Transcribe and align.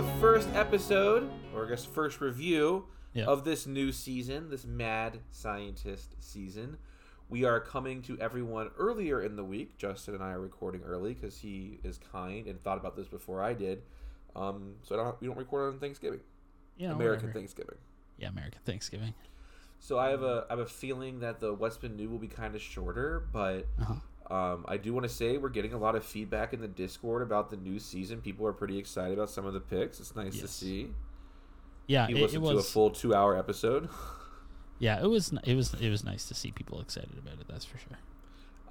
the 0.00 0.06
first 0.18 0.48
episode, 0.54 1.30
or 1.54 1.66
I 1.66 1.68
guess 1.68 1.84
first 1.84 2.22
review 2.22 2.86
Yeah. 3.12 3.26
of 3.26 3.44
this 3.44 3.66
new 3.66 3.92
season, 3.92 4.48
this 4.48 4.64
Mad 4.64 5.20
Scientist 5.30 6.14
season. 6.20 6.78
We 7.28 7.44
are 7.44 7.60
coming 7.60 8.00
to 8.02 8.18
everyone 8.18 8.70
earlier 8.78 9.20
in 9.20 9.36
the 9.36 9.44
week. 9.44 9.76
Justin 9.76 10.14
and 10.14 10.22
I 10.22 10.30
are 10.30 10.40
recording 10.40 10.80
early 10.84 11.12
because 11.12 11.36
he 11.38 11.80
is 11.84 11.98
kind 11.98 12.46
and 12.46 12.62
thought 12.62 12.78
about 12.78 12.96
this 12.96 13.08
before 13.08 13.42
I 13.42 13.52
did. 13.52 13.82
Um, 14.34 14.76
so 14.82 14.94
I 14.94 15.04
don't, 15.04 15.20
we 15.20 15.26
don't 15.26 15.36
record 15.36 15.74
on 15.74 15.78
Thanksgiving, 15.80 16.20
know, 16.78 16.94
American 16.94 17.26
whatever. 17.26 17.32
Thanksgiving. 17.38 17.76
Yeah, 18.16 18.28
American 18.28 18.60
Thanksgiving. 18.64 19.12
So 19.80 19.98
I 19.98 20.08
have 20.10 20.22
a 20.22 20.46
I 20.48 20.52
have 20.54 20.60
a 20.60 20.66
feeling 20.66 21.20
that 21.20 21.40
the 21.40 21.52
What's 21.52 21.76
Been 21.76 21.96
New 21.96 22.08
will 22.08 22.18
be 22.18 22.28
kind 22.28 22.54
of 22.54 22.62
shorter, 22.62 23.26
but 23.32 23.66
Uh-huh. 23.78 23.94
Um, 24.30 24.64
I 24.68 24.76
do 24.76 24.92
want 24.92 25.04
to 25.04 25.12
say 25.12 25.38
we're 25.38 25.48
getting 25.48 25.72
a 25.72 25.78
lot 25.78 25.96
of 25.96 26.04
feedback 26.04 26.52
in 26.52 26.60
the 26.60 26.68
Discord 26.68 27.22
about 27.22 27.50
the 27.50 27.56
new 27.56 27.78
season. 27.78 28.20
People 28.20 28.46
are 28.46 28.52
pretty 28.52 28.78
excited 28.78 29.18
about 29.18 29.30
some 29.30 29.44
of 29.44 29.54
the 29.54 29.60
picks. 29.60 29.98
It's 30.00 30.14
nice 30.14 30.40
to 30.40 30.48
see. 30.48 30.90
Yeah, 31.86 32.06
You 32.08 32.16
it, 32.16 32.18
it 32.18 32.22
listened 32.22 32.44
to 32.44 32.58
a 32.58 32.62
full 32.62 32.90
two 32.90 33.14
hour 33.14 33.36
episode. 33.36 33.88
Yeah, 34.80 34.98
it 35.02 35.06
was. 35.06 35.30
It 35.44 35.54
was. 35.54 35.74
It 35.74 35.90
was 35.90 36.04
nice 36.04 36.24
to 36.28 36.34
see 36.34 36.50
people 36.52 36.80
excited 36.80 37.18
about 37.18 37.34
it. 37.34 37.46
That's 37.46 37.66
for 37.66 37.76
sure. 37.76 37.98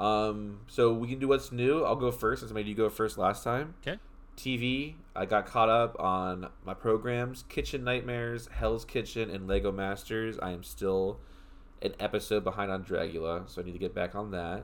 Um, 0.03 0.61
so 0.67 0.91
we 0.91 1.07
can 1.07 1.19
do 1.19 1.27
what's 1.27 1.51
new. 1.51 1.83
I'll 1.83 1.95
go 1.95 2.11
first 2.11 2.39
since 2.41 2.51
I 2.51 2.55
made 2.55 2.65
you 2.65 2.73
go 2.73 2.89
first 2.89 3.19
last 3.19 3.43
time. 3.43 3.75
Okay. 3.85 3.99
TV. 4.35 4.95
I 5.15 5.25
got 5.27 5.45
caught 5.45 5.69
up 5.69 5.95
on 5.99 6.49
my 6.65 6.73
programs: 6.73 7.43
Kitchen 7.47 7.83
Nightmares, 7.83 8.49
Hell's 8.51 8.85
Kitchen, 8.85 9.29
and 9.29 9.47
Lego 9.47 9.71
Masters. 9.71 10.39
I 10.39 10.49
am 10.49 10.63
still 10.63 11.19
an 11.83 11.93
episode 11.99 12.43
behind 12.43 12.71
on 12.71 12.83
Dragula, 12.83 13.47
so 13.47 13.61
I 13.61 13.65
need 13.65 13.73
to 13.73 13.77
get 13.77 13.93
back 13.93 14.15
on 14.15 14.31
that. 14.31 14.63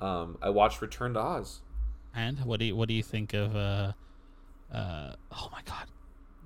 Um, 0.00 0.38
I 0.42 0.50
watched 0.50 0.80
Return 0.82 1.14
to 1.14 1.20
Oz. 1.20 1.60
And 2.14 2.40
what 2.44 2.58
do 2.58 2.64
you 2.66 2.74
what 2.74 2.88
do 2.88 2.94
you 2.94 3.02
think 3.04 3.34
of 3.34 3.54
uh 3.54 3.92
uh 4.74 5.12
oh 5.32 5.48
my 5.52 5.60
god 5.64 5.86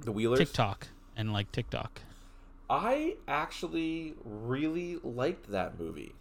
The 0.02 0.12
Wheelers. 0.12 0.38
TikTok 0.38 0.88
and 1.16 1.32
like 1.32 1.50
TikTok? 1.52 2.02
I 2.68 3.16
actually 3.28 4.14
really 4.24 4.98
liked 5.02 5.50
that 5.52 5.78
movie. 5.78 6.14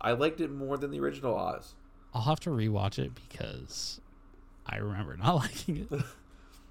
I 0.00 0.12
liked 0.12 0.40
it 0.40 0.50
more 0.50 0.76
than 0.78 0.90
the 0.90 1.00
original 1.00 1.36
Oz. 1.36 1.74
I'll 2.14 2.22
have 2.22 2.40
to 2.40 2.50
rewatch 2.50 2.98
it 2.98 3.12
because 3.14 4.00
I 4.66 4.76
remember 4.78 5.16
not 5.16 5.34
liking 5.42 5.86
it. 5.90 6.02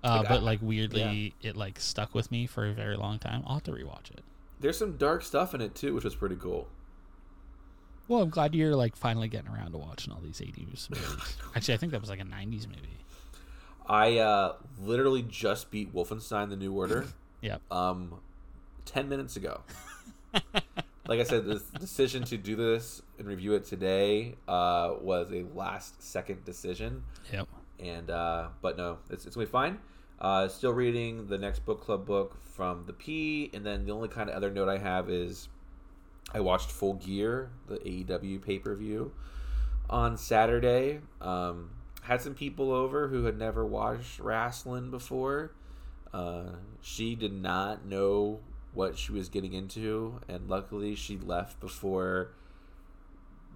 Uh, 0.03 0.17
Like, 0.19 0.29
but 0.29 0.39
I- 0.41 0.43
like 0.43 0.59
weirdly, 0.61 1.33
it 1.41 1.57
like 1.57 1.79
stuck 1.79 2.13
with 2.13 2.31
me 2.31 2.45
for 2.45 2.67
a 2.67 2.71
very 2.71 2.95
long 2.95 3.17
time. 3.17 3.41
I'll 3.47 3.55
have 3.55 3.63
to 3.63 3.71
rewatch 3.71 4.11
it. 4.11 4.23
There's 4.59 4.77
some 4.77 4.95
dark 4.95 5.23
stuff 5.23 5.55
in 5.55 5.59
it 5.59 5.73
too, 5.73 5.95
which 5.95 6.03
was 6.03 6.13
pretty 6.15 6.35
cool. 6.35 6.67
Well, 8.07 8.21
I'm 8.21 8.29
glad 8.29 8.55
you're 8.55 8.75
like 8.75 8.95
finally 8.95 9.27
getting 9.27 9.49
around 9.49 9.71
to 9.71 9.77
watching 9.77 10.13
all 10.13 10.21
these 10.21 10.39
80s 10.39 10.89
movies. 10.89 11.37
Actually, 11.55 11.73
I 11.73 11.77
think 11.77 11.91
that 11.91 12.01
was 12.01 12.09
like 12.09 12.21
a 12.21 12.25
90s 12.25 12.67
movie. 12.67 12.97
I 13.85 14.17
uh, 14.17 14.55
literally 14.81 15.23
just 15.23 15.71
beat 15.71 15.93
Wolfenstein: 15.93 16.49
The 16.49 16.55
New 16.57 16.73
Order. 16.73 17.05
Yep. 17.39 17.61
um, 17.71 18.15
10 18.85 19.09
minutes 19.09 19.35
ago. 19.35 19.61
like 20.33 21.19
I 21.19 21.23
said, 21.23 21.45
the 21.45 21.61
decision 21.79 22.23
to 22.23 22.37
do 22.37 22.55
this 22.55 23.03
and 23.19 23.27
review 23.27 23.53
it 23.53 23.63
today 23.63 24.35
uh, 24.47 24.95
was 24.99 25.31
a 25.31 25.45
last 25.55 26.01
second 26.01 26.43
decision. 26.45 27.03
Yep. 27.31 27.47
And, 27.79 28.09
uh, 28.09 28.47
but 28.61 28.75
no, 28.75 28.97
it's, 29.11 29.27
it's 29.27 29.35
going 29.35 29.45
to 29.45 29.51
be 29.51 29.51
fine. 29.51 29.79
Uh, 30.19 30.47
still 30.47 30.73
reading 30.73 31.27
the 31.27 31.37
next 31.37 31.63
book 31.63 31.81
club 31.81 32.07
book 32.07 32.37
from 32.43 32.85
the 32.87 32.93
P. 32.93 33.51
And 33.53 33.63
then 33.63 33.85
the 33.85 33.91
only 33.91 34.07
kind 34.07 34.29
of 34.29 34.35
other 34.35 34.49
note 34.49 34.67
I 34.67 34.79
have 34.79 35.09
is 35.11 35.47
I 36.33 36.39
watched 36.39 36.71
Full 36.71 36.95
Gear, 36.95 37.49
the 37.67 37.77
AEW 37.77 38.41
pay 38.41 38.59
per 38.59 38.75
view, 38.75 39.11
on 39.89 40.17
Saturday. 40.17 40.99
Um, 41.21 41.71
had 42.03 42.21
some 42.21 42.33
people 42.33 42.71
over 42.71 43.07
who 43.09 43.25
had 43.25 43.37
never 43.37 43.65
watched 43.65 44.19
wrestling 44.19 44.91
before. 44.91 45.51
Uh, 46.13 46.51
she 46.81 47.15
did 47.15 47.33
not 47.33 47.85
know 47.85 48.39
what 48.73 48.97
she 48.97 49.11
was 49.11 49.29
getting 49.29 49.53
into, 49.53 50.21
and 50.27 50.47
luckily 50.49 50.95
she 50.95 51.17
left 51.17 51.59
before 51.59 52.31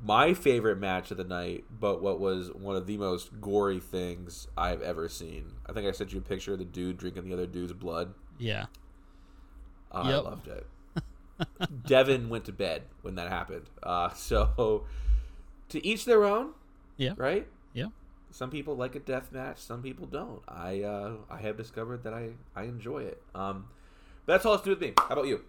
my 0.03 0.33
favorite 0.33 0.79
match 0.79 1.11
of 1.11 1.17
the 1.17 1.23
night, 1.23 1.63
but 1.79 2.01
what 2.01 2.19
was 2.19 2.51
one 2.51 2.75
of 2.75 2.87
the 2.87 2.97
most 2.97 3.39
gory 3.39 3.79
things 3.79 4.47
I've 4.57 4.81
ever 4.81 5.07
seen. 5.07 5.53
I 5.67 5.73
think 5.73 5.87
I 5.87 5.91
sent 5.91 6.11
you 6.11 6.19
a 6.19 6.23
picture 6.23 6.53
of 6.53 6.59
the 6.59 6.65
dude 6.65 6.97
drinking 6.97 7.25
the 7.25 7.33
other 7.33 7.45
dude's 7.45 7.73
blood. 7.73 8.13
Yeah. 8.39 8.65
Uh, 9.91 10.03
Yep. 10.05 10.13
I 10.13 10.29
loved 10.29 10.47
it. 10.47 10.65
Devin 11.85 12.29
went 12.29 12.45
to 12.45 12.51
bed 12.51 12.83
when 13.01 13.15
that 13.15 13.29
happened. 13.29 13.69
Uh, 13.83 14.09
so, 14.13 14.85
to 15.69 15.85
each 15.85 16.05
their 16.05 16.23
own, 16.25 16.51
Yeah. 16.97 17.13
right? 17.17 17.47
Yeah. 17.73 17.87
Some 18.31 18.49
people 18.49 18.75
like 18.75 18.95
a 18.95 18.99
death 18.99 19.31
match. 19.31 19.57
Some 19.59 19.81
people 19.81 20.05
don't. 20.05 20.41
I 20.47 20.81
uh, 20.83 21.13
I 21.29 21.37
have 21.39 21.57
discovered 21.57 22.03
that 22.03 22.13
I 22.13 22.29
I 22.55 22.63
enjoy 22.63 22.99
it. 23.03 23.21
Um, 23.35 23.67
but 24.25 24.33
that's 24.33 24.45
all 24.45 24.53
it's 24.53 24.63
to 24.63 24.69
do 24.69 24.71
with 24.71 24.81
me. 24.81 24.93
How 24.97 25.09
about 25.09 25.27
you? 25.27 25.41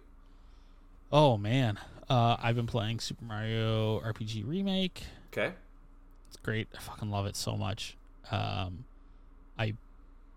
Oh 1.11 1.37
man, 1.37 1.79
uh, 2.09 2.37
I've 2.41 2.55
been 2.55 2.67
playing 2.67 2.99
Super 2.99 3.23
Mario 3.23 3.99
RPG 4.01 4.47
Remake. 4.47 5.03
Okay. 5.31 5.53
It's 6.27 6.37
great. 6.37 6.67
I 6.75 6.79
fucking 6.81 7.09
love 7.11 7.25
it 7.25 7.35
so 7.35 7.55
much. 7.55 7.95
Um, 8.31 8.85
I 9.57 9.75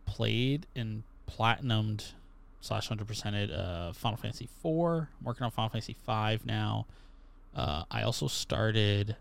played 0.04 0.66
and 0.76 1.02
platinumed 1.28 2.12
slash 2.60 2.88
hundred 2.88 3.06
percented 3.06 3.56
uh, 3.56 3.92
Final 3.92 4.16
Fantasy 4.16 4.48
four. 4.62 5.08
I'm 5.20 5.24
working 5.24 5.44
on 5.44 5.50
Final 5.50 5.70
Fantasy 5.70 5.96
five 6.04 6.44
now. 6.44 6.86
Uh, 7.54 7.84
I 7.90 8.02
also 8.02 8.26
started 8.26 9.16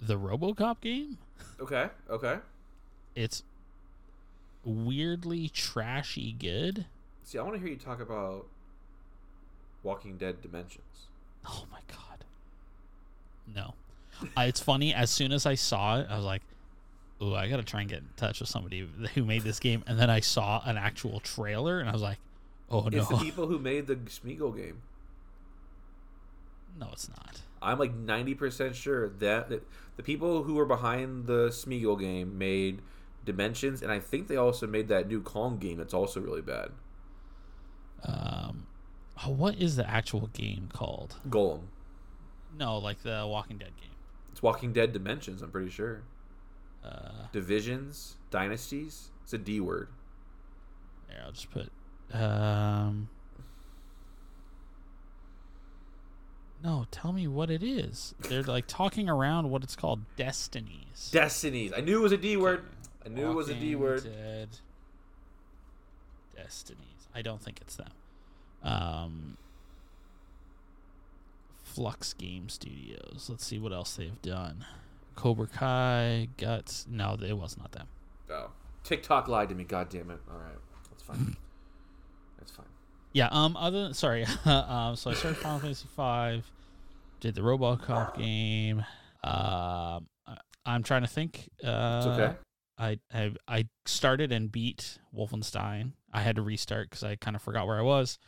the 0.00 0.18
RoboCop 0.18 0.80
game. 0.80 1.18
Okay. 1.60 1.88
Okay. 2.10 2.38
It's 3.14 3.42
weirdly 4.64 5.48
trashy 5.48 6.32
good. 6.32 6.86
See, 7.24 7.38
I 7.38 7.42
want 7.42 7.54
to 7.54 7.60
hear 7.60 7.68
you 7.68 7.76
talk 7.76 8.00
about 8.00 8.46
Walking 9.82 10.16
Dead 10.16 10.40
Dimensions. 10.40 11.08
Oh 11.46 11.64
my 11.70 11.80
god. 11.88 12.24
No. 13.54 13.74
Uh, 14.36 14.42
it's 14.42 14.60
funny. 14.60 14.94
As 14.94 15.10
soon 15.10 15.32
as 15.32 15.46
I 15.46 15.56
saw 15.56 15.98
it, 15.98 16.06
I 16.08 16.16
was 16.16 16.24
like, 16.24 16.42
"Oh, 17.20 17.34
I 17.34 17.48
gotta 17.48 17.64
try 17.64 17.80
and 17.80 17.90
get 17.90 17.98
in 17.98 18.08
touch 18.16 18.40
with 18.40 18.48
somebody 18.48 18.88
who 19.14 19.24
made 19.24 19.42
this 19.42 19.58
game." 19.58 19.82
And 19.86 19.98
then 19.98 20.10
I 20.10 20.20
saw 20.20 20.62
an 20.64 20.76
actual 20.76 21.18
trailer, 21.20 21.80
and 21.80 21.88
I 21.88 21.92
was 21.92 22.02
like, 22.02 22.18
"Oh 22.72 22.88
no, 22.88 22.98
It's 22.98 23.08
the 23.08 23.16
people 23.28 23.46
who 23.46 23.58
made 23.58 23.86
the 23.86 23.96
Smeagol 23.96 24.56
game. 24.56 24.82
no, 26.78 26.88
it's 26.92 27.08
not." 27.08 27.42
I'm 27.60 27.78
like 27.78 27.94
90% 27.94 28.74
sure 28.74 29.08
that, 29.20 29.48
that 29.48 29.62
the 29.96 30.02
people 30.02 30.42
who 30.42 30.54
were 30.54 30.66
behind 30.66 31.26
the 31.26 31.48
Smeagol 31.48 32.00
game 32.00 32.36
made 32.36 32.82
Dimensions, 33.24 33.82
and 33.82 33.92
I 33.92 34.00
think 34.00 34.26
they 34.26 34.36
also 34.36 34.66
made 34.66 34.88
that 34.88 35.06
new 35.06 35.22
Kong 35.22 35.58
game 35.58 35.76
that's 35.76 35.94
also 35.94 36.20
really 36.20 36.42
bad. 36.42 36.70
Um, 38.02 38.66
oh, 39.24 39.30
what 39.30 39.54
is 39.54 39.76
the 39.76 39.88
actual 39.88 40.26
game 40.32 40.68
called? 40.72 41.18
Golem. 41.28 41.66
No, 42.58 42.78
like 42.78 43.02
the 43.04 43.24
Walking 43.28 43.58
Dead 43.58 43.70
game. 43.80 43.94
It's 44.32 44.42
Walking 44.42 44.72
Dead 44.72 44.92
Dimensions, 44.92 45.40
I'm 45.40 45.52
pretty 45.52 45.70
sure. 45.70 46.02
Uh, 46.84 47.28
Divisions, 47.30 48.16
Dynasties. 48.32 49.10
It's 49.22 49.32
a 49.32 49.38
D 49.38 49.60
word. 49.60 49.88
there, 51.08 51.22
I'll 51.24 51.30
just 51.30 51.50
put. 51.50 51.70
Um, 52.12 53.08
no, 56.62 56.86
tell 56.90 57.12
me 57.12 57.26
what 57.26 57.50
it 57.50 57.62
is. 57.62 58.14
They're 58.20 58.42
like 58.42 58.66
talking 58.66 59.08
around 59.08 59.50
what 59.50 59.62
it's 59.62 59.76
called. 59.76 60.00
Destinies. 60.16 61.10
Destinies. 61.12 61.72
I 61.76 61.80
knew 61.80 61.98
it 61.98 62.02
was 62.02 62.12
a 62.12 62.18
D 62.18 62.36
word. 62.36 62.64
I 63.04 63.08
knew 63.08 63.30
it 63.30 63.34
was 63.34 63.48
a 63.48 63.54
D 63.54 63.74
word. 63.74 64.04
Dead 64.04 64.48
Destinies. 66.36 67.08
I 67.14 67.22
don't 67.22 67.42
think 67.42 67.60
it's 67.60 67.76
them. 67.76 67.92
Um, 68.62 69.36
Flux 71.62 72.12
Game 72.12 72.48
Studios. 72.48 73.26
Let's 73.28 73.44
see 73.44 73.58
what 73.58 73.72
else 73.72 73.96
they've 73.96 74.20
done. 74.22 74.64
Cobra 75.14 75.46
Kai, 75.46 76.28
Guts. 76.36 76.86
No, 76.88 77.16
it 77.20 77.36
was 77.36 77.56
not 77.56 77.72
them. 77.72 77.86
Oh. 78.30 78.50
TikTok 78.84 79.28
lied 79.28 79.48
to 79.48 79.54
me, 79.54 79.64
god 79.64 79.88
damn 79.88 80.10
it. 80.10 80.18
Alright. 80.30 80.58
That's 80.90 81.02
fine. 81.02 81.36
Yeah. 83.12 83.28
Um. 83.30 83.56
Other 83.56 83.84
than, 83.84 83.94
sorry. 83.94 84.24
um. 84.44 84.96
So 84.96 85.10
I 85.10 85.14
started 85.14 85.36
Final 85.38 85.58
Fantasy 85.60 85.86
Five. 85.96 86.50
Did 87.20 87.34
the 87.34 87.40
RoboCop 87.42 88.16
game. 88.16 88.80
Um. 89.24 90.06
I- 90.26 90.38
I'm 90.64 90.82
trying 90.84 91.02
to 91.02 91.08
think. 91.08 91.48
Uh, 91.64 91.96
It's 91.98 92.06
okay. 92.06 92.34
I 92.78 92.98
I 93.12 93.32
I 93.48 93.68
started 93.84 94.32
and 94.32 94.50
beat 94.50 94.98
Wolfenstein. 95.16 95.92
I 96.12 96.20
had 96.22 96.36
to 96.36 96.42
restart 96.42 96.90
because 96.90 97.02
I 97.04 97.16
kind 97.16 97.34
of 97.36 97.42
forgot 97.42 97.66
where 97.66 97.78
I 97.78 97.82
was. 97.82 98.18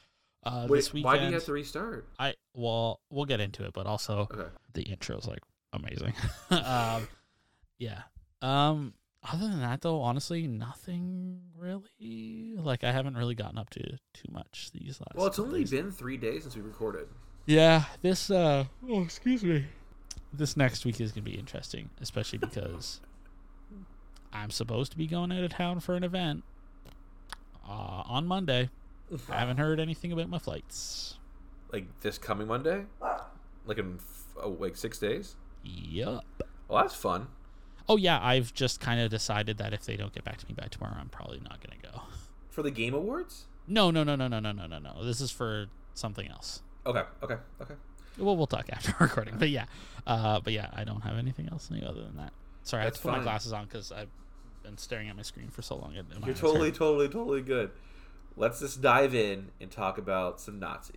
Uh, 0.44 0.66
Wait, 0.69 0.78
this 0.78 0.92
weekend, 0.92 1.04
why 1.04 1.19
do 1.19 1.26
you 1.26 1.32
have 1.32 1.44
to 1.44 1.52
restart? 1.52 2.06
I 2.19 2.34
well, 2.54 3.00
we'll 3.10 3.25
get 3.25 3.40
into 3.40 3.64
it, 3.64 3.72
but 3.72 3.87
also 3.87 4.28
Okay. 4.32 4.48
the 4.75 4.82
intro 4.82 5.16
is 5.16 5.26
like 5.26 5.40
amazing. 5.72 6.12
um, 6.50 7.08
yeah. 7.78 8.02
Um, 8.42 8.92
other 9.32 9.49
than 9.49 9.61
that, 9.61 9.81
though, 9.81 10.00
honestly, 10.00 10.47
nothing 10.47 11.41
really. 11.56 12.55
Like 12.56 12.85
I 12.85 12.93
haven't 12.93 13.17
really 13.17 13.35
gotten 13.35 13.59
up 13.59 13.71
to 13.71 13.82
too 13.82 14.29
much 14.31 14.71
these 14.73 15.00
last. 15.00 15.17
Well, 15.17 15.26
it's 15.26 15.38
only 15.38 15.61
days. 15.61 15.71
been 15.71 15.91
three 15.91 16.17
days 16.17 16.43
since 16.43 16.56
we 16.56 16.62
recorded. 16.62 17.09
Yeah, 17.47 17.85
this 18.03 18.31
uh 18.31 18.65
oh 18.88 19.03
excuse 19.03 19.43
me. 19.43 19.67
This 20.32 20.56
next 20.56 20.85
week 20.85 21.00
is 21.00 21.12
gonna 21.12 21.23
be 21.23 21.38
interesting, 21.38 21.91
especially 22.00 22.38
because 22.38 23.00
I'm 24.32 24.50
supposed 24.50 24.93
to 24.93 24.99
be 24.99 25.06
going 25.06 25.32
out 25.32 25.44
of 25.44 25.53
town 25.53 25.81
for 25.81 25.94
an 25.94 26.05
event 26.05 26.44
uh, 27.67 28.03
on 28.06 28.26
Monday. 28.26 28.71
I 29.31 29.38
haven't 29.38 29.59
heard 29.59 29.79
anything 29.79 30.12
about 30.12 30.29
my 30.29 30.38
flights. 30.38 31.19
Like 31.73 31.87
this 32.00 32.19
coming 32.19 32.47
Monday, 32.47 32.85
like 33.67 33.79
in 33.79 33.99
oh, 34.43 34.56
like 34.59 34.76
six 34.76 34.99
days. 34.99 35.37
Yup. 35.62 36.25
Well, 36.69 36.82
that's 36.82 36.94
fun. 36.94 37.29
Oh 37.88 37.96
yeah, 37.96 38.19
I've 38.22 38.54
just 38.54 38.81
kind 38.81 39.00
of 39.00 39.10
decided 39.10 39.58
that 39.58 39.72
if 39.72 39.84
they 39.84 39.96
don't 39.96 40.12
get 40.12 40.25
back 40.25 40.38
to 40.38 40.46
me 40.46 40.54
by 40.54 40.69
tomorrow, 40.69 40.96
I'm 40.98 41.08
probably 41.08 41.40
not 41.40 41.60
gonna 41.62 41.81
go. 41.82 42.02
For 42.50 42.62
the 42.62 42.70
Game 42.70 42.94
Awards. 42.94 43.44
No, 43.66 43.90
no, 43.90 44.04
no, 44.04 44.16
no, 44.16 44.28
no, 44.28 44.40
no, 44.40 44.52
no, 44.52 44.66
no, 44.66 44.78
no. 44.78 45.04
This 45.04 45.20
is 45.20 45.31
for 45.31 45.66
something 45.94 46.28
else. 46.28 46.62
Okay. 46.86 47.02
Okay. 47.22 47.36
Okay. 47.60 47.75
Well, 48.19 48.36
we'll 48.36 48.46
talk 48.46 48.66
after 48.72 48.94
recording. 49.00 49.36
But 49.38 49.50
yeah, 49.50 49.66
uh, 50.06 50.40
but 50.40 50.52
yeah, 50.52 50.70
I 50.75 50.84
don't 50.84 51.00
have 51.02 51.16
anything 51.16 51.48
else 51.50 51.70
new 51.70 51.84
other 51.84 52.02
than 52.02 52.16
that. 52.16 52.32
Sorry, 52.62 52.82
I 52.82 52.84
have 52.84 52.94
That's 52.94 53.02
to 53.02 53.08
put 53.10 53.19
my 53.19 53.22
glasses 53.22 53.52
on 53.52 53.64
because 53.64 53.92
I've 53.92 54.08
been 54.62 54.78
staring 54.78 55.08
at 55.08 55.16
my 55.16 55.22
screen 55.22 55.48
for 55.48 55.62
so 55.62 55.76
long. 55.76 55.92
You're 55.94 56.34
totally, 56.34 56.70
hurt. 56.70 56.78
totally, 56.78 57.08
totally 57.08 57.42
good. 57.42 57.70
Let's 58.37 58.60
just 58.60 58.80
dive 58.80 59.14
in 59.14 59.50
and 59.60 59.70
talk 59.70 59.98
about 59.98 60.40
some 60.40 60.58
Nazis. 60.58 60.96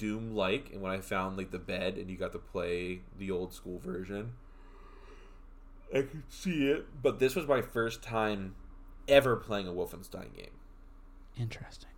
Doom 0.00 0.34
like, 0.34 0.70
and 0.72 0.80
when 0.80 0.90
I 0.92 1.00
found 1.00 1.36
like 1.36 1.50
the 1.50 1.58
bed 1.58 1.98
and 1.98 2.10
you 2.10 2.16
got 2.16 2.32
to 2.32 2.38
play 2.38 3.02
the 3.18 3.30
old 3.30 3.52
school 3.52 3.78
version, 3.78 4.32
I 5.94 6.02
could 6.02 6.22
see 6.30 6.68
it. 6.68 6.86
But 7.02 7.18
this 7.18 7.36
was 7.36 7.46
my 7.46 7.60
first 7.60 8.02
time 8.02 8.54
ever 9.06 9.36
playing 9.36 9.68
a 9.68 9.72
Wolfenstein 9.72 10.34
game. 10.34 10.50
Interesting. 11.38 11.90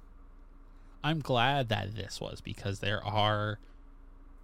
I'm 1.04 1.20
glad 1.20 1.69
that 1.69 1.94
this 1.94 2.20
was 2.20 2.40
because 2.40 2.81
there 2.81 3.04
are. 3.04 3.58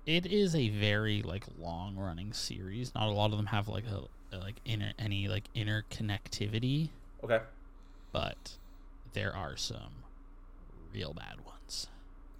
It 0.07 0.25
is 0.25 0.55
a 0.55 0.69
very 0.71 1.23
like 1.23 1.45
long 1.59 1.97
running 1.97 2.33
series. 2.33 2.95
Not 2.95 3.09
a 3.09 3.13
lot 3.13 3.31
of 3.33 3.37
them 3.37 3.47
have 3.47 3.69
like 3.69 3.85
a 3.87 4.37
like 4.37 4.61
inner 4.65 4.93
any 4.99 5.29
like 5.29 5.53
interconnectivity, 5.55 6.91
Okay. 7.25 7.41
but 8.13 8.57
there 9.13 9.35
are 9.35 9.57
some 9.57 10.05
real 10.95 11.13
bad 11.13 11.45
ones. 11.45 11.89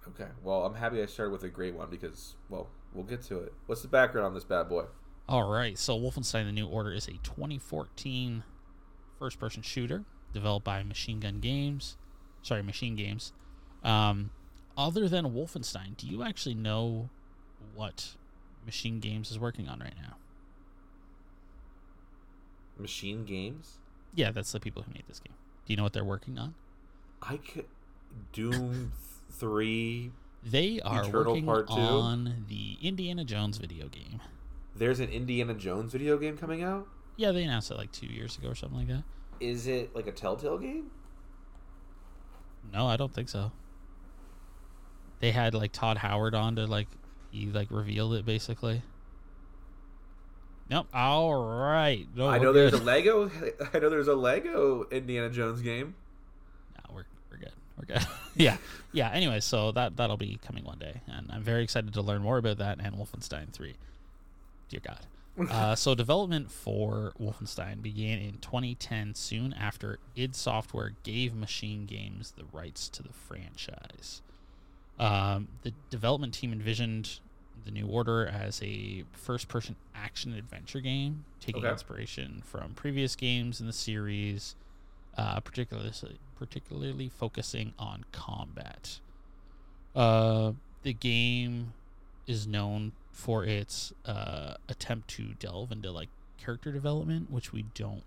Okay. 0.09 0.29
Well, 0.43 0.65
I'm 0.65 0.75
happy 0.75 1.01
I 1.01 1.05
started 1.05 1.31
with 1.31 1.43
a 1.43 1.49
great 1.49 1.75
one 1.75 1.89
because, 1.89 2.35
well, 2.49 2.67
we'll 2.93 3.05
get 3.05 3.21
to 3.23 3.39
it. 3.39 3.53
What's 3.65 3.81
the 3.81 3.87
background 3.87 4.27
on 4.27 4.33
this 4.33 4.43
bad 4.43 4.69
boy? 4.69 4.85
All 5.27 5.49
right, 5.49 5.77
so 5.77 5.99
Wolfenstein: 5.99 6.45
The 6.45 6.51
New 6.51 6.67
Order 6.67 6.91
is 6.91 7.07
a 7.07 7.13
2014 7.23 8.43
first-person 9.19 9.61
shooter 9.61 10.05
developed 10.33 10.65
by 10.65 10.81
Machine 10.81 11.19
Gun 11.19 11.39
Games. 11.39 11.97
Sorry, 12.41 12.63
Machine 12.63 12.95
Games. 12.95 13.33
Um, 13.83 14.31
other 14.77 15.07
than 15.07 15.25
Wolfenstein, 15.25 15.97
do 15.97 16.07
you 16.07 16.23
actually 16.23 16.55
know 16.55 17.09
what 17.75 18.15
Machine 18.65 18.99
Games 18.99 19.29
is 19.29 19.37
working 19.37 19.67
on 19.67 19.79
right 19.79 19.93
now? 20.01 20.15
Machine 22.77 23.25
Games. 23.25 23.77
Yeah, 24.15 24.31
that's 24.31 24.51
the 24.51 24.59
people 24.59 24.81
who 24.81 24.91
made 24.93 25.03
this 25.07 25.19
game. 25.19 25.35
Do 25.65 25.73
you 25.73 25.77
know 25.77 25.83
what 25.83 25.93
they're 25.93 26.03
working 26.03 26.39
on? 26.39 26.55
I 27.21 27.37
could 27.37 27.65
Doom 28.33 28.91
three. 29.31 30.11
They 30.43 30.79
are 30.81 31.01
Eternal 31.03 31.33
working 31.33 31.45
Part 31.45 31.67
Two? 31.67 31.73
on 31.73 32.45
the 32.47 32.77
Indiana 32.81 33.25
Jones 33.25 33.57
video 33.57 33.87
game. 33.87 34.21
There's 34.75 34.99
an 34.99 35.09
Indiana 35.09 35.53
Jones 35.53 35.91
video 35.91 36.17
game 36.17 36.37
coming 36.37 36.63
out. 36.63 36.87
Yeah, 37.17 37.31
they 37.31 37.43
announced 37.43 37.69
it 37.71 37.77
like 37.77 37.91
two 37.91 38.07
years 38.07 38.37
ago 38.37 38.47
or 38.49 38.55
something 38.55 38.79
like 38.79 38.87
that. 38.87 39.03
Is 39.39 39.67
it 39.67 39.93
like 39.95 40.07
a 40.07 40.11
Telltale 40.11 40.57
game? 40.57 40.91
No, 42.71 42.87
I 42.87 42.95
don't 42.95 43.13
think 43.13 43.29
so. 43.29 43.51
They 45.19 45.31
had 45.31 45.53
like 45.53 45.71
Todd 45.73 45.97
Howard 45.97 46.33
on 46.33 46.55
to 46.55 46.65
like 46.65 46.87
he 47.31 47.47
like 47.47 47.67
revealed 47.71 48.13
it 48.13 48.25
basically. 48.25 48.81
Nope. 50.69 50.87
All 50.93 51.43
right. 51.43 52.07
No, 52.15 52.27
I 52.27 52.37
know 52.37 52.53
there's 52.53 52.73
a. 52.73 52.77
Lego. 52.77 53.29
I 53.73 53.79
know 53.79 53.89
there's 53.89 54.07
a 54.07 54.15
Lego 54.15 54.87
Indiana 54.91 55.29
Jones 55.29 55.61
game. 55.61 55.95
No, 57.89 57.95
we're 57.95 58.01
we're 58.01 58.05
good. 58.05 58.07
We're 58.25 58.33
good. 58.35 58.41
yeah. 58.43 58.57
Yeah. 58.91 59.09
Anyway, 59.11 59.39
so 59.39 59.71
that 59.73 59.97
that'll 59.97 60.17
be 60.17 60.39
coming 60.45 60.63
one 60.63 60.79
day, 60.79 61.01
and 61.07 61.27
I'm 61.31 61.43
very 61.43 61.63
excited 61.63 61.93
to 61.93 62.01
learn 62.01 62.21
more 62.21 62.37
about 62.37 62.57
that 62.59 62.79
and 62.81 62.95
Wolfenstein 62.95 63.51
Three. 63.51 63.75
Dear 64.69 64.81
God. 64.83 64.99
Uh, 65.49 65.73
so 65.73 65.95
development 65.95 66.51
for 66.51 67.13
Wolfenstein 67.17 67.81
began 67.81 68.19
in 68.19 68.39
2010, 68.39 69.15
soon 69.15 69.53
after 69.53 69.97
id 70.13 70.35
Software 70.35 70.95
gave 71.03 71.33
Machine 71.33 71.85
Games 71.85 72.33
the 72.35 72.43
rights 72.51 72.89
to 72.89 73.01
the 73.01 73.13
franchise. 73.13 74.21
Um, 74.99 75.47
the 75.61 75.71
development 75.89 76.33
team 76.33 76.51
envisioned 76.51 77.19
the 77.63 77.71
New 77.71 77.87
Order 77.87 78.27
as 78.27 78.61
a 78.61 79.05
first-person 79.13 79.77
action 79.95 80.33
adventure 80.33 80.81
game, 80.81 81.23
taking 81.39 81.61
Okay. 81.63 81.71
inspiration 81.71 82.41
from 82.45 82.73
previous 82.73 83.15
games 83.15 83.61
in 83.61 83.65
the 83.67 83.71
series, 83.71 84.57
uh, 85.17 85.39
particularly 85.39 85.93
particularly 86.39 87.09
focusing 87.09 87.73
on 87.77 88.05
combat. 88.11 88.99
Uh, 89.95 90.53
the 90.83 90.93
game 90.93 91.73
is 92.25 92.47
known 92.47 92.93
for 93.11 93.43
its 93.43 93.91
uh, 94.05 94.53
attempt 94.69 95.09
to 95.09 95.33
delve 95.39 95.71
into 95.71 95.91
like 95.91 96.09
character 96.37 96.71
development, 96.71 97.29
which 97.29 97.51
we 97.51 97.65
don't 97.75 98.03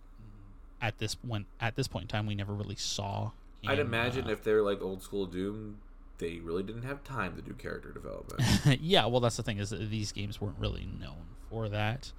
at 0.81 0.99
this 0.99 1.17
when 1.23 1.45
at 1.61 1.77
this 1.77 1.87
point 1.87 2.05
in 2.05 2.09
time 2.09 2.27
we 2.27 2.35
never 2.35 2.55
really 2.55 2.77
saw. 2.77 3.31
I'd 3.67 3.79
imagine 3.79 4.27
uh, 4.27 4.31
if 4.31 4.43
they're 4.43 4.63
like 4.63 4.83
old 4.83 5.03
school 5.03 5.27
Doom, 5.27 5.79
they 6.19 6.39
really 6.39 6.63
didn't 6.63 6.83
have 6.83 7.05
time 7.05 7.37
to 7.37 7.43
do 7.43 7.53
character 7.53 7.93
development. 7.93 8.43
yeah, 8.81 9.07
well, 9.07 9.21
that's 9.21 9.37
the 9.37 9.43
thing 9.43 9.59
is 9.59 9.71
that 9.71 9.91
these 9.91 10.11
games 10.11 10.41
weren't 10.41 10.59
really 10.59 10.89
known 11.01 11.27
for 11.51 11.69
that. 11.69 12.13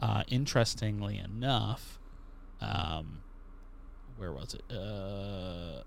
Uh, 0.00 0.24
interestingly 0.28 1.18
enough, 1.18 1.98
um, 2.60 3.20
where 4.16 4.32
was 4.32 4.54
it? 4.54 4.62
Uh, 4.70 5.82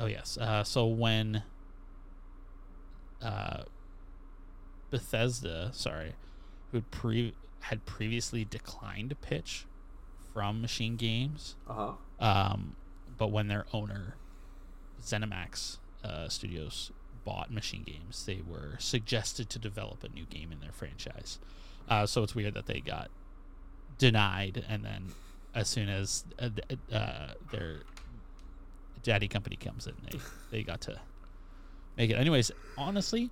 oh 0.00 0.06
yes. 0.06 0.38
Uh, 0.38 0.64
so 0.64 0.86
when 0.86 1.42
uh, 3.22 3.62
Bethesda, 4.90 5.70
sorry, 5.72 6.14
who 6.70 6.78
had 6.78 6.90
pre 6.90 7.34
had 7.60 7.86
previously 7.86 8.44
declined 8.44 9.10
to 9.10 9.16
pitch 9.16 9.66
from 10.32 10.60
Machine 10.60 10.96
Games, 10.96 11.54
Uh 11.68 11.92
huh. 12.20 12.24
um, 12.52 12.76
but 13.18 13.28
when 13.30 13.48
their 13.48 13.66
owner, 13.72 14.16
ZeniMax 15.00 15.78
uh, 16.02 16.28
Studios, 16.28 16.90
bought 17.24 17.52
Machine 17.52 17.84
Games, 17.84 18.24
they 18.26 18.40
were 18.48 18.74
suggested 18.78 19.48
to 19.50 19.58
develop 19.60 20.02
a 20.02 20.08
new 20.08 20.24
game 20.24 20.50
in 20.50 20.58
their 20.60 20.72
franchise. 20.72 21.38
Uh, 21.88 22.06
so 22.06 22.22
it's 22.24 22.34
weird 22.34 22.54
that 22.54 22.66
they 22.66 22.80
got 22.80 23.10
denied, 23.98 24.64
and 24.68 24.84
then 24.84 25.12
as 25.54 25.68
soon 25.68 25.88
as 25.88 26.24
uh, 26.38 26.48
uh, 26.94 27.28
their 27.50 27.80
daddy 29.02 29.28
company 29.28 29.56
comes 29.56 29.86
in, 29.86 29.94
they 30.10 30.18
they 30.50 30.62
got 30.62 30.80
to 30.82 31.00
make 31.96 32.10
it. 32.10 32.14
Anyways, 32.14 32.50
honestly, 32.78 33.30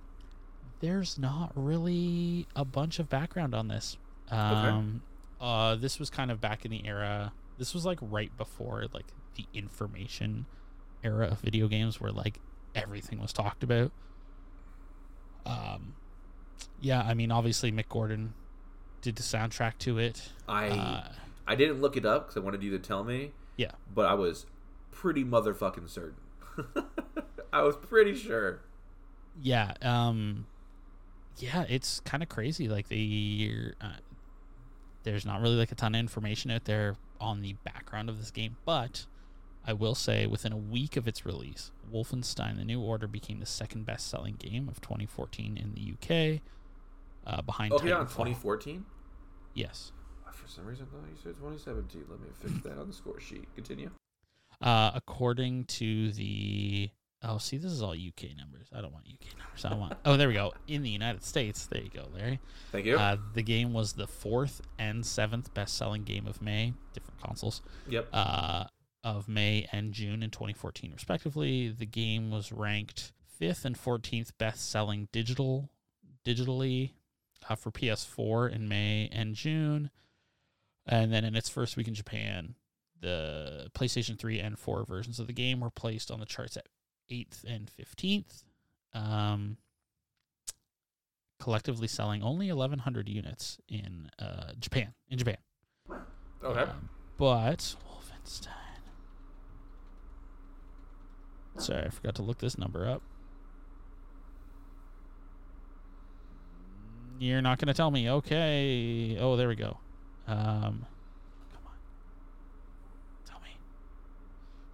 there's 0.79 1.17
not 1.17 1.51
really 1.55 2.47
a 2.55 2.65
bunch 2.65 2.99
of 2.99 3.09
background 3.09 3.55
on 3.55 3.67
this. 3.67 3.97
Um, 4.29 5.01
uh, 5.39 5.75
this 5.75 5.99
was 5.99 6.09
kind 6.09 6.31
of 6.31 6.39
back 6.39 6.65
in 6.65 6.71
the 6.71 6.85
era. 6.85 7.33
This 7.57 7.73
was 7.73 7.85
like 7.85 7.99
right 8.01 8.35
before 8.37 8.85
like 8.93 9.07
the 9.35 9.45
information 9.53 10.45
era 11.03 11.27
of 11.27 11.39
video 11.39 11.67
games, 11.67 11.99
where 11.99 12.11
like 12.11 12.39
everything 12.75 13.19
was 13.19 13.33
talked 13.33 13.63
about. 13.63 13.91
Um, 15.45 15.95
yeah, 16.79 17.01
I 17.01 17.13
mean, 17.13 17.31
obviously 17.31 17.71
Mick 17.71 17.89
Gordon 17.89 18.33
did 19.01 19.15
the 19.15 19.23
soundtrack 19.23 19.77
to 19.79 19.97
it. 19.97 20.29
I 20.47 20.69
Uh, 20.69 21.07
I 21.47 21.55
didn't 21.55 21.81
look 21.81 21.97
it 21.97 22.05
up 22.05 22.27
because 22.27 22.37
I 22.37 22.39
wanted 22.41 22.63
you 22.63 22.71
to 22.71 22.79
tell 22.79 23.03
me, 23.03 23.31
yeah, 23.57 23.71
but 23.93 24.05
I 24.05 24.13
was 24.13 24.45
pretty 24.91 25.23
motherfucking 25.23 25.89
certain. 25.89 26.15
I 27.53 27.61
was 27.63 27.75
pretty 27.75 28.15
sure. 28.15 28.61
yeah, 29.41 29.73
um, 29.81 30.45
yeah, 31.37 31.65
it's 31.69 31.99
kind 32.01 32.21
of 32.23 32.29
crazy. 32.29 32.67
Like 32.67 32.87
the 32.87 33.73
uh, 33.81 33.93
there's 35.03 35.25
not 35.25 35.41
really 35.41 35.55
like 35.55 35.71
a 35.71 35.75
ton 35.75 35.95
of 35.95 35.99
information 35.99 36.51
out 36.51 36.65
there 36.65 36.95
on 37.19 37.41
the 37.41 37.53
background 37.63 38.09
of 38.09 38.19
this 38.19 38.31
game, 38.31 38.57
but 38.65 39.05
I 39.65 39.73
will 39.73 39.95
say 39.95 40.25
within 40.27 40.51
a 40.53 40.57
week 40.57 40.95
of 40.97 41.07
its 41.07 41.25
release, 41.25 41.71
Wolfenstein: 41.91 42.57
The 42.57 42.65
New 42.65 42.81
Order 42.81 43.07
became 43.07 43.39
the 43.39 43.45
second 43.45 43.85
best-selling 43.85 44.35
game 44.35 44.67
of 44.69 44.81
2014 44.81 45.57
in 45.57 45.73
the 45.73 45.93
UK. 45.93 46.41
uh, 47.25 47.41
behind. 47.41 47.73
Oh, 47.73 47.81
yeah, 47.83 47.95
on 47.95 48.07
2014. 48.07 48.85
Yes. 49.53 49.91
For 50.33 50.47
some 50.47 50.65
reason, 50.65 50.87
though, 50.91 50.99
you 50.99 51.17
said 51.21 51.35
2017. 51.35 52.05
Let 52.09 52.19
me 52.19 52.27
fix 52.39 52.63
that 52.63 52.77
on 52.77 52.87
the 52.87 52.93
score 52.93 53.19
sheet. 53.19 53.47
Continue. 53.55 53.91
Uh, 54.61 54.91
according 54.93 55.65
to 55.65 56.11
the 56.11 56.89
oh, 57.23 57.37
see, 57.37 57.57
this 57.57 57.71
is 57.71 57.81
all 57.81 57.91
UK 57.91 58.35
numbers. 58.37 58.67
I 58.73 58.81
don't 58.81 58.93
want 58.93 59.05
UK 59.05 59.37
numbers. 59.37 59.65
I 59.65 59.73
want. 59.73 59.97
oh, 60.05 60.17
there 60.17 60.27
we 60.27 60.33
go. 60.33 60.53
In 60.67 60.83
the 60.83 60.89
United 60.89 61.23
States, 61.23 61.65
there 61.67 61.81
you 61.81 61.89
go, 61.89 62.07
Larry. 62.13 62.39
Thank 62.71 62.85
you. 62.85 62.97
Uh, 62.97 63.17
the 63.33 63.43
game 63.43 63.73
was 63.73 63.93
the 63.93 64.07
fourth 64.07 64.61
and 64.79 65.05
seventh 65.05 65.53
best-selling 65.53 66.03
game 66.03 66.27
of 66.27 66.41
May, 66.41 66.73
different 66.93 67.19
consoles. 67.21 67.61
yep. 67.87 68.07
uh, 68.13 68.65
of 69.03 69.27
May 69.27 69.67
and 69.71 69.93
June 69.93 70.21
in 70.21 70.29
2014, 70.29 70.91
respectively. 70.93 71.69
The 71.69 71.85
game 71.85 72.29
was 72.29 72.51
ranked 72.51 73.11
fifth 73.25 73.65
and 73.65 73.75
14th 73.75 74.31
best-selling 74.37 75.07
digital 75.11 75.69
digitally 76.23 76.91
uh, 77.49 77.55
for 77.55 77.71
PS4 77.71 78.53
in 78.53 78.67
May 78.67 79.09
and 79.11 79.33
June, 79.33 79.89
and 80.85 81.11
then 81.11 81.23
in 81.23 81.35
its 81.35 81.49
first 81.49 81.77
week 81.77 81.87
in 81.87 81.93
Japan, 81.93 82.55
the 82.99 83.69
PlayStation 83.73 84.17
3 84.17 84.39
and 84.39 84.57
4 84.57 84.85
versions 84.85 85.19
of 85.19 85.27
the 85.27 85.33
game 85.33 85.59
were 85.59 85.69
placed 85.69 86.11
on 86.11 86.19
the 86.19 86.25
charts 86.25 86.57
at 86.57 86.67
eighth 87.09 87.43
and 87.47 87.69
15th. 87.79 88.43
Um, 88.93 89.57
collectively 91.39 91.87
selling 91.87 92.21
only 92.21 92.47
1,100 92.51 93.09
units 93.09 93.57
in 93.67 94.09
uh, 94.19 94.51
Japan. 94.59 94.93
In 95.09 95.17
Japan. 95.17 95.37
Okay. 96.43 96.61
Um, 96.61 96.89
but 97.17 97.75
Wolfenstein. 97.87 98.47
Sorry, 101.57 101.85
I 101.85 101.89
forgot 101.89 102.15
to 102.15 102.21
look 102.21 102.39
this 102.39 102.57
number 102.57 102.87
up. 102.87 103.01
You're 107.19 107.41
not 107.41 107.59
going 107.59 107.67
to 107.67 107.73
tell 107.73 107.91
me. 107.91 108.09
Okay. 108.09 109.17
Oh, 109.19 109.35
there 109.35 109.47
we 109.47 109.55
go. 109.55 109.77
Um, 110.27 110.85
come 111.53 111.65
on. 111.65 111.73
Tell 113.25 113.39
me. 113.41 113.49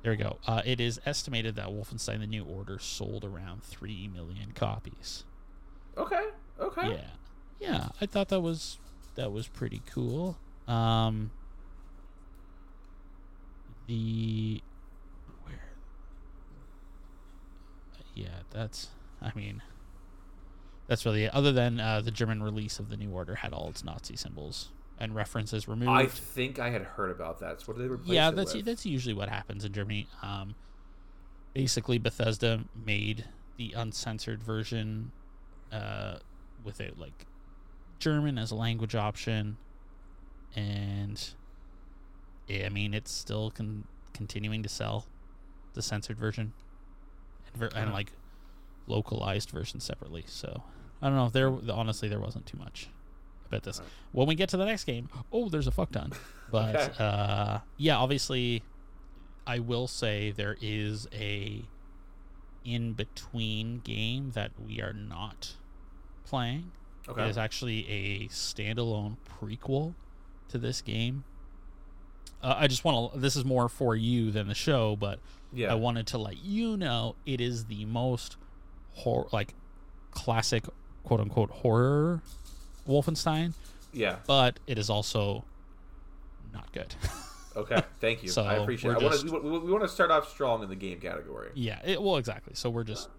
There 0.03 0.11
we 0.11 0.17
go. 0.17 0.37
Uh, 0.45 0.61
it 0.65 0.79
is 0.79 0.99
estimated 1.05 1.55
that 1.55 1.67
Wolfenstein: 1.67 2.19
The 2.19 2.27
New 2.27 2.43
Order 2.43 2.79
sold 2.79 3.23
around 3.23 3.63
three 3.63 4.07
million 4.07 4.51
copies. 4.53 5.23
okay. 5.97 6.27
Okay. 6.59 6.89
Yeah, 6.89 7.09
yeah. 7.59 7.89
I 8.01 8.07
thought 8.07 8.29
that 8.29 8.41
was 8.41 8.79
that 9.15 9.31
was 9.31 9.47
pretty 9.47 9.81
cool. 9.85 10.37
Um, 10.67 11.31
the 13.87 14.61
where? 15.43 15.69
Yeah, 18.15 18.27
that's. 18.51 18.87
I 19.21 19.31
mean, 19.35 19.61
that's 20.87 21.05
really 21.05 21.25
it. 21.25 21.33
Other 21.33 21.51
than 21.51 21.79
uh, 21.79 22.01
the 22.01 22.11
German 22.11 22.41
release 22.43 22.79
of 22.79 22.89
the 22.89 22.97
New 22.97 23.11
Order 23.11 23.35
had 23.35 23.53
all 23.53 23.69
its 23.69 23.83
Nazi 23.83 24.15
symbols 24.15 24.69
and 24.99 25.15
references 25.15 25.67
removed. 25.67 25.91
I 25.91 26.05
think 26.07 26.59
I 26.59 26.69
had 26.69 26.83
heard 26.83 27.11
about 27.11 27.39
that. 27.39 27.61
So 27.61 27.67
what 27.67 27.77
did 27.77 27.85
they 27.85 27.93
replace 27.93 28.09
yeah, 28.09 28.29
it 28.29 28.35
that's 28.35 28.53
that's 28.63 28.85
usually 28.85 29.13
what 29.13 29.29
happens 29.29 29.63
in 29.63 29.73
Germany. 29.73 30.07
Um, 30.21 30.55
basically, 31.53 31.97
Bethesda 31.97 32.63
made 32.85 33.25
the 33.57 33.73
uncensored 33.75 34.43
version 34.43 35.11
uh, 35.71 36.17
without 36.63 36.97
like 36.97 37.25
German 37.99 38.37
as 38.37 38.51
a 38.51 38.55
language 38.55 38.95
option, 38.95 39.57
and 40.55 41.29
yeah, 42.47 42.65
I 42.65 42.69
mean 42.69 42.93
it's 42.93 43.11
still 43.11 43.51
con- 43.51 43.85
continuing 44.13 44.63
to 44.63 44.69
sell 44.69 45.05
the 45.73 45.81
censored 45.81 46.17
version 46.17 46.53
and, 47.47 47.55
ver- 47.55 47.77
and 47.79 47.93
like 47.93 48.11
localized 48.87 49.51
version 49.51 49.79
separately. 49.79 50.23
So 50.27 50.63
I 51.01 51.07
don't 51.07 51.15
know. 51.15 51.29
There 51.29 51.71
honestly 51.71 52.09
there 52.09 52.19
wasn't 52.19 52.47
too 52.47 52.57
much 52.57 52.89
about 53.47 53.63
this. 53.63 53.77
Alright. 53.79 53.93
When 54.11 54.27
we 54.27 54.35
get 54.35 54.49
to 54.49 54.57
the 54.57 54.65
next 54.65 54.83
game, 54.85 55.09
oh, 55.31 55.49
there's 55.49 55.67
a 55.67 55.71
fuck 55.71 55.91
ton. 55.91 56.11
But 56.51 56.75
Okay. 56.75 57.03
uh, 57.03 57.59
yeah, 57.75 57.97
obviously, 57.97 58.63
I 59.45 59.59
will 59.59 59.87
say 59.87 60.31
there 60.31 60.55
is 60.61 61.05
a 61.13 61.65
in 62.63 62.93
between 62.93 63.79
game 63.79 64.31
that 64.31 64.51
we 64.65 64.81
are 64.81 64.93
not 64.93 65.55
playing. 66.25 66.71
okay. 67.09 67.25
It 67.25 67.29
is 67.29 67.37
actually 67.37 67.85
a 67.89 68.27
standalone 68.29 69.17
prequel 69.41 69.93
to 70.49 70.57
this 70.57 70.81
game. 70.81 71.23
Uh, 72.41 72.55
I 72.57 72.67
just 72.67 72.83
want 72.85 73.13
to. 73.13 73.19
This 73.19 73.35
is 73.35 73.43
more 73.43 73.67
for 73.67 73.95
you 73.95 74.31
than 74.31 74.47
the 74.47 74.55
show, 74.55 74.95
but 74.95 75.19
yeah. 75.51 75.71
I 75.71 75.75
wanted 75.75 76.07
to 76.07 76.17
let 76.17 76.43
you 76.45 76.77
know 76.77 77.15
it 77.25 77.41
is 77.41 77.65
the 77.65 77.83
most 77.85 78.37
hor- 78.93 79.27
like 79.33 79.53
classic 80.11 80.63
quote 81.03 81.19
unquote 81.19 81.49
horror 81.51 82.21
Wolfenstein, 82.87 83.53
yeah. 83.93 84.17
but 84.25 84.59
it 84.67 84.77
is 84.77 84.89
also 84.89 85.43
not 86.53 86.71
good. 86.71 86.93
Okay. 87.57 87.81
Thank 87.99 88.21
you. 88.21 88.29
So, 88.29 88.43
I 88.43 88.53
appreciate. 88.57 88.91
it. 88.91 88.97
I 89.01 89.03
wanna, 89.03 89.41
We, 89.41 89.59
we, 89.59 89.71
want 89.71 89.81
to 89.81 89.89
start 89.89 90.11
off 90.11 90.29
strong 90.29 90.61
in 90.61 90.69
the 90.69 90.75
game 90.75 90.99
category. 90.99 91.49
yeah, 91.55 91.79
it, 91.83 91.99
well, 91.99 92.17
exactly. 92.17 92.53
So 92.53 92.69
we're 92.69 92.83
just 92.83 93.09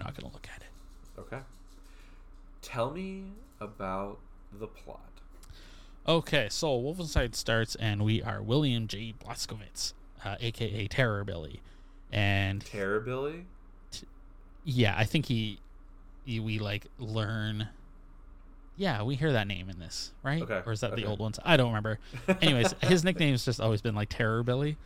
not 0.00 0.16
gonna 0.16 0.32
look 0.32 0.48
at 0.54 0.62
it. 0.62 1.20
Okay. 1.20 1.40
Tell 2.62 2.90
me 2.90 3.24
about 3.60 4.18
the 4.58 4.66
plot. 4.66 5.00
Okay, 6.08 6.48
so 6.50 6.68
Wolfenstein 6.80 7.34
starts, 7.34 7.74
and 7.74 8.02
we 8.02 8.22
are 8.22 8.40
William 8.40 8.86
J. 8.86 9.12
Blazkowicz, 9.22 9.92
uh, 10.24 10.36
aka 10.40 10.86
Terror 10.86 11.24
Billy, 11.24 11.60
and 12.10 12.64
Terror 12.64 13.00
Billy. 13.00 13.46
yeah, 14.64 14.94
I 14.96 15.04
think 15.04 15.26
he, 15.26 15.58
he, 16.24 16.40
we 16.40 16.58
like 16.58 16.86
learn. 16.98 17.68
Yeah, 18.76 19.02
we 19.02 19.14
hear 19.14 19.32
that 19.32 19.46
name 19.46 19.70
in 19.70 19.78
this, 19.78 20.12
right? 20.22 20.42
Okay, 20.42 20.62
Or 20.66 20.72
is 20.72 20.80
that 20.80 20.92
okay. 20.92 21.02
the 21.02 21.08
old 21.08 21.18
ones? 21.18 21.38
I 21.44 21.56
don't 21.56 21.68
remember. 21.68 21.98
Anyways, 22.42 22.74
his 22.82 23.04
nickname's 23.04 23.44
just 23.44 23.60
always 23.60 23.80
been 23.80 23.94
like 23.94 24.10
Terror 24.10 24.42
Billy. 24.42 24.76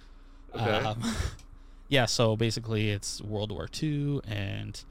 Okay. 0.55 0.63
Um, 0.63 1.03
yeah, 1.89 2.07
so 2.07 2.37
basically 2.37 2.91
it's 2.91 3.21
World 3.21 3.51
War 3.51 3.69
II, 3.83 4.21
and 4.29 4.83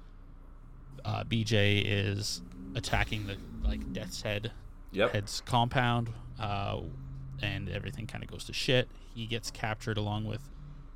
uh, 1.06 1.24
BJ 1.24 1.84
is 1.86 2.42
attacking 2.76 3.28
the 3.28 3.38
like 3.68 3.94
Death's 3.94 4.22
Head 4.22 4.52
Yep. 4.92 5.12
Head's 5.14 5.42
compound, 5.46 6.10
uh, 6.40 6.80
and 7.42 7.70
everything 7.70 8.08
kind 8.08 8.24
of 8.24 8.30
goes 8.30 8.44
to 8.46 8.54
shit. 8.54 8.90
He 9.14 9.28
gets 9.28 9.52
captured 9.52 9.98
along 9.98 10.26
with 10.26 10.42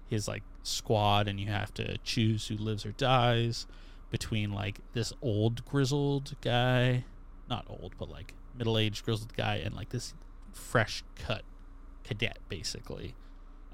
his 0.10 0.28
like 0.28 0.44
squad, 0.64 1.28
and 1.28 1.40
you 1.40 1.48
have 1.48 1.74
to 1.76 1.98
choose 2.00 2.48
who 2.48 2.58
lives 2.58 2.86
or 2.86 2.92
dies 2.94 3.68
between 4.10 4.52
like 4.52 4.80
this 4.94 5.14
old 5.22 5.64
grizzled 5.66 6.36
guy, 6.42 7.06
not 7.50 7.66
old, 7.70 7.94
but 7.98 8.10
like 8.10 8.34
middle 8.56 8.78
aged 8.78 9.04
grizzled 9.06 9.36
guy, 9.36 9.56
and 9.58 9.76
like 9.76 9.90
this 9.90 10.14
fresh 10.54 11.04
cut 11.16 11.44
cadet, 12.04 12.38
basically. 12.50 13.16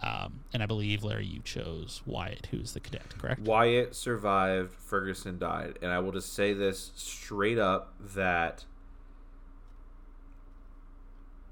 Um, 0.02 0.46
and 0.54 0.64
I 0.64 0.66
believe 0.66 1.04
Larry, 1.04 1.26
you 1.26 1.42
chose 1.44 2.02
Wyatt, 2.06 2.48
who's 2.52 2.72
the 2.74 2.80
cadet, 2.80 3.18
correct? 3.18 3.42
Wyatt 3.42 3.94
survived. 3.94 4.72
Ferguson 4.74 5.38
died, 5.38 5.78
and 5.82 5.92
I 5.92 6.00
will 6.00 6.14
just 6.14 6.34
say 6.34 6.54
this 6.54 6.92
straight 6.96 7.60
up 7.60 7.94
that 8.16 8.66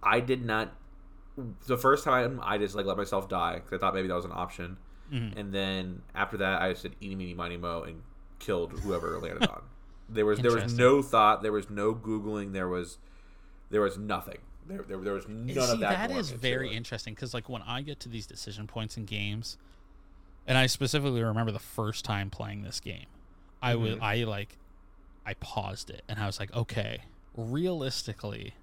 I 0.01 0.19
did 0.19 0.45
not. 0.45 0.73
The 1.67 1.77
first 1.77 2.03
time 2.03 2.39
I 2.43 2.57
just 2.57 2.73
like 2.75 2.85
let 2.85 2.97
myself 2.97 3.29
die 3.29 3.55
because 3.55 3.73
I 3.73 3.77
thought 3.77 3.93
maybe 3.93 4.07
that 4.07 4.15
was 4.15 4.25
an 4.25 4.31
option, 4.33 4.77
Mhm. 5.11 5.37
and 5.37 5.53
then 5.53 6.01
after 6.15 6.37
that 6.37 6.61
I 6.61 6.73
said 6.73 6.95
eeny 7.01 7.15
meeny 7.15 7.33
miny 7.33 7.57
mo 7.57 7.83
and 7.83 8.01
killed 8.39 8.71
whoever 8.79 9.19
landed 9.19 9.47
on. 9.49 9.61
There 10.09 10.25
was 10.25 10.39
there 10.39 10.53
was 10.53 10.73
no 10.73 11.01
thought. 11.01 11.41
There 11.43 11.51
was 11.51 11.69
no 11.69 11.93
googling. 11.93 12.53
There 12.53 12.67
was 12.67 12.97
there 13.69 13.81
was 13.81 13.97
nothing. 13.97 14.37
There 14.67 14.83
there, 14.83 14.97
there 14.97 15.13
was 15.13 15.27
none 15.27 15.47
See, 15.49 15.59
of 15.59 15.79
that. 15.79 16.07
that 16.07 16.09
going 16.09 16.23
very 16.39 16.69
interesting 16.73 17.13
because, 17.13 17.33
like, 17.33 17.47
when 17.49 17.61
I 17.61 17.81
get 17.81 17.99
to 18.01 18.09
these 18.09 18.25
decision 18.25 18.67
points 18.67 18.97
in 18.97 19.05
games, 19.05 19.57
and 20.45 20.57
I 20.57 20.67
specifically 20.67 21.23
remember 21.23 21.51
the 21.51 21.59
first 21.59 22.03
time 22.05 22.29
playing 22.29 22.63
this 22.63 22.79
game, 22.79 23.05
I 23.61 23.75
was 23.75 23.95
Mhm. 23.95 24.01
I 24.01 24.23
like, 24.23 24.57
I 25.25 25.33
paused 25.35 25.89
it 25.89 26.03
and 26.07 26.19
I 26.19 26.25
was 26.25 26.39
like, 26.39 26.53
okay, 26.53 27.01
realistically, 27.35 28.53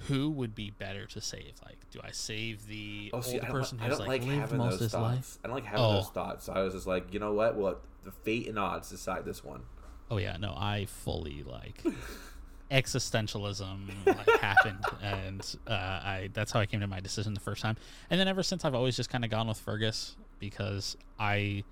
who 0.00 0.30
would 0.30 0.54
be 0.54 0.70
better 0.70 1.06
to 1.06 1.20
save? 1.20 1.52
Like, 1.64 1.78
do 1.90 2.00
I 2.04 2.10
save 2.12 2.66
the 2.66 3.10
Oh, 3.12 3.20
see, 3.20 3.38
old 3.40 3.48
person 3.48 3.78
who's 3.78 3.98
like, 3.98 4.08
like, 4.08 4.22
lived 4.22 4.32
having 4.40 4.58
most 4.58 4.70
those 4.72 4.74
of 4.74 4.80
his 4.80 4.92
thoughts. 4.92 5.14
life? 5.16 5.38
I 5.42 5.46
don't 5.48 5.54
like 5.56 5.64
having 5.64 5.84
Oh. 5.84 5.92
those 5.94 6.08
thoughts. 6.10 6.44
So 6.44 6.52
I 6.52 6.60
was 6.62 6.74
just 6.74 6.86
like, 6.86 7.12
you 7.14 7.18
know 7.20 7.32
what? 7.32 7.56
Well, 7.56 7.78
the 8.04 8.12
fate 8.12 8.48
and 8.48 8.58
odds 8.58 8.90
decide 8.90 9.24
this 9.24 9.42
one. 9.42 9.62
Oh 10.10 10.18
yeah, 10.18 10.36
no, 10.36 10.52
I 10.56 10.86
fully 10.86 11.42
like 11.42 11.82
existentialism 12.70 14.06
like 14.06 14.40
happened, 14.40 14.84
and 15.02 15.56
uh, 15.66 15.72
I 15.72 16.30
that's 16.32 16.52
how 16.52 16.60
I 16.60 16.66
came 16.66 16.80
to 16.80 16.86
my 16.86 17.00
decision 17.00 17.34
the 17.34 17.40
first 17.40 17.62
time. 17.62 17.76
And 18.10 18.20
then 18.20 18.28
ever 18.28 18.42
since, 18.42 18.64
I've 18.64 18.74
always 18.74 18.96
just 18.96 19.10
kind 19.10 19.24
of 19.24 19.30
gone 19.30 19.48
with 19.48 19.58
Fergus 19.58 20.16
because 20.38 20.96
I 21.18 21.64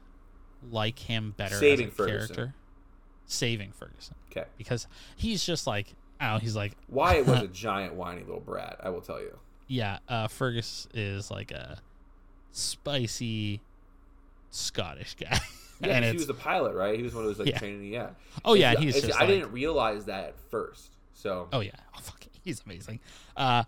like 0.71 0.99
him 0.99 1.35
better 1.37 1.57
Saving 1.57 1.87
as 1.88 1.93
a 1.93 1.97
Ferguson. 1.97 2.19
character. 2.37 2.54
Saving 3.26 3.73
Ferguson 3.73 4.14
Okay. 4.31 4.45
because 4.59 4.87
he's 5.16 5.45
just 5.45 5.66
like 5.66 5.95
oh 6.21 6.38
he's 6.38 6.54
like 6.56 6.73
Wyatt 6.88 7.26
was 7.26 7.42
a 7.42 7.49
giant 7.49 7.94
whiny 7.94 8.21
little 8.23 8.40
brat. 8.40 8.80
I 8.83 8.90
will 8.90 9.00
tell 9.00 9.21
you. 9.21 9.38
yeah 9.68 9.99
uh, 10.09 10.28
Fergus 10.28 10.87
is 10.94 11.30
like 11.30 11.50
a 11.50 11.78
spicy 12.52 13.61
Scottish 14.50 15.14
guy. 15.16 15.38
Yeah, 15.80 15.97
and 15.97 16.04
he 16.04 16.12
was 16.12 16.28
the 16.28 16.35
pilot, 16.35 16.75
right? 16.75 16.97
He 16.97 17.02
was 17.02 17.14
one 17.14 17.25
of 17.25 17.28
those 17.30 17.38
like 17.40 17.49
Yeah. 17.49 17.59
training. 17.59 17.92
Yeah. 17.92 18.11
oh 18.44 18.54
yeah, 18.54 18.71
It's- 18.71 18.85
he's 18.85 18.97
it's- 18.97 19.09
just 19.09 19.18
I 19.21 19.25
like, 19.25 19.35
didn't 19.35 19.52
realize 19.52 20.04
that 20.04 20.25
at 20.28 20.38
first. 20.50 20.92
So 21.14 21.49
Oh 21.52 21.61
yeah, 21.61 21.73
oh, 21.97 21.99
fuck, 22.00 22.25
he's 22.44 22.62
amazing. 22.64 23.00
Uh, 23.37 23.64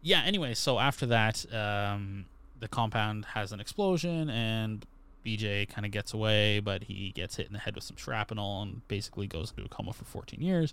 yeah. 0.00 0.22
Anyway, 0.24 0.54
so 0.54 0.78
after 0.78 1.04
that, 1.06 1.44
um, 1.54 2.24
the 2.58 2.66
compound 2.66 3.26
has 3.34 3.52
an 3.52 3.60
explosion, 3.60 4.30
and 4.30 4.84
BJ 5.24 5.68
kind 5.68 5.84
of 5.84 5.92
gets 5.92 6.14
away, 6.14 6.60
but 6.60 6.84
he 6.84 7.12
gets 7.12 7.36
hit 7.36 7.46
in 7.46 7.52
the 7.52 7.58
head 7.58 7.74
with 7.74 7.84
some 7.84 7.96
shrapnel 7.98 8.62
and 8.62 8.80
basically 8.88 9.26
goes 9.26 9.50
into 9.50 9.62
a 9.64 9.68
coma 9.68 9.92
for 9.92 10.06
14 10.06 10.40
years. 10.40 10.72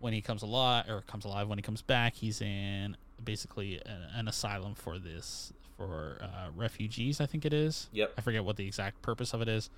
When 0.00 0.12
he 0.12 0.20
comes 0.22 0.42
alive, 0.42 0.86
or 0.88 1.02
comes 1.02 1.24
alive, 1.24 1.46
when 1.48 1.58
he 1.58 1.62
comes 1.62 1.82
back, 1.82 2.14
he's 2.14 2.40
in 2.40 2.96
basically 3.22 3.76
a, 3.84 4.08
an 4.18 4.26
asylum 4.28 4.74
for 4.74 4.98
this 4.98 5.52
for 5.76 6.18
uh, 6.22 6.48
refugees. 6.56 7.20
I 7.20 7.26
think 7.26 7.44
it 7.44 7.52
is. 7.52 7.88
Yep. 7.92 8.14
I 8.18 8.20
forget 8.22 8.44
what 8.44 8.56
the 8.56 8.66
exact 8.66 9.02
purpose 9.02 9.32
of 9.34 9.42
it 9.42 9.48
is. 9.48 9.70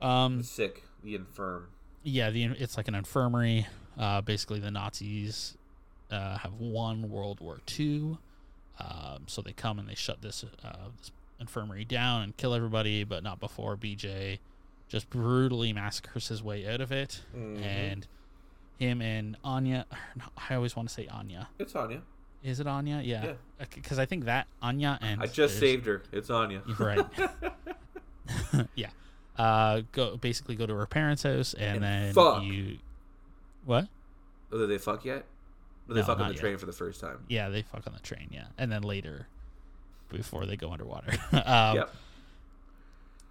Um, 0.00 0.38
the 0.38 0.44
sick, 0.44 0.84
the 1.02 1.14
infirm. 1.16 1.68
yeah, 2.02 2.30
the 2.30 2.44
it's 2.44 2.76
like 2.76 2.88
an 2.88 2.94
infirmary. 2.94 3.66
Uh, 3.98 4.20
basically, 4.20 4.60
the 4.60 4.70
Nazis 4.70 5.56
uh, 6.10 6.38
have 6.38 6.54
won 6.54 7.10
World 7.10 7.40
War 7.40 7.58
II, 7.78 8.18
um, 8.78 9.24
so 9.26 9.42
they 9.42 9.52
come 9.52 9.78
and 9.80 9.88
they 9.88 9.94
shut 9.96 10.22
this, 10.22 10.44
uh, 10.64 10.72
this 10.98 11.10
infirmary 11.40 11.84
down 11.84 12.22
and 12.22 12.36
kill 12.36 12.54
everybody, 12.54 13.02
but 13.02 13.22
not 13.24 13.40
before 13.40 13.76
BJ 13.76 14.38
just 14.88 15.10
brutally 15.10 15.72
massacres 15.72 16.28
his 16.28 16.42
way 16.42 16.66
out 16.72 16.80
of 16.80 16.92
it. 16.92 17.22
Mhm. 17.36 17.60
And 17.62 18.06
him 18.78 19.02
and 19.02 19.36
Anya, 19.44 19.86
no, 20.16 20.24
I 20.48 20.54
always 20.54 20.76
want 20.76 20.88
to 20.88 20.94
say 20.94 21.06
Anya. 21.08 21.48
It's 21.58 21.74
Anya. 21.74 22.02
Is 22.42 22.60
it 22.60 22.66
Anya? 22.66 23.00
Yeah, 23.04 23.24
Yeah. 23.58 23.64
because 23.74 23.98
I 23.98 24.06
think 24.06 24.26
that 24.26 24.46
Anya 24.62 24.98
and 25.02 25.20
I 25.20 25.26
just 25.26 25.58
saved 25.58 25.86
her. 25.86 26.02
It's 26.12 26.30
Anya. 26.30 26.62
Right. 26.78 27.04
yeah. 28.74 28.90
Uh, 29.36 29.82
go 29.92 30.16
basically 30.16 30.54
go 30.56 30.66
to 30.66 30.74
her 30.74 30.86
parents' 30.86 31.22
house 31.22 31.54
and, 31.54 31.76
And 31.76 31.84
then 31.84 32.12
fuck. 32.12 32.42
you. 32.44 32.78
What? 33.64 33.88
Oh, 34.52 34.58
did 34.58 34.68
they 34.70 34.78
fuck 34.78 35.04
yet? 35.04 35.24
Or 35.88 35.94
they 35.94 36.00
No, 36.00 36.06
fuck 36.06 36.20
on 36.20 36.28
the 36.28 36.34
yet. 36.34 36.40
train 36.40 36.58
for 36.58 36.66
the 36.66 36.72
first 36.72 37.00
time? 37.00 37.18
Yeah, 37.28 37.48
they 37.48 37.62
fuck 37.62 37.86
on 37.86 37.92
the 37.92 38.00
train. 38.00 38.28
Yeah, 38.30 38.46
and 38.56 38.70
then 38.70 38.82
later, 38.82 39.26
before 40.08 40.46
they 40.46 40.56
go 40.56 40.70
underwater. 40.72 41.12
um, 41.44 41.76
yep. 41.76 41.94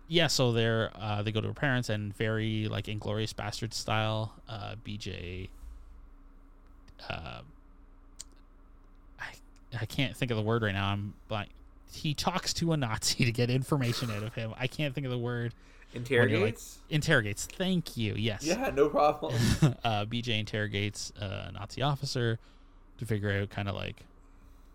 Yeah, 0.09 0.27
so 0.27 0.51
they're 0.53 0.91
uh, 0.95 1.21
they 1.21 1.31
go 1.31 1.41
to 1.41 1.47
her 1.49 1.53
parents 1.53 1.89
and 1.89 2.15
very 2.15 2.67
like 2.69 2.87
Inglorious 2.87 3.33
Bastard 3.33 3.73
style. 3.73 4.33
Uh, 4.47 4.75
BJ. 4.85 5.49
Uh, 7.09 7.41
I 9.19 9.25
I 9.81 9.85
can't 9.85 10.15
think 10.15 10.31
of 10.31 10.37
the 10.37 10.43
word 10.43 10.63
right 10.63 10.73
now. 10.73 10.87
I'm 10.89 11.13
like 11.29 11.49
he 11.91 12.13
talks 12.13 12.53
to 12.55 12.73
a 12.73 12.77
Nazi 12.77 13.25
to 13.25 13.31
get 13.31 13.49
information 13.49 14.09
out 14.11 14.23
of 14.23 14.33
him. 14.33 14.53
I 14.57 14.67
can't 14.67 14.93
think 14.95 15.05
of 15.05 15.11
the 15.11 15.17
word. 15.17 15.53
Interrogates? 15.93 16.79
Interrogates. 16.89 17.45
Thank 17.45 17.95
you. 17.97 18.13
Yes. 18.15 18.43
yeah, 18.43 18.71
no 18.75 18.89
problem. 18.89 19.33
uh, 19.83 20.05
BJ 20.05 20.39
interrogates 20.39 21.11
a 21.19 21.51
Nazi 21.53 21.81
officer 21.81 22.39
to 22.99 23.05
figure 23.05 23.31
out 23.31 23.49
kind 23.49 23.69
of 23.69 23.75
like 23.75 23.95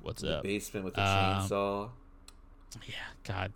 what's 0.03 0.23
the 0.23 0.39
up. 0.39 0.43
basement 0.43 0.85
with 0.87 0.95
the 0.95 1.03
Um, 1.03 1.09
chainsaw. 1.49 1.89
Yeah, 2.89 2.95
God, 3.25 3.53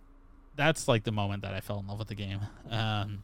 that's 0.57 0.87
like 0.87 1.03
the 1.05 1.11
moment 1.11 1.43
that 1.43 1.53
I 1.53 1.61
fell 1.61 1.79
in 1.79 1.87
love 1.87 1.99
with 1.99 2.09
the 2.09 2.15
game. 2.15 2.41
Um, 2.69 3.23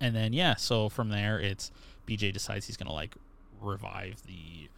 and 0.00 0.14
then 0.14 0.32
yeah, 0.32 0.54
so 0.56 0.88
from 0.88 1.08
there, 1.08 1.40
it's 1.40 1.70
BJ 2.06 2.32
decides 2.32 2.66
he's 2.66 2.76
gonna 2.76 2.92
like 2.92 3.14
revive 3.60 4.22
the 4.26 4.68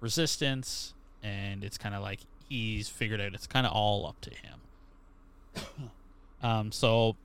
resistance, 0.00 0.92
and 1.22 1.64
it's 1.64 1.78
kind 1.78 1.94
of 1.94 2.02
like 2.02 2.20
he's 2.48 2.88
figured 2.88 3.20
out 3.20 3.32
it's 3.34 3.46
kind 3.46 3.66
of 3.66 3.72
all 3.72 4.06
up 4.06 4.20
to 4.22 4.30
him. 4.30 5.90
um, 6.42 6.72
so 6.72 7.16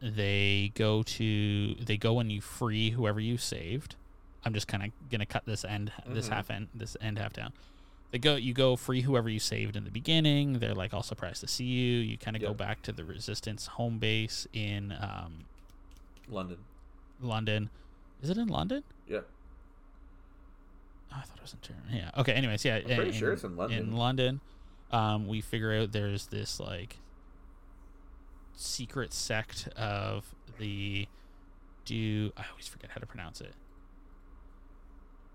they 0.00 0.72
go 0.74 1.02
to 1.02 1.74
they 1.76 1.96
go 1.96 2.18
and 2.20 2.30
you 2.30 2.40
free 2.40 2.90
whoever 2.90 3.20
you 3.20 3.38
saved. 3.38 3.96
I'm 4.44 4.52
just 4.52 4.68
kind 4.68 4.82
of 4.82 4.90
gonna 5.10 5.24
cut 5.26 5.44
this 5.46 5.64
end 5.64 5.90
this 6.06 6.28
Mhm. 6.28 6.32
half 6.32 6.50
end 6.50 6.68
this 6.74 6.96
end 7.00 7.18
half 7.18 7.32
down. 7.32 7.52
They 8.14 8.20
go 8.20 8.36
you 8.36 8.54
go 8.54 8.76
free 8.76 9.00
whoever 9.00 9.28
you 9.28 9.40
saved 9.40 9.74
in 9.74 9.82
the 9.82 9.90
beginning. 9.90 10.60
They're 10.60 10.72
like 10.72 10.94
all 10.94 11.02
surprised 11.02 11.40
to 11.40 11.48
see 11.48 11.64
you. 11.64 11.98
You 11.98 12.16
kind 12.16 12.36
of 12.36 12.42
go 12.42 12.54
back 12.54 12.80
to 12.82 12.92
the 12.92 13.04
resistance 13.04 13.66
home 13.66 13.98
base 13.98 14.46
in 14.52 14.92
um, 15.00 15.46
London. 16.28 16.58
London. 17.20 17.70
Is 18.22 18.30
it 18.30 18.38
in 18.38 18.46
London? 18.46 18.84
Yeah. 19.08 19.22
Oh, 21.12 21.16
I 21.16 21.22
thought 21.22 21.38
it 21.38 21.42
was 21.42 21.54
in 21.54 21.58
Germany. 21.60 22.04
Yeah. 22.04 22.20
Okay. 22.20 22.34
Anyways, 22.34 22.64
yeah. 22.64 22.76
I'm 22.76 22.84
pretty 22.84 23.10
sure 23.10 23.32
it's 23.32 23.42
in 23.42 23.56
London. 23.56 23.78
In 23.80 23.96
London, 23.96 24.40
um, 24.92 25.26
we 25.26 25.40
figure 25.40 25.74
out 25.74 25.90
there's 25.90 26.28
this 26.28 26.60
like 26.60 26.98
secret 28.54 29.12
sect 29.12 29.66
of 29.76 30.36
the 30.60 31.08
do 31.84 32.32
I 32.36 32.44
always 32.52 32.68
forget 32.68 32.90
how 32.90 33.00
to 33.00 33.06
pronounce 33.06 33.40
it. 33.40 33.54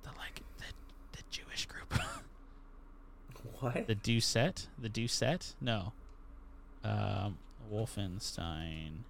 The 0.04 0.12
like 0.18 0.44
the 0.60 1.18
the 1.18 1.24
Jewish 1.30 1.66
group. 1.66 1.94
What? 3.60 3.88
the 3.88 3.96
Doucet? 3.96 4.68
The 4.78 4.90
Doucet? 4.90 5.56
No. 5.60 5.94
Um, 6.84 7.38
Wolfenstein. 7.72 9.04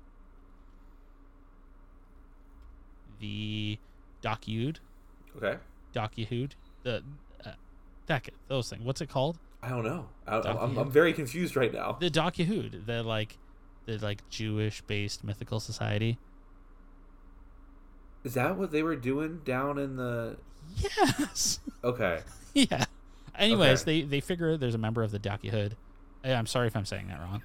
The 3.20 3.78
Dockyud. 4.24 4.78
Okay. 5.38 5.58
Dockyhood. 5.94 6.52
The 6.84 7.04
uh, 7.46 7.52
that 8.08 8.30
those 8.48 8.70
things. 8.70 8.84
What's 8.84 9.02
it 9.02 9.10
called? 9.10 9.38
I 9.62 9.70
don't 9.70 9.84
know. 9.84 10.08
I, 10.26 10.38
I'm, 10.40 10.78
I'm, 10.78 10.90
very 10.90 11.12
confused 11.12 11.56
right 11.56 11.74
now. 11.74 11.98
The 12.00 12.10
Dockyhood. 12.10 12.86
The 12.86 13.04
like 13.04 13.38
the 13.86 13.98
like 13.98 14.28
Jewish 14.30 14.82
based 14.82 15.24
mythical 15.24 15.60
society. 15.60 16.18
Is 18.24 18.34
that 18.34 18.58
what 18.58 18.72
they 18.72 18.84
were 18.84 18.96
doing 18.96 19.42
down 19.46 19.78
in 19.78 19.96
the? 19.96 20.38
Yes. 20.78 21.60
Okay. 21.82 22.20
yeah. 22.54 22.84
Anyways, 23.40 23.82
Okay. 23.82 24.02
they 24.02 24.08
they 24.08 24.20
figure 24.20 24.56
there's 24.58 24.76
a 24.76 24.80
member 24.80 25.02
of 25.02 25.12
the 25.12 25.20
Dockyhood. 25.20 25.74
Eh, 26.24 26.34
I'm 26.34 26.46
sorry 26.46 26.68
if 26.68 26.76
I'm 26.76 26.86
saying 26.86 27.08
that 27.08 27.20
wrong. 27.20 27.42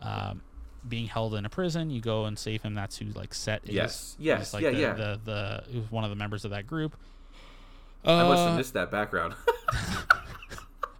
Um, 0.00 0.42
being 0.88 1.06
held 1.06 1.34
in 1.34 1.44
a 1.44 1.48
prison, 1.48 1.90
you 1.90 2.00
go 2.00 2.24
and 2.24 2.38
save 2.38 2.62
him. 2.62 2.74
That's 2.74 2.96
who 2.98 3.06
like 3.06 3.34
Set 3.34 3.62
is. 3.64 3.74
Yes. 3.74 4.14
He's, 4.18 4.26
Yes. 4.26 4.54
like 4.54 4.62
yeah. 4.62 4.70
the, 4.70 4.78
yeah. 4.80 4.92
The 4.94 5.20
the 5.24 5.64
who's 5.72 5.90
one 5.90 6.04
of 6.04 6.10
the 6.10 6.16
members 6.16 6.44
of 6.44 6.50
that 6.52 6.66
group. 6.66 6.96
I 8.04 8.22
must 8.24 8.40
have 8.42 8.52
Uh, 8.52 8.56
missed 8.56 8.72
that 8.74 8.90
background. 8.90 9.34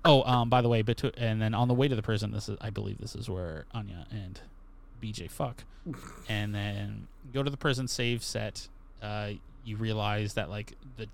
Oh, 0.04 0.24
um, 0.24 0.50
by 0.50 0.62
the 0.62 0.68
way, 0.68 0.82
betw- 0.82 1.12
and 1.16 1.40
then 1.40 1.54
on 1.54 1.68
the 1.68 1.74
way 1.74 1.86
to 1.86 1.94
the 1.94 2.02
prison, 2.02 2.32
this 2.32 2.48
is 2.48 2.58
I 2.60 2.70
believe 2.70 2.98
this 2.98 3.14
is 3.14 3.30
where 3.30 3.66
Anya 3.72 4.04
and 4.10 4.40
BJ 5.00 5.30
fuck, 5.30 5.62
and 6.28 6.52
then 6.52 7.06
go 7.32 7.44
to 7.44 7.48
the 7.50 7.56
prison, 7.56 7.86
save 7.86 8.24
Set. 8.24 8.66
Uh, 9.00 9.30
you 9.64 9.76
realize 9.76 10.34
that 10.34 10.50
like 10.50 10.72
the 10.96 11.06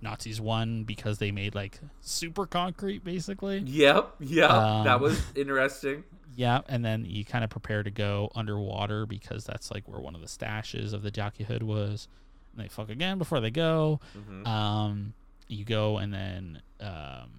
Nazis 0.00 0.40
won 0.40 0.84
because 0.84 1.18
they 1.18 1.30
made 1.30 1.54
like 1.54 1.80
super 2.00 2.46
concrete, 2.46 3.02
basically. 3.04 3.58
yep. 3.58 4.14
Yeah. 4.20 4.48
that 4.84 4.96
Um, 4.96 5.02
was 5.02 5.22
interesting. 5.34 6.04
Yeah, 6.34 6.60
and 6.68 6.84
then 6.84 7.06
you 7.06 7.24
kind 7.24 7.44
of 7.44 7.50
prepare 7.50 7.82
to 7.82 7.90
go 7.90 8.30
underwater 8.34 9.06
because 9.06 9.44
that's 9.44 9.70
like 9.70 9.88
where 9.88 10.00
one 10.00 10.14
of 10.14 10.20
the 10.20 10.26
stashes 10.26 10.92
of 10.92 11.02
the 11.02 11.10
Jockey 11.10 11.44
Hood 11.44 11.62
was. 11.62 12.08
And 12.54 12.64
they 12.64 12.68
fuck 12.68 12.90
again 12.90 13.16
before 13.18 13.40
they 13.40 13.50
go. 13.50 14.00
hmm 14.14 14.46
Um, 14.46 15.14
you 15.48 15.64
go 15.64 15.96
and 15.98 16.12
then 16.12 16.60
um, 16.80 17.30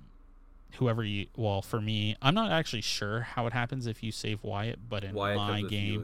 whoever 0.77 1.03
you 1.03 1.27
well 1.35 1.61
for 1.61 1.79
me, 1.81 2.15
I'm 2.21 2.33
not 2.33 2.51
actually 2.51 2.81
sure 2.81 3.21
how 3.21 3.45
it 3.47 3.53
happens 3.53 3.85
if 3.85 4.01
you 4.01 4.11
save 4.11 4.43
Wyatt, 4.43 4.79
but 4.89 5.03
in 5.03 5.13
Wyatt 5.13 5.37
my 5.37 5.47
comes 5.47 5.63
with 5.63 5.71
you 5.73 5.77
game, 5.91 5.99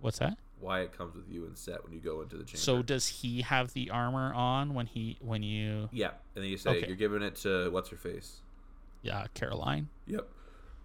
what's 0.00 0.18
that? 0.18 0.38
Wyatt 0.60 0.96
comes 0.96 1.14
with 1.16 1.28
you 1.30 1.44
and 1.46 1.56
Set 1.56 1.82
when 1.84 1.92
you 1.92 2.00
go 2.00 2.20
into 2.22 2.36
the 2.36 2.44
chamber. 2.44 2.58
So 2.58 2.82
does 2.82 3.06
he 3.08 3.42
have 3.42 3.72
the 3.72 3.90
armor 3.90 4.32
on 4.34 4.74
when 4.74 4.86
he 4.86 5.16
when 5.20 5.42
you 5.42 5.88
yeah, 5.92 6.10
and 6.34 6.44
then 6.44 6.50
you 6.50 6.56
say 6.56 6.70
Okay. 6.70 6.86
you're 6.86 6.96
giving 6.96 7.22
it 7.22 7.36
to 7.36 7.70
what's 7.70 7.88
her 7.90 7.96
face. 7.96 8.40
yeah 9.02 9.26
Caroline? 9.34 9.88
Yep. 10.06 10.28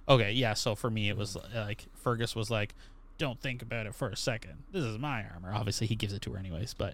Okay, 0.08 0.32
yeah. 0.34 0.54
So 0.54 0.76
for 0.76 0.90
me, 0.90 1.10
it 1.10 1.18
was 1.18 1.36
like 1.54 1.86
Fergus 1.96 2.36
was 2.36 2.50
like, 2.52 2.76
"Don't 3.18 3.40
think 3.40 3.62
about 3.62 3.88
it 3.88 3.96
for 3.96 4.08
a 4.10 4.16
second. 4.16 4.64
This 4.72 4.84
is 4.84 4.98
my 5.00 5.24
armor." 5.34 5.52
Obviously, 5.54 5.88
he 5.88 5.96
gives 5.96 6.14
it 6.14 6.22
to 6.24 6.32
her 6.34 6.38
anyways, 6.38 6.74
but 6.76 6.94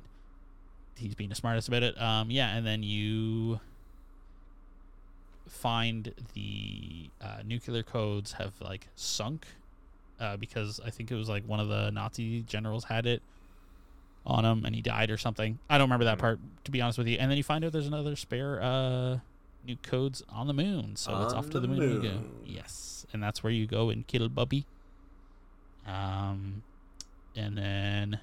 he's 0.96 1.14
being 1.16 1.30
the 1.30 1.36
smartest 1.36 1.68
about 1.68 1.84
it. 1.84 2.00
Um, 2.02 2.32
yeah, 2.32 2.56
and 2.56 2.66
then 2.66 2.84
you 2.84 3.60
find 5.48 6.14
the 6.34 7.10
uh, 7.20 7.42
nuclear 7.46 7.84
codes 7.84 8.34
have 8.34 8.54
like 8.62 8.88
sunk 8.96 9.46
uh, 10.22 10.38
because 10.38 10.80
I 10.86 10.90
think 10.92 11.12
it 11.12 11.16
was 11.16 11.28
like 11.28 11.44
one 11.46 11.60
of 11.60 11.68
the 11.68 11.90
Nazi 11.92 12.44
generals 12.44 12.86
had 12.86 13.06
it 13.06 13.22
on 14.26 14.46
him 14.46 14.64
and 14.66 14.74
he 14.76 14.82
died 14.82 15.10
or 15.10 15.18
something. 15.18 15.58
I 15.70 15.78
don't 15.78 15.86
remember 15.88 16.06
that 16.06 16.20
part 16.20 16.40
to 16.66 16.72
be 16.72 16.80
honest 16.80 16.98
with 16.98 17.08
you. 17.08 17.18
And 17.20 17.30
then 17.30 17.38
you 17.38 17.44
find 17.44 17.66
out 17.66 17.72
there's 17.74 17.88
another 17.88 18.16
spare 18.16 18.62
uh, 18.62 19.18
nuke 19.68 19.82
codes 19.82 20.24
on 20.30 20.48
the 20.48 20.54
moon, 20.54 20.96
so 20.96 21.22
it's 21.24 21.34
off 21.34 21.50
to 21.50 21.60
the 21.60 21.62
the 21.62 21.68
moon, 21.68 21.92
you 21.92 22.02
go. 22.02 22.16
moon. 22.16 22.32
Yes, 22.46 23.06
and 23.14 23.22
that's 23.22 23.44
where 23.44 23.52
you 23.52 23.66
go 23.68 23.90
and 23.90 24.06
kill 24.08 24.30
Bubi. 24.30 24.64
Um, 25.88 26.64
and 27.36 27.58
then 27.58 28.20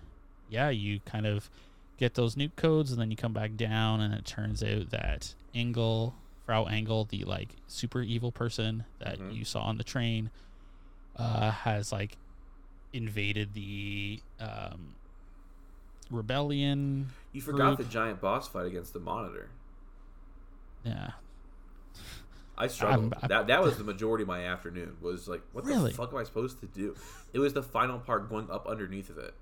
yeah, 0.49 0.71
you 0.71 1.01
kind 1.05 1.27
of 1.27 1.51
get 1.99 2.15
those 2.15 2.37
nuke 2.37 2.57
codes, 2.57 2.93
and 2.93 3.01
then 3.01 3.11
you 3.11 3.17
come 3.17 3.33
back 3.33 3.57
down, 3.57 4.01
and 4.01 4.15
it 4.15 4.25
turns 4.25 4.63
out 4.63 4.91
that 4.91 5.35
Engel, 5.55 6.15
Frau 6.47 6.65
Engel, 6.65 7.05
the 7.05 7.25
like 7.25 7.51
super 7.67 8.03
evil 8.03 8.31
person 8.33 8.85
that 9.01 9.19
Mhm. 9.19 9.35
you 9.35 9.45
saw 9.45 9.63
on 9.63 9.79
the 9.79 9.85
train, 9.85 10.31
uh, 11.19 11.51
has 11.51 11.93
like 11.93 12.17
invaded 12.93 13.55
the 13.55 14.21
um, 14.41 14.95
rebellion. 16.11 17.09
You 17.33 17.41
forgot 17.41 17.77
group. 17.77 17.89
the 17.89 17.93
giant 17.93 18.21
boss 18.21 18.49
fight 18.49 18.67
against 18.67 18.93
the 18.93 19.01
monitor. 19.01 19.49
Yeah, 20.85 21.11
I 22.57 22.67
struggled. 22.69 23.13
I'm- 23.15 23.21
I'm- 23.23 23.29
that 23.29 23.47
that 23.49 23.63
was 23.63 23.77
the 23.79 23.85
majority 23.85 24.23
of 24.23 24.29
my 24.29 24.45
afternoon. 24.45 24.97
Was 25.01 25.29
like, 25.29 25.43
what 25.53 25.65
Really? 25.65 25.91
the 25.91 25.97
fuck 25.97 26.13
am 26.13 26.19
I 26.19 26.25
supposed 26.25 26.61
to 26.61 26.67
do? 26.67 26.97
It 27.33 27.39
was 27.41 27.53
the 27.53 27.63
final 27.63 27.99
part 27.99 28.29
going 28.29 28.51
up 28.51 28.67
underneath 28.67 29.11
of 29.11 29.19
it. 29.19 29.35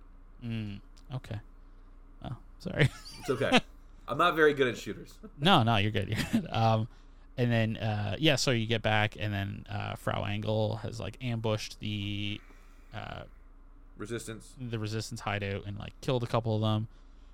mm, 0.45 0.81
okay. 1.15 1.41
Oh, 2.25 2.37
sorry. 2.59 2.89
It's 3.21 3.31
okay. 3.31 3.61
I'm 4.09 4.19
not 4.19 4.35
very 4.37 4.55
good 4.55 4.69
at 4.69 4.77
shooters. 4.79 5.15
no, 5.41 5.63
no, 5.63 5.77
you're 5.77 5.91
good. 5.91 6.09
You're 6.09 6.19
good. 6.33 6.47
Um, 6.51 6.89
and 7.39 7.51
then 7.53 7.77
uh, 7.77 8.17
yeah, 8.19 8.37
so 8.37 8.51
you 8.51 8.67
get 8.67 8.83
back, 8.83 9.17
and 9.19 9.33
then 9.33 9.67
uh, 9.71 9.95
Frau 9.97 10.25
Engel 10.25 10.77
has 10.77 10.99
like 11.01 11.17
ambushed 11.23 11.81
the 11.81 12.41
uh, 12.95 13.23
Resistance. 13.99 14.53
the 14.61 14.79
resistance 14.79 15.21
hideout 15.21 15.65
and 15.67 15.79
like 15.79 15.93
killed 16.01 16.23
a 16.23 16.27
couple 16.27 16.55
of 16.55 16.61
them. 16.63 16.89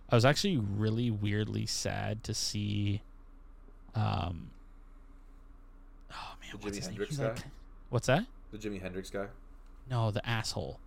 I 0.08 0.14
was 0.14 0.24
actually 0.24 0.56
really 0.58 1.10
weirdly 1.10 1.66
sad 1.66 2.22
to 2.24 2.34
see. 2.34 3.00
Um. 3.94 4.50
Oh 6.12 6.34
man, 6.40 6.50
The 6.52 6.56
what's 6.58 6.64
Jimi 6.64 6.76
his 6.76 6.86
name? 6.86 6.90
Hendrix 6.96 7.16
He, 7.16 7.22
like- 7.24 7.38
what's 7.90 8.06
that? 8.06 8.26
The 8.52 8.58
Jimi 8.58 8.80
Hendrix 8.82 9.10
guy. 9.10 9.26
No, 9.90 10.10
the 10.10 10.26
asshole. 10.28 10.78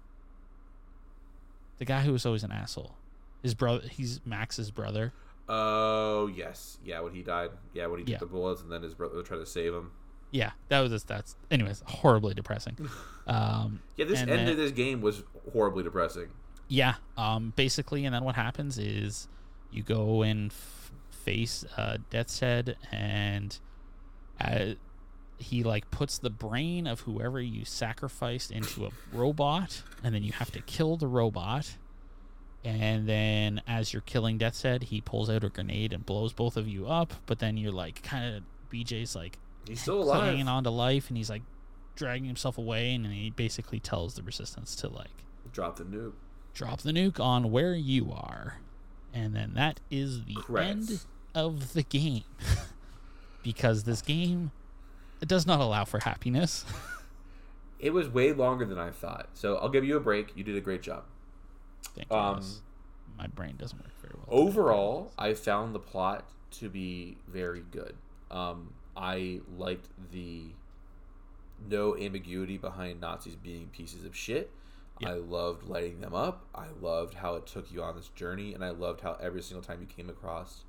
The 1.78 1.86
guy 1.86 2.01
who 2.01 2.12
was 2.13 2.25
always 2.25 2.43
an 2.43 2.51
asshole. 2.51 2.95
His 3.43 3.54
brother. 3.54 3.88
He's 3.89 4.21
Max's 4.25 4.71
brother. 4.71 5.12
Oh 5.47 6.27
yes, 6.27 6.77
yeah. 6.84 6.99
When 7.01 7.13
he 7.13 7.21
died, 7.21 7.51
yeah. 7.73 7.86
When 7.88 7.99
he 7.99 8.05
took 8.05 8.13
Yeah. 8.13 8.17
the 8.19 8.25
bullets, 8.25 8.62
and 8.62 8.71
then 8.71 8.81
his 8.81 8.93
brother 8.95 9.21
tried 9.23 9.38
to 9.38 9.45
save 9.45 9.73
him. 9.73 9.91
Yeah, 10.31 10.51
that 10.69 10.79
was 10.81 10.91
just 10.91 11.08
that's. 11.08 11.36
Anyways, 11.51 11.84
horribly 11.88 12.34
depressing. 12.34 12.77
Um, 13.27 13.81
Yeah, 13.95 14.05
this 14.05 14.19
end 14.19 14.29
then- 14.29 14.47
of 14.49 14.55
this 14.58 14.71
game 14.71 15.01
was 15.01 15.23
horribly 15.51 15.84
depressing. 15.84 16.27
Yeah. 16.67 16.95
Um. 17.17 17.53
Basically, 17.55 18.05
and 18.05 18.13
then 18.13 18.23
what 18.23 18.36
happens 18.36 18.77
is 18.77 19.27
you 19.71 19.81
go 19.81 20.21
and 20.21 20.51
f- 20.51 20.91
face 21.10 21.65
uh, 21.75 21.97
Death's 22.12 22.39
Head, 22.39 22.77
and 22.91 23.58
uh, 24.39 24.73
he 25.39 25.63
like 25.63 25.89
puts 25.89 26.19
the 26.19 26.29
brain 26.29 26.86
of 26.86 26.99
whoever 27.01 27.41
you 27.41 27.65
sacrificed 27.65 28.51
into 28.51 28.86
a 28.86 28.89
robot, 29.12 29.81
and 30.03 30.13
then 30.13 30.21
you 30.23 30.34
have 30.34 30.51
to 30.51 30.62
kill 30.62 30.97
the 30.97 31.08
robot. 31.08 31.77
And 32.65 33.08
then, 33.08 33.62
as 33.67 33.93
you're 33.93 34.01
killing 34.01 34.38
Death's 34.39 34.63
Head, 34.63 34.84
he 34.84 34.99
pulls 34.99 35.30
out 35.30 35.43
a 35.43 35.49
grenade 35.49 35.93
and 35.93 36.04
blows 36.06 36.34
both 36.34 36.58
of 36.58 36.67
you 36.67 36.88
up. 36.88 37.13
But 37.28 37.38
then 37.39 37.58
you're 37.58 37.71
like, 37.71 38.01
kind 38.01 38.36
of, 38.36 38.43
BJ's 38.73 39.15
like 39.15 39.38
He's 39.67 39.80
still 39.82 40.04
clinging 40.04 40.41
alive. 40.43 40.58
on 40.58 40.63
to 40.63 40.69
life, 40.71 41.08
and 41.10 41.15
he's 41.17 41.30
like 41.30 41.43
dragging 41.95 42.25
himself 42.25 42.58
away, 42.58 42.93
and 42.95 43.06
then 43.06 43.12
he 43.12 43.30
basically 43.30 43.80
tells 43.80 44.15
the 44.15 44.23
resistance 44.23 44.75
to 44.78 44.88
like 44.89 45.10
Drop 45.54 45.78
the 45.78 45.84
nuke. 45.84 46.13
drop 46.54 46.82
the 46.82 46.91
nuke 46.91 47.19
on 47.19 47.51
where 47.51 47.73
you 47.75 48.12
are. 48.12 48.58
And 49.13 49.36
then 49.36 49.54
that 49.54 49.80
is 49.89 50.25
the 50.25 50.36
end 50.60 50.99
of 51.34 51.73
the 51.73 51.84
game. 51.84 52.23
because 53.43 53.84
this 53.84 54.01
game 54.01 54.51
it 55.21 55.28
does 55.28 55.45
not 55.45 55.60
allow 55.62 55.86
for 55.86 55.99
happiness. 55.99 56.65
It 57.78 57.93
was 57.93 58.08
way 58.10 58.32
longer 58.32 58.65
than 58.65 58.80
I 58.80 58.89
thought. 58.89 59.28
So 59.34 59.58
I'll 59.58 59.69
give 59.69 59.84
you 59.84 59.97
a 59.97 59.99
break. 59.99 60.32
You 60.36 60.43
did 60.45 60.56
a 60.56 60.62
great 60.62 60.82
job. 60.82 61.04
Thank 61.95 62.10
you. 62.10 62.17
Um. 62.17 62.43
My 63.17 63.28
brain 63.28 63.56
doesn't 63.58 63.80
work 63.80 63.93
very 64.02 64.13
well. 64.15 64.39
Overall, 64.39 65.12
I 65.17 65.34
found 65.36 65.74
the 65.74 65.80
plot 65.80 66.30
to 66.60 66.69
be 66.69 67.17
very 67.28 67.63
good. 67.71 67.95
Um, 68.30 68.74
I 68.95 69.39
liked 69.58 69.88
the 70.12 70.48
no 71.69 71.95
ambiguity 71.98 72.58
behind 72.58 73.00
Nazis 73.00 73.36
being 73.36 73.67
pieces 73.67 74.04
of 74.06 74.15
shit. 74.15 74.52
I 75.04 75.13
loved 75.13 75.63
lighting 75.63 76.00
them 76.00 76.15
up. 76.15 76.45
I 76.56 76.67
loved 76.82 77.15
how 77.15 77.36
it 77.36 77.45
took 77.45 77.69
you 77.71 77.84
on 77.84 77.95
this 77.98 78.08
journey, 78.10 78.54
and 78.54 78.63
I 78.63 78.69
loved 78.69 79.02
how 79.02 79.17
every 79.21 79.41
single 79.41 79.62
time 79.62 79.82
you 79.82 79.88
came 79.88 80.10
across 80.10 80.63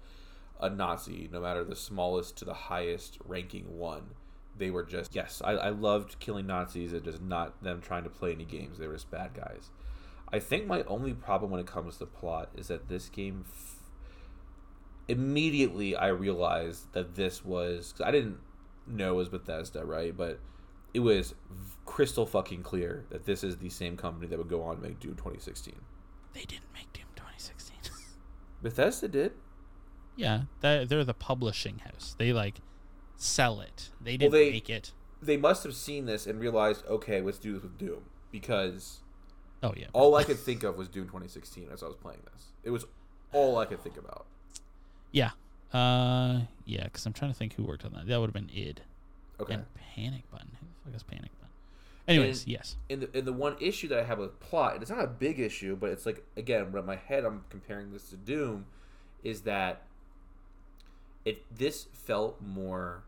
a 0.59 0.69
Nazi, 0.69 1.29
no 1.33 1.41
matter 1.41 1.63
the 1.63 1.77
smallest 1.77 2.37
to 2.39 2.45
the 2.45 2.55
highest 2.55 3.19
ranking 3.25 3.79
one, 3.79 4.15
they 4.59 4.71
were 4.71 4.83
just 4.83 5.15
yes. 5.15 5.43
I, 5.45 5.53
I 5.53 5.69
loved 5.69 6.19
killing 6.19 6.47
Nazis 6.47 6.93
and 6.93 7.05
just 7.05 7.23
not 7.23 7.63
them 7.63 7.81
trying 7.81 8.05
to 8.05 8.11
play 8.11 8.33
any 8.33 8.45
games. 8.45 8.79
They 8.79 8.89
were 8.89 8.95
just 8.95 9.11
bad 9.11 9.35
guys. 9.35 9.71
I 10.33 10.39
think 10.41 10.67
my 10.67 10.83
only 10.85 11.15
problem 11.15 11.51
when 11.51 11.61
it 11.61 11.67
comes 11.67 11.97
to 11.99 12.07
plot 12.07 12.51
is 12.57 12.69
that 12.69 12.89
this 12.89 13.09
game. 13.09 13.45
F- 13.47 13.73
immediately, 15.09 15.95
I 15.95 16.09
realized 16.09 16.93
that 16.93 17.15
this 17.15 17.45
was. 17.45 17.93
'cause 17.93 18.07
I 18.07 18.11
didn't 18.11 18.39
know 18.87 19.15
it 19.15 19.17
was 19.17 19.29
Bethesda, 19.29 19.85
right? 19.85 20.17
But 20.17 20.41
it 20.95 21.01
was 21.01 21.35
crystal 21.85 22.27
fucking 22.27 22.63
clear 22.63 23.05
that 23.11 23.25
this 23.25 23.45
is 23.45 23.59
the 23.59 23.71
same 23.71 23.97
company 23.97 24.27
that 24.29 24.39
would 24.39 24.49
go 24.49 24.63
on 24.63 24.77
to 24.77 24.83
make 24.83 24.99
Doom 25.01 25.15
2016. 25.17 25.75
They 26.33 26.41
didn't 26.45 26.73
make 26.75 26.93
Doom 26.93 27.07
2016. 27.15 27.77
Bethesda 28.63 29.09
did. 29.09 29.33
yeah, 30.17 30.43
they're, 30.61 30.87
they're 30.87 31.05
the 31.05 31.13
publishing 31.15 31.79
house. 31.81 32.15
They 32.19 32.33
like 32.33 32.61
sell 33.17 33.61
it. 33.61 33.91
They 34.01 34.17
didn't 34.17 34.33
they- 34.33 34.51
make 34.51 34.71
it. 34.71 34.93
They 35.23 35.37
must 35.39 35.65
have 35.65 35.75
seen 35.75 36.05
this 36.05 36.27
and 36.27 36.39
realized, 36.39 36.85
okay, 36.87 37.23
let's 37.23 37.39
do 37.39 37.55
this 37.55 37.63
with 37.63 37.79
Doom 37.79 38.05
because 38.31 39.01
Oh 39.67 39.75
yeah. 39.77 39.87
all 39.93 40.15
I 40.15 40.25
could 40.25 40.39
think 40.39 40.63
of 40.63 40.77
was 40.77 40.89
Doom 40.89 41.05
2016 41.07 41.69
as 41.73 41.83
I 41.83 41.87
was 41.87 41.97
playing 41.97 42.21
this. 42.33 42.47
It 42.63 42.71
was 42.71 42.85
all 43.33 43.59
I 43.59 43.65
could 43.65 43.81
think 43.81 43.97
about. 43.97 44.27
Yeah. 45.13 45.31
Uh 45.73 46.43
yeah, 46.65 46.89
cuz 46.89 47.05
I'm 47.07 47.13
trying 47.13 47.33
to 47.33 47.37
think 47.37 47.55
who 47.55 47.65
worked 47.65 47.85
on 47.85 47.93
that. 47.95 48.07
That 48.07 48.21
would 48.21 48.27
have 48.29 48.35
been 48.35 48.51
id. 48.55 48.83
Okay. 49.41 49.55
And 49.55 49.65
Panic 49.75 50.31
Button. 50.31 50.57
Who 50.61 50.67
the 50.67 50.91
fuck 50.91 50.97
is 50.97 51.03
Panic 51.03 51.31
Button? 51.41 51.53
Anyways, 52.09 52.43
And- 52.45 52.53
yes. 52.53 52.77
In 52.89 53.01
the, 53.01 53.11
and 53.15 53.27
the 53.27 53.33
one 53.33 53.57
issue 53.61 53.89
that 53.89 53.99
I 53.99 54.05
have 54.05 54.19
with 54.19 54.39
plot, 54.41 54.75
and 54.75 54.83
it's 54.83 54.91
not 54.91 55.03
a 55.05 55.09
big 55.09 55.41
issue, 55.41 55.75
but 55.77 55.91
it's 55.91 56.07
like 56.07 56.25
again, 56.37 56.73
in 56.75 56.87
my 56.87 56.97
head 56.97 57.25
I'm 57.25 57.45
comparing 57.51 57.93
this 57.93 58.11
to 58.11 58.17
Doom, 58.17 58.67
is 59.25 59.43
that 59.43 59.83
it 61.25 61.43
this 61.55 61.89
felt 61.93 62.41
more 62.41 63.03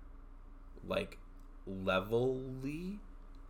like 0.87 1.19
levelly, 1.67 2.99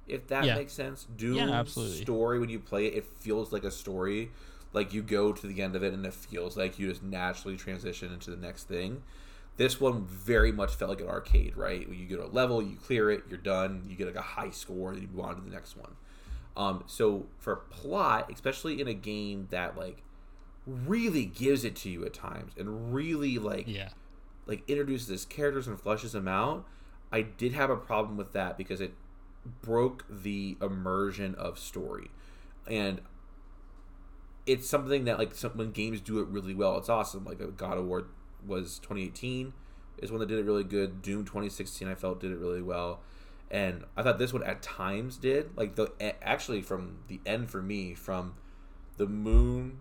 if 0.09 0.27
that 0.29 0.47
Yeah. 0.47 0.55
makes 0.57 0.73
sense. 0.73 1.07
Doom 1.17 1.37
Yeah, 1.37 1.61
absolutely. 1.61 2.05
story 2.05 2.39
when 2.39 2.49
you 2.49 2.59
play 2.59 2.87
it, 2.87 2.95
it 2.95 3.07
feels 3.19 3.53
like 3.53 3.65
a 3.65 3.71
story. 3.71 4.31
Like 4.73 4.93
you 4.93 5.03
go 5.03 5.33
to 5.33 5.47
the 5.47 5.63
end 5.63 5.77
of 5.77 5.83
it 5.83 5.95
and 5.95 6.05
it 6.05 6.15
feels 6.15 6.57
like 6.57 6.79
you 6.79 6.89
just 6.89 7.03
naturally 7.03 7.57
transition 7.57 8.13
into 8.13 8.31
the 8.31 8.37
next 8.37 8.65
thing. 8.69 9.03
This 9.57 9.81
one 9.81 10.05
very 10.05 10.53
much 10.53 10.75
felt 10.75 10.91
like 10.91 11.01
an 11.01 11.09
arcade, 11.09 11.57
right? 11.57 11.89
You 11.89 12.07
go 12.07 12.17
to 12.17 12.27
a 12.27 12.33
level, 12.33 12.63
you 12.63 12.77
clear 12.77 13.11
it, 13.11 13.25
you're 13.29 13.39
done, 13.39 13.85
you 13.89 13.97
get 13.97 14.07
like 14.07 14.15
a 14.17 14.23
high 14.23 14.51
score, 14.51 14.93
then 14.93 15.03
you 15.03 15.09
move 15.09 15.25
on 15.25 15.35
to 15.37 15.41
the 15.41 15.51
next 15.51 15.77
one. 15.77 15.97
Um, 16.57 16.85
so 16.87 17.27
for 17.39 17.57
plot, 17.57 18.31
especially 18.33 18.81
in 18.81 18.89
a 18.89 18.95
game 18.95 19.49
that 19.51 19.77
like 19.77 20.03
really 20.67 21.25
gives 21.25 21.65
it 21.65 21.75
to 21.77 21.89
you 21.89 22.05
at 22.05 22.13
times 22.13 22.53
and 22.59 22.93
really 22.95 23.39
like 23.39 23.67
Yeah. 23.67 23.89
like 24.47 24.63
introduces 24.69 25.09
his 25.09 25.25
characters 25.25 25.67
and 25.67 25.81
flushes 25.81 26.13
them 26.13 26.29
out, 26.29 26.67
I 27.11 27.23
did 27.23 27.53
have 27.53 27.71
a 27.71 27.77
problem 27.77 28.17
with 28.17 28.33
that 28.33 28.59
because 28.59 28.81
it 28.81 28.93
broke 29.63 30.05
the 30.11 30.57
immersion 30.61 31.35
of 31.37 31.59
story, 31.59 32.11
and 32.71 33.01
it's 34.47 34.69
something 34.69 35.05
that 35.05 35.19
like 35.19 35.35
some, 35.35 35.53
when 35.53 35.73
games 35.73 36.01
do 36.01 36.21
it 36.21 36.29
really 36.29 36.55
well, 36.55 36.79
it's 36.79 36.89
awesome. 36.89 37.25
Like 37.25 37.39
the 37.39 37.47
God 37.49 37.79
of 37.79 37.87
War 37.87 38.07
was 38.47 38.79
2018 38.79 39.53
is 39.99 40.11
one 40.11 40.21
that 40.21 40.27
did 40.27 40.39
it 40.39 40.45
really 40.45 40.65
good. 40.65 41.03
Doom 41.03 41.25
2016 41.25 41.87
I 41.89 41.95
felt 41.95 42.21
did 42.21 42.31
it 42.31 42.39
really 42.39 42.63
well, 42.63 43.01
and 43.51 43.85
I 43.97 44.03
thought 44.03 44.19
this 44.19 44.33
one 44.33 44.43
at 44.45 44.63
times 44.63 45.17
did 45.17 45.57
like 45.57 45.75
the 45.75 45.93
actually 46.23 46.63
from 46.63 46.99
the 47.09 47.21
end 47.27 47.51
for 47.51 47.63
me 47.63 47.95
from 47.95 48.35
the 48.97 49.07
moon 49.07 49.81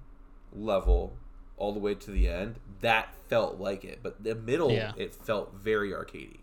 level 0.54 1.16
all 1.58 1.74
the 1.74 1.80
way 1.80 1.96
to 1.96 2.12
the 2.12 2.28
end 2.28 2.56
that 2.82 3.14
felt 3.30 3.60
like 3.60 3.84
it 3.84 4.00
but 4.04 4.24
the 4.24 4.36
middle 4.36 4.72
Yeah. 4.72 4.94
it 4.96 5.14
felt 5.14 5.56
very 5.56 5.90
arcadey 5.92 6.38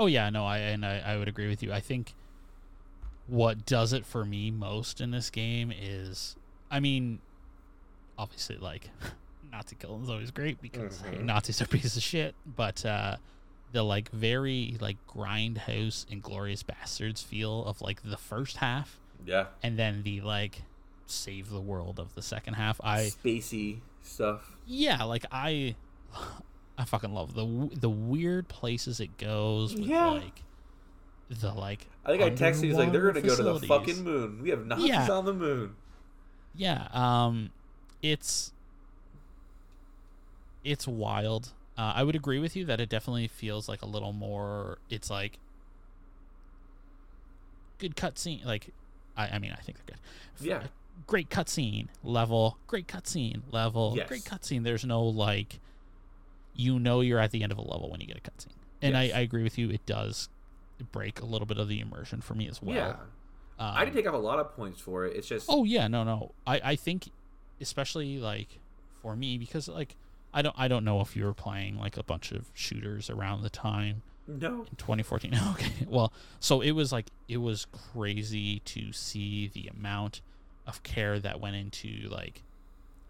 Oh 0.00 0.06
yeah, 0.06 0.30
no, 0.30 0.46
I 0.46 0.58
and 0.58 0.84
I, 0.84 0.98
I 1.04 1.16
would 1.18 1.28
agree 1.28 1.46
with 1.48 1.62
you. 1.62 1.72
I 1.72 1.80
think 1.80 2.14
what 3.26 3.66
does 3.66 3.92
it 3.92 4.04
for 4.06 4.24
me 4.24 4.50
most 4.50 5.00
in 5.00 5.10
this 5.10 5.28
game 5.30 5.70
is 5.78 6.36
I 6.70 6.80
mean, 6.80 7.20
obviously 8.18 8.56
like 8.56 8.88
Nazi 9.52 9.76
killing 9.78 10.02
is 10.02 10.08
always 10.10 10.30
great 10.30 10.60
because 10.62 11.02
hey, 11.02 11.18
Mhm. 11.18 11.24
Nazis 11.26 11.60
are 11.60 11.66
pieces 11.76 11.96
of 11.96 12.02
shit, 12.02 12.34
but 12.56 12.84
uh 12.86 13.16
the 13.72 13.82
like 13.84 14.10
very 14.10 14.76
like 14.80 14.96
grindhouse 15.06 16.04
and 16.10 16.22
glorious 16.22 16.62
bastards 16.64 17.22
feel 17.22 17.64
of 17.66 17.80
like 17.80 18.02
the 18.02 18.16
first 18.16 18.56
half 18.56 18.98
yeah 19.24 19.46
and 19.62 19.78
then 19.78 20.02
the 20.02 20.20
like 20.22 20.62
save 21.06 21.50
the 21.50 21.60
world 21.60 22.00
of 22.00 22.14
the 22.14 22.22
second 22.22 22.54
half. 22.54 22.80
I 22.82 23.10
spacey 23.24 23.80
stuff 24.02 24.56
yeah, 24.66 25.02
like 25.04 25.24
I, 25.30 25.74
I 26.80 26.84
fucking 26.84 27.12
love 27.12 27.34
the 27.34 27.68
the 27.78 27.90
weird 27.90 28.48
places 28.48 29.00
it 29.00 29.18
goes 29.18 29.74
with 29.74 29.84
Yeah. 29.84 30.06
like 30.08 30.42
the 31.28 31.52
like. 31.52 31.86
i 32.04 32.10
think 32.16 32.22
i 32.22 32.30
texted 32.30 32.66
you 32.68 32.74
like 32.76 32.90
they're 32.90 33.12
gonna 33.12 33.20
go 33.20 33.36
to 33.36 33.42
the 33.60 33.66
fucking 33.66 34.02
moon 34.02 34.40
we 34.42 34.50
have 34.50 34.66
nazis 34.66 34.88
Yeah. 34.88 35.08
on 35.10 35.24
the 35.26 35.34
moon 35.34 35.76
Yeah, 36.56 36.88
um, 36.92 37.50
it's 38.02 38.52
it's 40.64 40.86
wild. 40.88 41.52
Uh, 41.78 41.92
I 41.96 42.02
would 42.02 42.16
agree 42.16 42.38
with 42.38 42.54
you 42.56 42.64
that 42.66 42.80
it 42.80 42.88
definitely 42.88 43.28
feels 43.28 43.68
like 43.68 43.80
a 43.82 43.86
little 43.86 44.12
more. 44.12 44.78
It's 44.90 45.08
like 45.10 45.38
good 47.78 47.96
cutscene. 47.96 48.44
Like 48.44 48.68
I, 49.16 49.28
I 49.28 49.38
mean, 49.38 49.52
I 49.56 49.60
think 49.62 49.78
they're 49.78 49.96
good. 49.96 50.46
Yeah. 50.46 50.62
Great 51.06 51.30
cutscene 51.30 51.88
level. 52.04 52.58
Great 52.66 52.86
cutscene 52.86 53.40
level. 53.52 53.94
Yes. 53.96 54.08
Great 54.08 54.24
cutscene. 54.24 54.64
There's 54.64 54.84
no 54.84 55.02
like, 55.02 55.60
you 56.54 56.78
know, 56.78 57.00
you're 57.00 57.18
at 57.18 57.30
the 57.30 57.42
end 57.42 57.52
of 57.52 57.58
a 57.58 57.62
level 57.62 57.90
when 57.90 58.00
you 58.00 58.06
get 58.06 58.16
a 58.16 58.20
cutscene. 58.20 58.52
And 58.82 58.94
Yes. 58.94 59.12
I, 59.14 59.18
I 59.18 59.20
agree 59.22 59.42
with 59.42 59.58
you. 59.58 59.70
It 59.70 59.84
does 59.86 60.28
break 60.92 61.20
a 61.20 61.26
little 61.26 61.46
bit 61.46 61.58
of 61.58 61.68
the 61.68 61.80
immersion 61.80 62.20
for 62.20 62.34
me 62.34 62.48
as 62.48 62.62
well. 62.62 62.76
yeah. 62.76 62.96
Um, 63.58 63.74
I 63.76 63.84
didn't 63.84 63.96
take 63.96 64.06
off 64.08 64.14
a 64.14 64.18
lot 64.18 64.38
of 64.38 64.54
points 64.56 64.80
for 64.80 65.04
it. 65.04 65.14
It's 65.16 65.28
just 65.28 65.46
Oh 65.50 65.64
yeah, 65.64 65.86
no, 65.86 66.02
no. 66.02 66.32
I, 66.46 66.60
I 66.64 66.76
think, 66.76 67.10
especially 67.60 68.18
like 68.18 68.58
for 69.02 69.14
me, 69.14 69.36
because 69.36 69.68
like 69.68 69.96
I 70.32 70.40
don't 70.40 70.54
I 70.58 70.66
don't 70.66 70.84
know 70.84 71.02
if 71.02 71.14
you 71.14 71.24
were 71.26 71.34
playing 71.34 71.78
like 71.78 71.98
a 71.98 72.02
bunch 72.02 72.32
of 72.32 72.46
shooters 72.54 73.10
around 73.10 73.42
the 73.42 73.50
time 73.50 74.02
no. 74.26 74.60
in 74.62 74.76
2014. 74.76 75.38
Okay, 75.52 75.72
well, 75.86 76.10
so 76.38 76.62
it 76.62 76.70
was 76.70 76.90
like 76.90 77.08
it 77.28 77.36
was 77.36 77.66
crazy 77.92 78.60
to 78.60 78.92
see 78.92 79.48
the 79.52 79.68
amount 79.68 80.22
of 80.66 80.82
care 80.82 81.18
that 81.18 81.38
went 81.38 81.56
into 81.56 82.08
like 82.08 82.42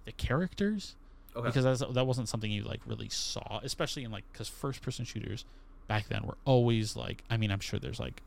the 0.04 0.12
characters 0.12 0.96
Okay. 1.36 1.46
because 1.46 1.64
that's, 1.64 1.92
that 1.94 2.06
wasn't 2.06 2.28
something 2.28 2.50
you 2.50 2.62
like 2.64 2.80
really 2.86 3.08
saw, 3.08 3.60
especially 3.62 4.04
in 4.04 4.10
like 4.10 4.24
because 4.32 4.48
first 4.48 4.82
person 4.82 5.04
shooters 5.04 5.44
back 5.88 6.08
then 6.08 6.22
were 6.24 6.36
always 6.44 6.96
like 6.96 7.22
I 7.30 7.36
mean 7.36 7.50
I'm 7.50 7.60
sure 7.60 7.78
there's 7.78 8.00
like 8.00 8.22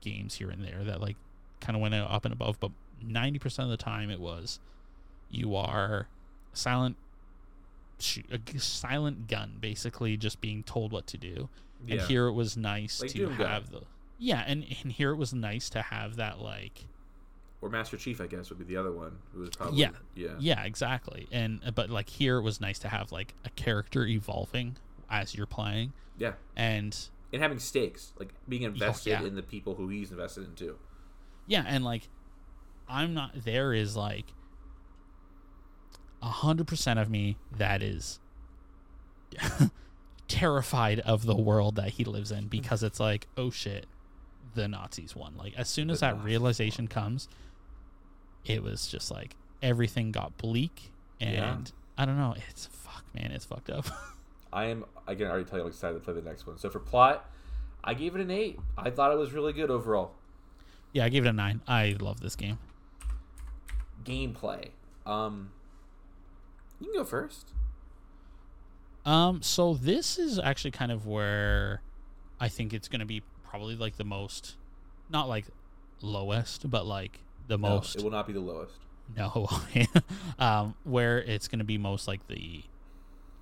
games 0.00 0.34
here 0.36 0.50
and 0.50 0.64
there 0.64 0.82
that 0.84 1.00
like 1.00 1.16
kind 1.60 1.76
of 1.76 1.82
went 1.82 1.94
up 1.94 2.24
and 2.24 2.32
above, 2.32 2.58
but 2.58 2.70
90% 3.04 3.64
of 3.64 3.68
the 3.70 3.76
time 3.76 4.10
it 4.10 4.20
was 4.20 4.60
you 5.30 5.54
are 5.56 6.08
silent 6.52 6.96
shoot, 7.98 8.24
a 8.32 8.58
silent 8.58 9.28
gun 9.28 9.56
basically 9.60 10.16
just 10.16 10.40
being 10.40 10.62
told 10.62 10.92
what 10.92 11.06
to 11.08 11.18
do. 11.18 11.48
yeah. 11.86 11.96
And 11.96 12.02
here 12.08 12.26
it 12.26 12.32
was 12.32 12.56
nice 12.56 13.00
Like 13.02 13.10
to 13.12 13.18
Doom 13.18 13.36
Gun. 13.36 13.46
have 13.46 13.70
the 13.70 13.82
yeah, 14.22 14.44
and, 14.46 14.64
and 14.82 14.92
here 14.92 15.10
it 15.12 15.16
was 15.16 15.32
nice 15.32 15.70
to 15.70 15.80
have 15.80 16.16
that 16.16 16.40
like 16.40 16.84
or 17.62 17.68
Master 17.68 17.96
Chief, 17.96 18.20
I 18.20 18.26
guess, 18.26 18.48
would 18.48 18.58
be 18.58 18.64
the 18.64 18.76
other 18.76 18.92
one. 18.92 19.18
Who 19.34 19.40
was 19.40 19.50
probably 19.50 19.80
Yeah. 19.80 19.90
yeah. 20.14 20.36
Yeah, 20.38 20.64
exactly. 20.64 21.28
And 21.30 21.60
uh, 21.66 21.70
but 21.70 21.90
like 21.90 22.08
here 22.08 22.38
it 22.38 22.42
was 22.42 22.60
nice 22.60 22.78
to 22.80 22.88
have 22.88 23.12
like 23.12 23.34
a 23.44 23.50
character 23.50 24.06
evolving 24.06 24.76
as 25.10 25.34
you're 25.34 25.46
playing 25.46 25.92
Yeah. 26.16 26.32
and 26.56 26.96
And 27.32 27.42
having 27.42 27.58
stakes, 27.58 28.12
like 28.18 28.30
being 28.48 28.62
invested 28.62 29.10
yeah. 29.10 29.22
in 29.24 29.34
the 29.36 29.42
people 29.42 29.74
who 29.74 29.88
he's 29.88 30.10
invested 30.10 30.44
in 30.44 30.54
too. 30.54 30.76
yeah, 31.46 31.64
and 31.66 31.84
like 31.84 32.08
I'm 32.88 33.12
not 33.14 33.44
there 33.44 33.72
is 33.74 33.96
like 33.96 34.26
a 36.22 36.26
hundred 36.28 36.66
percent 36.66 36.98
of 36.98 37.08
me 37.10 37.36
that 37.56 37.82
is 37.82 38.18
terrified 40.28 41.00
of 41.00 41.24
the 41.26 41.34
world 41.36 41.76
that 41.76 41.90
he 41.90 42.04
lives 42.04 42.30
in 42.30 42.46
because 42.46 42.82
it's 42.82 43.00
like, 43.00 43.26
oh 43.36 43.50
shit, 43.50 43.86
the 44.54 44.68
Nazis 44.68 45.14
won. 45.16 45.34
Like 45.36 45.54
as 45.56 45.68
soon 45.68 45.90
as 45.90 46.00
that 46.00 46.22
realization 46.22 46.88
comes, 46.88 47.28
it 48.44 48.62
was 48.62 48.86
just 48.86 49.10
like 49.10 49.36
everything 49.62 50.12
got 50.12 50.36
bleak 50.38 50.92
and 51.20 51.34
Yeah. 51.34 51.56
I 51.98 52.06
don't 52.06 52.16
know, 52.16 52.34
it's 52.48 52.66
fuck 52.66 53.04
man, 53.14 53.30
it's 53.32 53.44
fucked 53.44 53.70
up. 53.70 53.86
I 54.52 54.64
am. 54.66 54.84
I 55.06 55.14
can 55.14 55.26
already 55.28 55.44
tell 55.44 55.58
you 55.58 55.64
I'm 55.64 55.70
excited 55.70 55.94
to 55.94 56.00
play 56.00 56.14
the 56.14 56.22
next 56.22 56.46
one. 56.46 56.58
So 56.58 56.70
for 56.70 56.80
plot, 56.80 57.30
I 57.84 57.94
gave 57.94 58.14
it 58.16 58.20
an 58.20 58.30
eight. 58.30 58.58
I 58.76 58.90
thought 58.90 59.12
it 59.12 59.18
was 59.18 59.32
really 59.32 59.52
good 59.52 59.70
overall. 59.70 60.12
yeah, 60.92 61.04
I 61.04 61.08
gave 61.08 61.24
it 61.24 61.28
a 61.28 61.32
nine. 61.32 61.60
I 61.68 61.96
love 62.00 62.20
this 62.20 62.34
game. 62.34 62.58
Gameplay. 64.04 64.70
Um, 65.06 65.50
you 66.80 66.86
can 66.86 66.94
go 66.94 67.04
first. 67.04 67.52
Um, 69.04 69.42
so 69.42 69.74
this 69.74 70.18
is 70.18 70.38
actually 70.38 70.72
kind 70.72 70.92
of 70.92 71.06
where 71.06 71.82
I 72.40 72.48
think 72.48 72.72
it's 72.72 72.88
gonna 72.88 73.06
be 73.06 73.22
probably 73.44 73.76
like 73.76 73.96
the 73.96 74.04
most, 74.04 74.56
not 75.10 75.28
like 75.28 75.46
lowest, 76.02 76.70
but 76.70 76.86
like 76.86 77.20
the 77.50 77.58
No, 77.58 77.68
most. 77.76 77.96
it 77.96 78.02
will 78.02 78.10
not 78.10 78.26
be 78.26 78.32
the 78.32 78.40
lowest. 78.40 78.74
No, 79.16 79.48
um, 80.38 80.74
where 80.84 81.18
it's 81.18 81.48
gonna 81.48 81.64
be 81.64 81.76
most 81.78 82.06
like 82.08 82.26
the, 82.28 82.62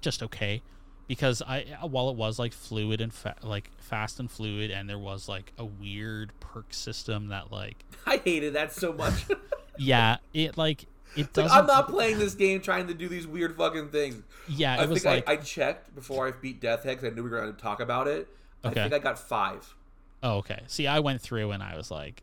just 0.01 0.23
okay, 0.23 0.62
because 1.07 1.42
I 1.42 1.66
while 1.83 2.09
it 2.11 2.16
was 2.16 2.38
like 2.38 2.53
fluid 2.55 3.01
and 3.03 3.12
fa- 3.12 3.37
like 3.42 3.71
fast 3.79 4.18
and 4.18 4.31
fluid, 4.31 4.71
and 4.71 4.88
there 4.88 4.99
was 4.99 5.29
like 5.29 5.53
a 5.59 5.64
weird 5.66 6.33
perk 6.40 6.73
system 6.73 7.29
that 7.29 7.53
like 7.53 7.85
I 8.07 8.16
hated 8.25 8.55
that 8.55 8.73
so 8.73 8.92
much. 8.94 9.27
yeah, 9.79 10.16
it 10.33 10.57
like 10.57 10.87
it 11.16 11.33
doesn't. 11.35 11.57
I'm 11.57 11.66
not 11.66 11.88
playing 11.88 12.18
this 12.18 12.35
game 12.35 12.61
trying 12.62 12.87
to 12.88 12.94
do 12.94 13.07
these 13.09 13.27
weird 13.27 13.57
fucking 13.57 13.90
things. 13.90 14.23
Yeah, 14.49 14.75
I 14.81 14.87
was 14.87 15.03
think 15.03 15.27
like 15.27 15.29
I, 15.29 15.33
I 15.33 15.37
checked 15.37 15.94
before 15.94 16.27
I 16.29 16.31
beat 16.31 16.61
Death 16.61 16.85
Head 16.85 16.97
'cause 16.97 17.05
I 17.05 17.11
knew 17.11 17.23
we 17.23 17.29
were 17.31 17.40
going 17.40 17.55
to 17.55 17.61
talk 17.61 17.81
about 17.81 18.09
it. 18.09 18.27
Okay. 18.64 18.81
I 18.81 18.85
think 18.88 18.94
I 18.94 18.99
got 19.01 19.18
five. 19.18 19.75
oh 20.23 20.38
okay. 20.38 20.62
See, 20.66 20.87
I 20.87 21.01
went 21.01 21.21
through 21.21 21.51
and 21.51 21.62
I 21.62 21.77
was 21.77 21.90
like, 21.90 22.23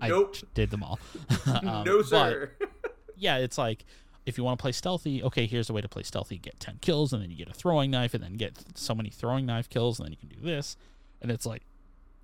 I 0.00 0.08
Nope. 0.08 0.36
did 0.54 0.70
them 0.70 0.82
all. 0.82 0.98
Um, 1.46 1.84
no 1.84 2.02
sir. 2.02 2.52
yeah, 3.16 3.38
it's 3.38 3.58
like 3.58 3.84
if 4.26 4.38
you 4.38 4.44
want 4.44 4.58
to 4.58 4.62
play 4.62 4.72
stealthy, 4.72 5.22
okay, 5.22 5.46
here's 5.46 5.68
a 5.68 5.72
way 5.72 5.80
to 5.80 5.88
play 5.88 6.02
stealthy. 6.04 6.38
Get 6.38 6.58
10 6.60 6.78
kills, 6.80 7.12
and 7.12 7.22
then 7.22 7.30
you 7.30 7.36
get 7.36 7.48
a 7.48 7.52
throwing 7.52 7.90
knife, 7.90 8.14
and 8.14 8.22
then 8.22 8.34
get 8.34 8.52
so 8.74 8.94
many 8.94 9.10
throwing 9.10 9.46
knife 9.46 9.68
kills, 9.68 9.98
and 9.98 10.06
then 10.06 10.12
you 10.12 10.16
can 10.18 10.28
do 10.28 10.40
this. 10.44 10.76
And 11.20 11.30
it's 11.30 11.44
like, 11.46 11.62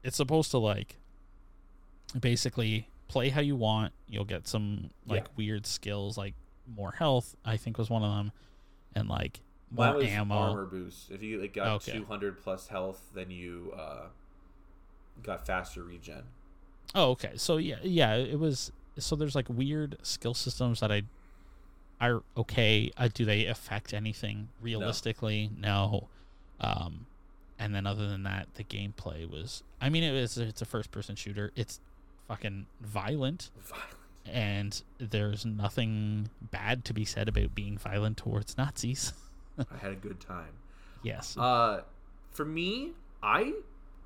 it's 0.05 0.17
supposed 0.17 0.51
to 0.53 0.59
like 0.59 0.97
basically 2.19 2.89
play 3.09 3.29
how 3.31 3.41
you 3.41 3.57
want. 3.57 3.93
You'll 4.09 4.25
get 4.25 4.47
some 4.47 4.91
like 5.07 5.25
Yeah. 5.25 5.29
weird 5.37 5.67
skills, 5.67 6.17
like 6.17 6.35
more 6.67 6.93
health, 6.93 7.35
I 7.45 7.57
think 7.57 7.79
was 7.79 7.91
one 7.91 8.03
of 8.03 8.15
them, 8.17 8.33
and 8.95 9.09
like 9.09 9.41
more 9.71 9.95
was 9.95 10.05
ammo. 10.05 10.35
armor 10.35 10.67
boost. 10.67 11.11
If 11.11 11.23
you 11.23 11.41
like, 11.41 11.55
got 11.55 11.69
Okay. 11.89 11.93
200 11.99 12.39
plus 12.39 12.69
health, 12.69 13.11
then 13.15 13.31
you 13.31 13.73
uh, 13.77 14.07
got 15.23 15.47
faster 15.47 15.83
regen. 15.83 16.25
Oh, 16.95 17.11
okay. 17.13 17.33
So 17.37 17.57
yeah, 17.59 17.77
yeah, 17.83 18.15
it 18.17 18.39
was. 18.39 18.73
So 18.99 19.15
there's 19.17 19.35
like 19.35 19.47
weird 19.49 19.97
skill 20.03 20.35
systems 20.35 20.81
that 20.81 20.91
I 20.91 21.03
are 22.01 22.23
okay. 22.37 22.91
Uh, 22.97 23.09
do 23.13 23.25
they 23.25 23.47
affect 23.47 23.93
anything 23.95 24.49
realistically? 24.61 25.51
No. 25.59 26.09
Um, 26.61 27.07
and 27.59 27.75
then 27.75 27.87
other 27.87 28.09
than 28.09 28.23
that, 28.25 28.49
the 28.55 28.65
gameplay 28.65 29.29
was. 29.29 29.63
I 29.81 29.89
mean, 29.89 30.03
it 30.03 30.13
was. 30.13 30.39
It's 30.39 30.63
a 30.63 30.65
first 30.67 30.91
person 30.91 31.15
shooter. 31.17 31.53
It's 31.57 31.81
fucking 32.27 32.67
violent, 32.81 33.51
Violent. 33.65 33.87
and 34.27 34.83
there's 34.99 35.47
nothing 35.47 36.29
bad 36.51 36.85
to 36.85 36.93
be 36.93 37.05
said 37.05 37.29
about 37.29 37.55
being 37.55 37.79
violent 37.79 38.17
towards 38.19 38.57
Nazis. 38.59 39.13
I 39.59 39.77
had 39.81 39.93
a 39.93 39.97
good 39.97 40.21
time. 40.21 40.53
yes. 41.03 41.37
Uh, 41.39 41.83
for 42.31 42.45
me, 42.45 42.93
I 43.23 43.55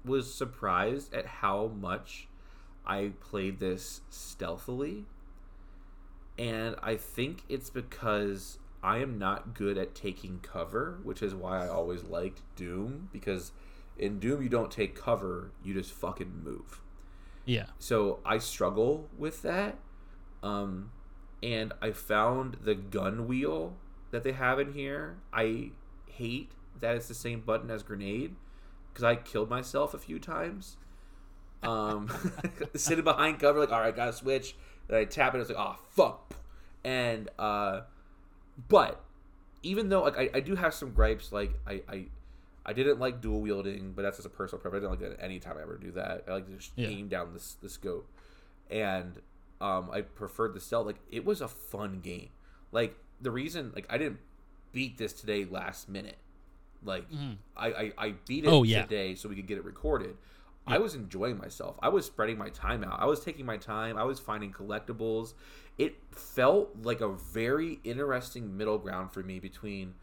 was 0.04 0.32
surprised 0.32 1.12
at 1.14 1.26
how 1.26 1.66
much 1.80 2.28
I 2.86 3.12
played 3.20 3.58
this 3.60 4.00
stealthily. 4.10 5.04
And 6.38 6.76
I 6.82 6.96
think 6.96 7.42
it's 7.48 7.70
because 7.70 8.58
I 8.82 8.98
am 8.98 9.18
not 9.18 9.54
good 9.54 9.78
at 9.78 9.94
taking 9.94 10.40
cover, 10.40 10.98
which 11.02 11.22
is 11.22 11.34
why 11.34 11.64
I 11.64 11.68
always 11.68 12.04
liked 12.04 12.42
Doom. 12.56 13.08
Because 13.12 13.52
in 13.98 14.18
Doom, 14.18 14.42
you 14.42 14.48
don't 14.48 14.70
take 14.70 14.94
cover, 14.94 15.52
you 15.62 15.74
just 15.74 15.92
fucking 15.92 16.42
move. 16.42 16.80
yeah. 17.44 17.66
So 17.78 18.20
I 18.24 18.38
struggle 18.38 19.08
with 19.18 19.42
that. 19.42 19.76
Um, 20.42 20.90
and 21.42 21.72
I 21.80 21.90
found 21.92 22.58
the 22.62 22.74
gun 22.74 23.26
wheel 23.26 23.74
that 24.10 24.22
they 24.22 24.32
have 24.32 24.58
in 24.58 24.72
here. 24.72 25.18
I 25.32 25.70
hate 26.06 26.52
that 26.80 26.96
it's 26.96 27.08
the 27.08 27.14
same 27.14 27.40
button 27.40 27.70
as 27.70 27.82
grenade 27.82 28.36
because 28.92 29.04
I 29.04 29.16
killed 29.16 29.50
myself 29.50 29.94
a 29.94 29.98
few 29.98 30.18
times. 30.18 30.76
Um, 31.62 32.10
sitting 32.74 33.04
behind 33.04 33.38
cover, 33.40 33.60
like, 33.60 33.72
all 33.72 33.80
right, 33.80 33.94
gotta 33.94 34.12
switch. 34.12 34.54
Then 34.88 34.98
I 34.98 35.04
tap 35.04 35.34
it, 35.34 35.38
it's 35.40 35.50
like, 35.50 35.58
oh, 35.58 35.76
fuck. 35.90 36.34
And, 36.84 37.28
uh, 37.38 37.82
but 38.68 39.00
even 39.62 39.88
though, 39.88 40.02
like, 40.02 40.18
I, 40.18 40.30
I 40.34 40.40
do 40.40 40.56
have 40.56 40.74
some 40.74 40.90
gripes, 40.92 41.30
like, 41.32 41.54
I, 41.66 41.82
I, 41.88 42.04
I 42.66 42.72
didn't 42.72 42.98
like 42.98 43.20
dual 43.20 43.40
wielding, 43.40 43.92
but 43.92 44.02
that's 44.02 44.16
just 44.18 44.26
a 44.26 44.30
personal 44.30 44.60
preference. 44.60 44.84
I 44.84 44.90
didn't 44.90 45.00
like 45.10 45.18
that 45.18 45.24
any 45.24 45.38
time 45.38 45.56
I 45.58 45.62
ever 45.62 45.76
do 45.76 45.92
that. 45.92 46.24
I 46.28 46.32
like 46.32 46.46
to 46.46 46.52
just 46.56 46.72
Yeah. 46.76 46.88
aim 46.88 47.08
down 47.08 47.32
the, 47.32 47.42
the 47.60 47.68
scope. 47.68 48.08
And 48.70 49.20
um, 49.60 49.90
I 49.92 50.00
preferred 50.02 50.54
the 50.54 50.60
stealth. 50.60 50.86
Like, 50.86 51.00
it 51.10 51.24
was 51.24 51.40
a 51.40 51.48
fun 51.48 52.00
game. 52.00 52.30
Like, 52.72 52.96
the 53.20 53.30
reason, 53.30 53.70
like, 53.74 53.86
I 53.88 53.98
didn't 53.98 54.18
beat 54.72 54.98
this 54.98 55.12
today 55.12 55.44
last 55.44 55.88
minute. 55.88 56.16
Like, 56.84 57.08
Mhm. 57.12 57.36
I, 57.56 57.66
I, 57.68 57.92
I 57.98 58.14
beat 58.26 58.44
it 58.44 58.48
Oh, 58.48 58.64
yeah. 58.64 58.82
today 58.82 59.14
so 59.14 59.28
we 59.28 59.36
could 59.36 59.46
get 59.46 59.58
it 59.58 59.64
recorded. 59.64 60.16
I 60.66 60.78
was 60.78 60.94
enjoying 60.94 61.38
myself. 61.38 61.76
I 61.82 61.88
was 61.88 62.06
spreading 62.06 62.38
my 62.38 62.48
time 62.50 62.84
out. 62.84 63.00
I 63.00 63.06
was 63.06 63.20
taking 63.20 63.44
my 63.44 63.56
time. 63.56 63.96
I 63.96 64.04
was 64.04 64.20
finding 64.20 64.52
collectibles. 64.52 65.34
It 65.76 65.96
felt 66.12 66.76
like 66.82 67.00
a 67.00 67.08
very 67.08 67.80
interesting 67.82 68.56
middle 68.56 68.78
ground 68.78 69.12
for 69.12 69.22
me 69.22 69.40
between 69.40 69.94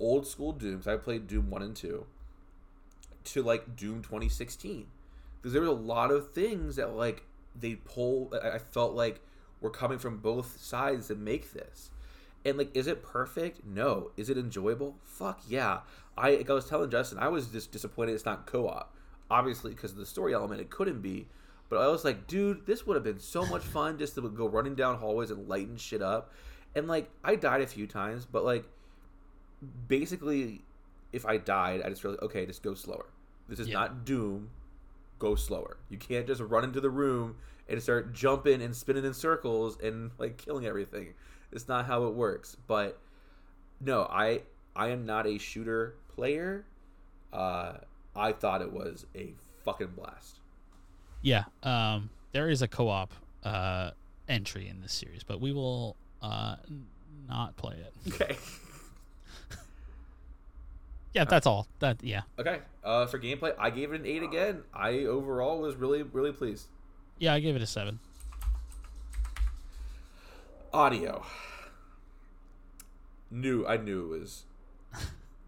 old 0.00 0.26
school 0.26 0.52
Dooms. 0.52 0.86
I 0.86 0.96
played 0.96 1.26
Doom 1.26 1.50
1 1.50 1.62
and 1.62 1.76
2 1.76 2.06
to 3.24 3.42
like 3.42 3.76
Doom 3.76 4.02
2016. 4.02 4.86
Because 5.36 5.52
there 5.52 5.62
were 5.62 5.68
a 5.68 5.72
lot 5.72 6.10
of 6.10 6.32
things 6.32 6.76
that 6.76 6.96
like 6.96 7.24
they 7.54 7.74
pull 7.74 8.32
I 8.42 8.50
I 8.52 8.58
felt 8.58 8.94
like 8.94 9.20
were 9.60 9.70
coming 9.70 9.98
from 9.98 10.18
both 10.18 10.60
sides 10.60 11.08
to 11.08 11.14
make 11.14 11.52
this. 11.52 11.90
And 12.44 12.56
like, 12.58 12.74
is 12.76 12.86
it 12.86 13.02
perfect? 13.02 13.66
No. 13.66 14.12
Is 14.16 14.30
it 14.30 14.38
enjoyable? 14.38 14.96
Fuck 15.04 15.40
yeah. 15.48 15.80
I 16.16 16.36
like 16.36 16.48
I 16.48 16.54
was 16.54 16.68
telling 16.68 16.90
Justin, 16.90 17.18
I 17.18 17.28
was 17.28 17.48
just 17.48 17.72
disappointed 17.72 18.14
it's 18.14 18.24
not 18.24 18.46
co-op. 18.46 18.95
Obviously, 19.30 19.72
because 19.72 19.92
of 19.92 19.98
the 19.98 20.06
story 20.06 20.34
element, 20.34 20.60
it 20.60 20.70
couldn't 20.70 21.00
be. 21.02 21.26
But 21.68 21.80
I 21.80 21.88
was 21.88 22.04
like, 22.04 22.26
dude, 22.28 22.64
this 22.66 22.86
would 22.86 22.94
have 22.94 23.02
been 23.04 23.18
so 23.18 23.44
much 23.46 23.62
fun 23.62 23.98
just 23.98 24.14
to 24.14 24.20
go 24.28 24.48
running 24.48 24.76
down 24.76 24.98
hallways 24.98 25.30
and 25.30 25.48
lighten 25.48 25.76
shit 25.76 26.00
up. 26.00 26.32
And 26.76 26.86
like, 26.86 27.10
I 27.24 27.34
died 27.34 27.60
a 27.60 27.66
few 27.66 27.86
times, 27.88 28.24
but 28.24 28.44
like, 28.44 28.64
basically, 29.88 30.62
if 31.12 31.26
I 31.26 31.38
died, 31.38 31.82
I 31.84 31.88
just 31.90 32.04
realized, 32.04 32.22
okay, 32.24 32.46
just 32.46 32.62
go 32.62 32.74
slower. 32.74 33.06
This 33.48 33.58
is 33.58 33.68
Yeah. 33.68 33.74
not 33.74 34.04
Doom. 34.04 34.50
Go 35.18 35.34
slower. 35.34 35.78
You 35.88 35.98
can't 35.98 36.26
just 36.26 36.40
run 36.40 36.64
into 36.64 36.80
the 36.80 36.90
room 36.90 37.36
and 37.68 37.82
start 37.82 38.12
jumping 38.12 38.62
and 38.62 38.76
spinning 38.76 39.04
in 39.04 39.14
circles 39.14 39.78
and 39.80 40.10
like 40.18 40.36
killing 40.36 40.66
everything. 40.66 41.14
It's 41.52 41.68
not 41.68 41.86
how 41.86 42.04
it 42.06 42.14
works. 42.14 42.56
But 42.66 42.98
no, 43.80 44.02
I 44.02 44.42
I 44.74 44.88
am 44.88 45.06
not 45.06 45.26
a 45.26 45.38
shooter 45.38 45.94
player. 46.08 46.66
Uh, 47.32 47.78
I 48.16 48.32
thought 48.32 48.62
it 48.62 48.72
was 48.72 49.06
a 49.14 49.34
fucking 49.64 49.88
blast. 49.96 50.38
Yeah, 51.22 51.44
um, 51.62 52.10
there 52.32 52.48
is 52.48 52.62
a 52.62 52.68
co-op 52.68 53.12
uh, 53.44 53.90
entry 54.28 54.68
in 54.68 54.80
this 54.80 54.92
series, 54.92 55.22
but 55.24 55.40
we 55.40 55.52
will 55.52 55.96
uh, 56.22 56.56
not 57.28 57.56
play 57.56 57.76
it. 57.76 57.92
Okay. 58.20 58.36
Yeah, 61.14 61.24
that's 61.24 61.46
all. 61.46 61.66
That 61.78 62.02
yeah, 62.04 62.22
Okay. 62.38 62.58
Uh, 62.84 63.06
for 63.06 63.18
gameplay, 63.18 63.54
I 63.58 63.70
gave 63.70 63.90
it 63.94 64.00
an 64.00 64.06
eight 64.06 64.22
again. 64.22 64.64
I 64.74 65.04
overall 65.04 65.58
was 65.60 65.74
really 65.74 66.02
really 66.02 66.30
pleased. 66.32 66.66
yeah. 67.18 67.32
I 67.32 67.40
gave 67.40 67.56
it 67.56 67.62
a 67.62 67.66
seven. 67.66 68.00
Audio. 70.74 71.24
Knew 73.30 73.66
I 73.66 73.78
knew 73.78 74.12
it 74.14 74.20
was 74.20 74.44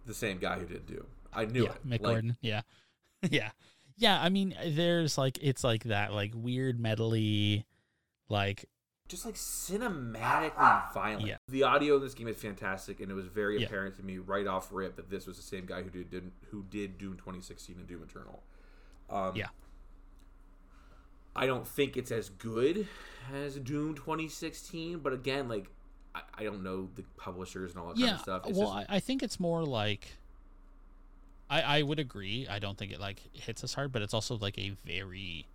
the 0.06 0.14
same 0.14 0.38
guy 0.38 0.58
who 0.58 0.64
did 0.64 0.86
Doom. 0.86 1.06
I 1.38 1.44
knew 1.44 1.64
yeah, 1.64 1.70
it. 1.70 1.86
Mick 1.86 1.90
Like, 1.90 2.02
Gordon. 2.02 2.36
Yeah, 2.40 2.62
yeah, 3.30 3.50
yeah. 3.96 4.20
I 4.20 4.28
mean, 4.28 4.54
there's 4.66 5.16
like 5.16 5.38
it's 5.40 5.64
like 5.64 5.84
that 5.84 6.12
like 6.12 6.32
weird 6.34 6.78
metally, 6.78 7.64
like 8.28 8.66
just 9.08 9.24
like 9.24 9.34
cinematically 9.34 10.92
violent. 10.92 11.26
Yeah. 11.26 11.36
The 11.48 11.62
audio 11.62 11.96
in 11.96 12.02
this 12.02 12.14
game 12.14 12.28
is 12.28 12.36
fantastic, 12.36 13.00
and 13.00 13.10
it 13.10 13.14
was 13.14 13.26
very 13.26 13.58
Yeah. 13.58 13.66
apparent 13.66 13.96
to 13.96 14.02
me 14.02 14.18
right 14.18 14.46
off 14.46 14.68
rip 14.70 14.96
that 14.96 15.10
this 15.10 15.26
was 15.26 15.36
the 15.36 15.42
same 15.42 15.64
guy 15.64 15.82
who 15.82 15.90
did, 15.90 16.10
did 16.10 16.30
who 16.50 16.64
did 16.64 16.98
Doom 16.98 17.16
2016 17.16 17.76
and 17.78 17.86
Doom 17.86 18.02
Eternal. 18.02 18.42
Um, 19.08 19.34
Yeah. 19.34 19.48
I 21.34 21.46
don't 21.46 21.66
think 21.66 21.96
it's 21.96 22.10
as 22.10 22.28
good 22.30 22.86
as 23.32 23.56
Doom 23.56 23.94
2016, 23.94 24.98
but 24.98 25.12
again, 25.12 25.48
like 25.48 25.70
I, 26.14 26.22
I 26.38 26.44
don't 26.44 26.62
know 26.62 26.90
the 26.94 27.04
publishers 27.16 27.72
and 27.72 27.80
all 27.80 27.88
that 27.88 27.98
kind 27.98 28.14
of 28.14 28.20
stuff. 28.20 28.42
It's 28.46 28.58
well, 28.58 28.74
just, 28.74 28.90
I, 28.90 28.96
I 28.96 29.00
think 29.00 29.22
it's 29.22 29.40
more 29.40 29.64
like. 29.64 30.18
I 31.50 31.62
I 31.78 31.82
would 31.82 31.98
agree. 31.98 32.46
I 32.48 32.58
don't 32.58 32.76
think 32.76 32.92
it 32.92 33.00
like 33.00 33.20
hits 33.32 33.64
us 33.64 33.74
hard, 33.74 33.92
but 33.92 34.02
it's 34.02 34.14
also 34.14 34.36
like 34.36 34.58
a 34.58 34.70
very 34.84 35.46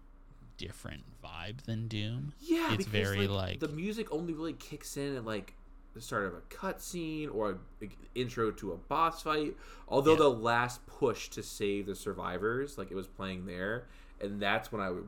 different 0.58 1.04
vibe 1.24 1.62
than 1.64 1.88
Doom. 1.88 2.34
yeah, 2.40 2.68
it's 2.74 2.86
because, 2.86 2.92
very, 2.92 3.28
like- 3.28 3.60
the 3.60 3.68
music 3.68 4.12
only 4.12 4.34
really 4.34 4.54
kicks 4.54 4.98
in 4.98 5.16
at 5.16 5.26
like 5.26 5.56
the 5.94 6.02
start 6.02 6.26
of 6.26 6.34
a 6.34 6.42
cutscene 6.50 7.34
or 7.34 7.52
a, 7.52 7.58
like, 7.80 7.96
intro 8.16 8.50
to 8.50 8.72
a 8.72 8.78
boss 8.78 9.22
fight. 9.22 9.56
Although 9.88 10.14
Yeah. 10.14 10.18
the 10.20 10.30
last 10.32 10.86
push 10.88 11.30
to 11.30 11.44
save 11.44 11.86
the 11.86 11.96
survivors, 11.96 12.78
like 12.80 12.90
it 12.92 12.96
was 12.96 13.06
playing 13.08 13.46
there, 13.46 13.86
and 14.20 14.40
that's 14.42 14.72
when 14.72 14.82
I 14.82 14.90
was 14.90 15.04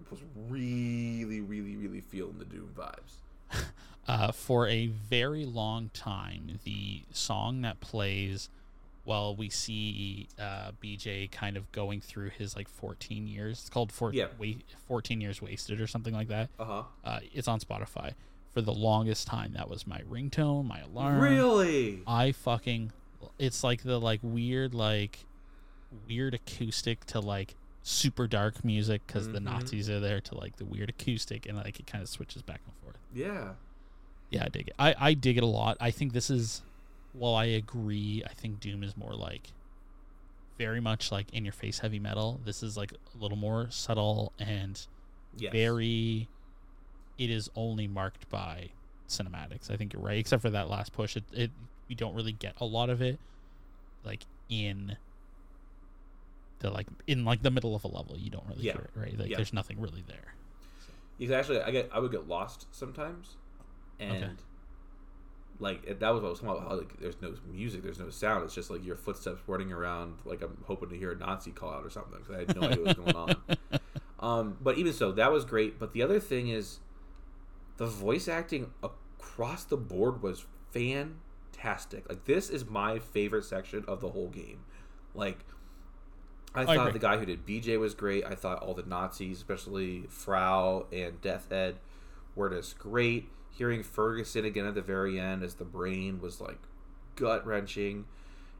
really, 0.48 1.41
really, 1.41 1.76
really 1.76 2.02
feeling 2.02 2.38
the 2.38 2.45
Doom 2.45 2.69
vibes. 2.78 3.63
uh, 4.08 4.32
for 4.32 4.67
a 4.67 4.88
very 4.88 5.45
long 5.45 5.89
time, 5.93 6.60
the 6.63 7.02
song 7.12 7.62
that 7.62 7.80
plays 7.80 8.50
while 9.06 9.36
we 9.36 9.50
see 9.50 10.28
uh, 10.39 10.72
BJ 10.84 11.32
kind 11.32 11.56
of 11.58 11.72
going 11.72 12.02
through 12.02 12.30
his 12.32 12.56
like 12.56 12.68
14 12.68 13.28
years, 13.28 13.60
it's 13.62 13.70
called 13.70 13.91
four, 13.91 14.13
Yeah. 14.13 14.28
wa- 14.39 14.48
14 14.88 15.22
Years 15.22 15.41
Wasted 15.41 15.80
or 15.80 15.88
something 15.88 16.13
like 16.13 16.28
that. 16.28 16.50
Uh 16.60 16.65
huh. 16.65 16.84
Uh, 17.04 17.20
it's 17.34 17.48
on 17.48 17.60
Spotify. 17.60 18.13
For 18.54 18.62
the 18.62 18.74
longest 18.74 19.28
time, 19.28 19.54
that 19.54 19.70
was 19.70 19.86
my 19.86 20.00
ringtone, 20.10 20.65
my 20.65 20.80
alarm. 20.80 21.20
Really? 21.20 22.02
I 22.08 22.32
fucking. 22.32 22.91
It's 23.38 23.63
like 23.63 23.84
the 23.84 24.00
like 24.00 24.20
weird 24.24 24.74
like 24.74 25.26
weird 26.08 26.34
acoustic 26.34 27.06
to 27.06 27.20
like 27.20 27.56
super 27.84 28.28
dark 28.28 28.63
music 28.65 29.02
because 29.06 29.28
the 29.30 29.39
Mhm. 29.39 29.44
Nazis 29.44 29.89
are 29.89 30.00
there 30.00 30.20
to 30.22 30.36
like 30.36 30.56
the 30.58 30.65
weird 30.65 30.89
acoustic 30.89 31.46
and 31.46 31.58
like 31.58 31.80
it 31.80 31.86
kind 31.88 32.02
of 32.02 32.10
switches 32.10 32.41
back 32.41 32.62
and 32.65 32.74
forth. 32.84 32.98
Yeah. 33.13 33.54
Yeah, 34.32 34.46
I 34.46 34.50
dig 34.50 34.68
it. 34.70 34.76
I, 34.80 34.96
I 34.98 35.13
dig 35.13 35.38
it 35.38 35.44
a 35.44 35.48
lot. 35.48 35.78
I 35.80 35.91
think 35.91 36.13
this 36.13 36.30
is, 36.30 36.62
while 37.17 37.36
I 37.36 37.45
agree, 37.45 38.23
I 38.25 38.34
think 38.34 38.60
Doom 38.60 38.84
is 38.84 38.95
more 38.97 39.13
like, 39.13 39.54
very 40.58 40.80
much 40.80 41.12
like 41.12 41.34
in 41.34 41.43
your 41.43 41.51
face 41.54 41.80
heavy 41.80 41.99
metal. 41.99 42.39
This 42.45 42.63
is 42.63 42.78
like 42.78 42.91
a 42.91 43.17
little 43.17 43.38
more 43.38 43.67
subtle 43.69 44.34
and 44.39 44.80
Yes. 45.38 45.51
very. 45.51 46.30
It 47.17 47.30
is 47.30 47.49
only 47.56 47.88
marked 47.88 48.30
by 48.30 48.69
cinematics. 49.10 49.69
I 49.69 49.75
think 49.78 49.93
you're 49.93 50.01
right, 50.01 50.17
except 50.17 50.41
for 50.41 50.49
that 50.49 50.69
last 50.69 50.93
push. 50.93 51.15
It, 51.17 51.23
it 51.34 51.51
you 51.88 51.95
don't 51.95 52.15
really 52.15 52.32
get 52.32 52.54
a 52.58 52.65
lot 52.65 52.89
of 52.89 53.01
it, 53.01 53.19
like 54.04 54.25
in. 54.49 54.97
The 56.60 56.69
like 56.71 56.88
in 57.06 57.25
like 57.25 57.41
the 57.43 57.51
middle 57.51 57.75
of 57.75 57.84
a 57.84 57.88
level, 57.89 58.17
you 58.17 58.30
don't 58.30 58.47
really 58.47 58.63
Yeah. 58.63 58.73
hear 58.73 58.89
it, 58.93 58.99
right? 58.99 59.19
Like 59.19 59.30
Yeah. 59.30 59.38
there's 59.38 59.51
nothing 59.54 59.80
really 59.80 60.04
there. 60.08 60.34
Because 61.19 61.34
actually, 61.34 61.62
I 61.62 61.71
get 61.71 61.89
I 61.93 61.99
would 61.99 62.12
get 62.12 62.28
lost 62.30 62.67
sometimes, 62.71 63.36
and 63.99 64.23
Okay. 64.23 64.32
Like 65.60 66.00
that 66.00 66.10
was 66.13 66.22
what 66.22 66.28
I 66.28 66.32
was 66.32 66.39
talking 66.39 66.58
about. 66.58 66.70
How 66.70 66.78
like 66.78 67.00
there's 67.00 67.22
no 67.22 67.34
music, 67.50 67.84
there's 67.84 68.00
no 68.00 68.10
sound. 68.10 68.44
It's 68.44 68.54
just 68.56 68.70
like 68.70 68.86
your 68.86 68.96
footsteps 68.98 69.41
running 69.48 69.72
around. 69.72 70.20
Like 70.26 70.41
I'm 70.41 70.58
hoping 70.65 70.89
to 70.89 70.98
hear 70.98 71.12
a 71.12 71.18
Nazi 71.18 71.52
call 71.52 71.72
out 71.72 71.86
or 71.86 71.89
something 71.89 72.18
because 72.20 72.36
I 72.36 72.39
had 72.39 72.56
no 72.56 72.63
idea 72.63 72.84
what 72.84 72.98
was 72.98 73.13
going 73.13 73.15
on. 73.15 73.36
Um, 74.18 74.58
but 74.62 74.78
even 74.78 74.94
so, 74.94 75.12
that 75.12 75.32
was 75.32 75.46
great. 75.46 75.78
But 75.78 75.94
the 75.94 76.02
other 76.02 76.20
thing 76.20 76.48
is, 76.48 76.80
the 77.78 77.86
voice 77.86 78.28
acting 78.28 78.72
across 78.82 79.65
the 79.65 79.78
board 79.78 80.24
was 80.24 80.46
fantastic. 80.72 82.08
Like 82.10 82.26
this 82.26 82.50
is 82.50 82.65
my 82.65 82.98
favorite 83.00 83.44
section 83.46 83.84
of 83.88 84.00
the 84.02 84.10
whole 84.10 84.30
game. 84.30 84.62
Like 85.13 85.46
I 86.56 86.65
I 86.65 86.65
thought 86.65 86.88
agree. 86.88 86.94
the 86.94 87.00
guy 87.00 87.18
who 87.18 87.26
did 87.26 87.46
BJ 87.46 87.80
was 87.80 87.94
great. 87.94 88.26
I 88.26 88.36
thought 88.36 88.60
all 88.63 88.74
the 88.74 88.84
Nazis, 88.84 89.38
especially 89.38 90.06
Frau 90.10 90.88
and 90.91 91.22
Deathshead, 91.22 91.76
were 92.36 92.50
just 92.50 92.80
great. 92.80 93.30
Hearing 93.58 93.84
Ferguson 93.84 94.46
again 94.46 94.65
at 94.65 94.76
the 94.76 94.82
very 94.82 95.20
end 95.20 95.44
as 95.44 95.56
the 95.56 95.63
brain 95.63 96.20
was 96.22 96.41
like 96.41 96.60
gut 97.15 97.46
wrenching, 97.48 98.06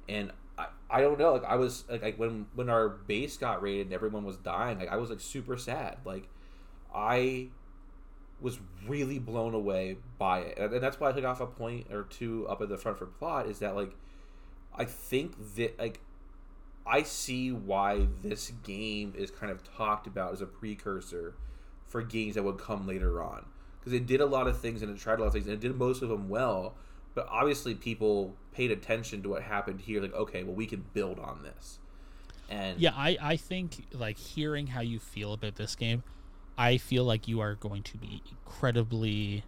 and 0.08 0.32
I, 0.58 0.68
I 0.90 1.02
don't 1.02 1.20
know 1.20 1.34
like 1.34 1.44
I 1.44 1.56
was 1.56 1.84
like, 1.90 2.02
like 2.02 2.20
when 2.20 2.48
when 2.56 2.70
our 2.70 2.88
base 2.88 3.38
got 3.38 3.62
raided 3.62 3.88
and 3.88 3.94
everyone 3.94 4.24
was 4.24 4.38
dying 4.38 4.80
like 4.80 4.90
I 4.90 4.96
was 4.96 5.10
like 5.10 5.20
super 5.20 5.58
sad. 5.58 5.98
Like 6.06 6.30
I 6.94 7.48
was 8.42 8.60
really 8.88 9.20
blown 9.20 9.54
away 9.54 9.98
by 10.18 10.40
it. 10.40 10.58
And, 10.58 10.74
and 10.74 10.84
that's 10.84 11.00
why 11.00 11.10
I 11.10 11.12
took 11.12 11.26
off 11.26 11.42
a 11.42 11.48
point 11.48 11.88
or 11.92 12.04
two 12.04 12.48
up 12.48 12.62
at 12.62 12.70
the 12.70 12.78
front 12.78 12.98
for 12.98 13.06
plot 13.06 13.48
is 13.48 13.60
that 13.60 13.76
like 13.76 13.96
I 14.74 14.86
think 14.86 15.56
that 15.56 15.78
like 15.80 16.00
I 16.86 17.04
see 17.04 17.52
why 17.52 18.08
this 18.22 18.52
game 18.64 19.14
is 19.18 19.32
kind 19.32 19.52
of 19.52 19.64
talked 19.76 20.06
about 20.08 20.34
as 20.34 20.42
a 20.42 20.46
precursor 20.46 21.36
for 21.88 22.02
games 22.02 22.36
that 22.36 22.44
would 22.44 22.60
come 22.60 22.88
later 22.88 23.22
on 23.22 23.46
because 23.86 23.94
it 23.94 24.08
did 24.08 24.20
a 24.20 24.26
lot 24.26 24.48
of 24.48 24.60
things 24.60 24.82
and 24.82 24.92
it 24.92 25.00
tried 25.00 25.20
a 25.20 25.22
lot 25.22 25.28
of 25.28 25.34
things 25.34 25.46
and 25.46 25.54
it 25.54 25.60
did 25.60 25.76
most 25.78 26.02
of 26.02 26.10
them 26.10 26.28
well 26.28 26.74
but 27.14 27.28
obviously 27.30 27.76
people 27.76 28.36
paid 28.52 28.72
attention 28.72 29.22
to 29.22 29.30
what 29.30 29.44
happened 29.44 29.80
here 29.82 30.02
like 30.02 30.14
okay 30.14 30.44
well 30.44 30.56
we 30.56 30.66
can 30.66 30.84
build 30.94 31.20
on 31.20 31.44
this. 31.44 31.80
And 32.50 32.80
Yeah, 32.80 32.92
I, 32.96 33.18
I 33.22 33.38
think 33.38 33.88
like 33.94 34.18
hearing 34.18 34.68
how 34.68 34.82
you 34.82 35.00
feel 35.00 35.34
about 35.34 35.56
this 35.56 35.76
game, 35.76 36.04
I 36.58 36.78
feel 36.78 37.04
like 37.04 37.28
you 37.28 37.40
are 37.40 37.56
going 37.56 37.82
to 37.84 37.98
be 37.98 38.22
incredibly 38.30 39.44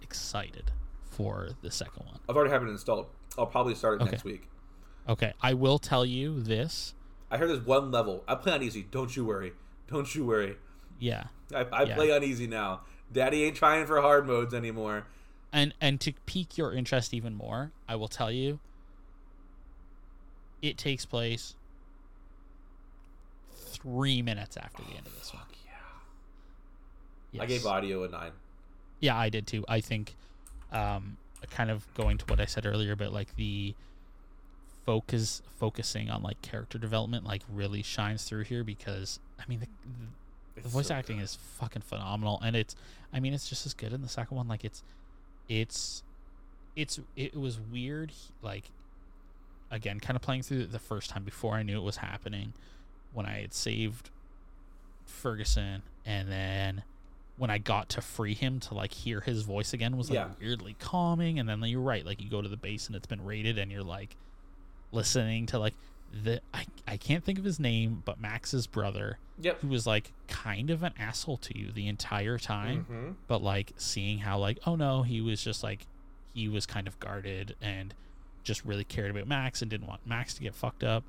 excited 0.00 0.70
for 1.02 1.48
the 1.62 1.72
second 1.72 2.06
one. 2.06 2.20
I've 2.28 2.36
already 2.36 2.52
have 2.52 2.62
it 2.62 2.68
installed. 2.68 3.06
I'll 3.36 3.46
probably 3.46 3.74
start 3.74 4.00
it 4.00 4.02
Okay. 4.02 4.10
next 4.12 4.24
week. 4.24 4.48
Okay, 5.08 5.32
I 5.40 5.54
will 5.54 5.78
tell 5.78 6.06
you 6.06 6.40
this. 6.40 6.94
I 7.30 7.38
heard 7.38 7.48
there's 7.48 7.66
one 7.66 7.90
level. 7.90 8.22
I 8.28 8.36
play 8.36 8.52
on 8.52 8.62
easy. 8.62 8.86
Don't 8.88 9.16
you 9.16 9.24
worry. 9.24 9.54
Don't 9.88 10.14
you 10.14 10.24
worry 10.24 10.56
Yeah. 10.98 11.24
I, 11.54 11.64
I 11.72 11.82
Yeah. 11.84 11.94
play 11.94 12.10
on 12.14 12.22
easy 12.24 12.46
now 12.46 12.80
daddy 13.12 13.44
ain't 13.44 13.56
trying 13.56 13.86
for 13.86 14.00
hard 14.00 14.26
modes 14.26 14.52
anymore 14.52 15.06
And 15.52 15.72
and 15.80 16.00
to 16.02 16.12
pique 16.26 16.58
your 16.58 16.74
interest 16.74 17.14
even 17.14 17.34
more, 17.34 17.70
I 17.88 17.96
will 17.96 18.08
tell 18.08 18.30
you 18.30 18.58
it 20.60 20.76
takes 20.76 21.06
place 21.06 21.54
3 23.56 24.22
minutes 24.22 24.56
after 24.56 24.82
the 24.82 24.90
end 24.96 25.06
of 25.06 25.14
this 25.18 25.32
one. 25.32 25.42
Yeah 25.64 25.70
Yes. 27.32 27.42
I 27.42 27.46
gave 27.46 27.66
audio 27.66 28.04
a 28.04 28.08
nine 28.08 28.32
Yeah, 29.00 29.16
I 29.16 29.28
did 29.28 29.46
too. 29.46 29.64
I 29.68 29.80
think, 29.80 30.14
um, 30.72 31.16
kind 31.50 31.70
of 31.70 31.86
going 31.94 32.18
to 32.18 32.24
what 32.26 32.40
I 32.40 32.46
said 32.46 32.66
earlier, 32.66 32.96
but 32.96 33.12
like 33.12 33.36
the 33.36 33.74
focus 34.84 35.42
focusing 35.58 36.08
on 36.10 36.22
like 36.22 36.40
character 36.42 36.78
development 36.78 37.24
like 37.24 37.42
really 37.52 37.82
shines 37.82 38.24
through 38.24 38.44
here 38.44 38.64
because 38.64 39.20
I 39.38 39.44
mean 39.48 39.60
the, 39.60 39.66
the, 39.66 40.06
the 40.62 40.68
voice 40.68 40.88
so 40.88 40.94
acting 40.94 41.16
good. 41.18 41.24
is 41.24 41.34
fucking 41.58 41.82
phenomenal 41.82 42.40
and 42.44 42.54
it's 42.56 42.74
I 43.12 43.20
mean 43.20 43.32
it's 43.34 43.48
just 43.48 43.64
as 43.66 43.74
good 43.74 43.92
in 43.92 44.02
the 44.02 44.08
second 44.08 44.36
one. 44.36 44.48
Like 44.48 44.64
it's 44.64 44.82
it's 45.48 46.02
it's 46.76 47.00
it 47.16 47.36
was 47.36 47.58
weird 47.58 48.12
like 48.42 48.70
again 49.70 50.00
kind 50.00 50.16
of 50.16 50.22
playing 50.22 50.42
through 50.42 50.60
it 50.60 50.72
the 50.72 50.78
first 50.78 51.10
time 51.10 51.24
before 51.24 51.54
I 51.54 51.62
knew 51.62 51.78
it 51.78 51.84
was 51.84 51.96
happening 51.98 52.52
when 53.12 53.26
I 53.26 53.40
had 53.40 53.54
saved 53.54 54.10
Ferguson, 55.06 55.82
and 56.04 56.30
then 56.30 56.82
when 57.36 57.50
I 57.50 57.58
got 57.58 57.88
to 57.90 58.00
free 58.00 58.34
him 58.34 58.60
to 58.60 58.74
like 58.74 58.92
hear 58.92 59.20
his 59.20 59.42
voice 59.42 59.72
again 59.72 59.96
was 59.96 60.10
like 60.10 60.16
Yeah. 60.16 60.28
weirdly 60.40 60.76
calming. 60.78 61.38
And 61.38 61.48
then 61.48 61.62
you're 61.64 61.80
right, 61.80 62.04
like 62.04 62.20
you 62.22 62.28
go 62.28 62.42
to 62.42 62.48
the 62.48 62.56
base 62.56 62.86
and 62.88 62.96
it's 62.96 63.06
been 63.06 63.24
raided, 63.24 63.58
and 63.58 63.70
you're 63.72 63.82
like 63.82 64.16
listening 64.92 65.46
to 65.46 65.58
like 65.58 65.74
the 66.12 66.40
I 66.54 66.66
I 66.86 66.96
can't 66.96 67.22
think 67.24 67.38
of 67.38 67.44
his 67.44 67.60
name, 67.60 68.02
but 68.04 68.20
Max's 68.20 68.66
brother, 68.66 69.18
Yep. 69.40 69.60
who 69.60 69.68
was 69.68 69.86
like 69.86 70.12
kind 70.26 70.70
of 70.70 70.82
an 70.82 70.92
asshole 70.98 71.36
to 71.38 71.56
you 71.58 71.70
the 71.70 71.86
entire 71.86 72.38
time 72.38 72.84
hmm 72.84 73.10
but 73.28 73.40
like 73.42 73.72
seeing 73.76 74.18
how 74.18 74.36
like 74.38 74.58
oh 74.66 74.74
no 74.74 75.02
he 75.02 75.20
was 75.20 75.42
just 75.42 75.62
like 75.62 75.86
he 76.34 76.48
was 76.48 76.66
kind 76.66 76.88
of 76.88 76.98
guarded 76.98 77.54
and 77.62 77.94
just 78.42 78.64
really 78.64 78.82
cared 78.84 79.10
about 79.12 79.28
max 79.28 79.62
and 79.62 79.70
didn't 79.70 79.86
want 79.86 80.04
max 80.06 80.34
to 80.34 80.42
get 80.42 80.54
fucked 80.56 80.82
up 80.82 81.04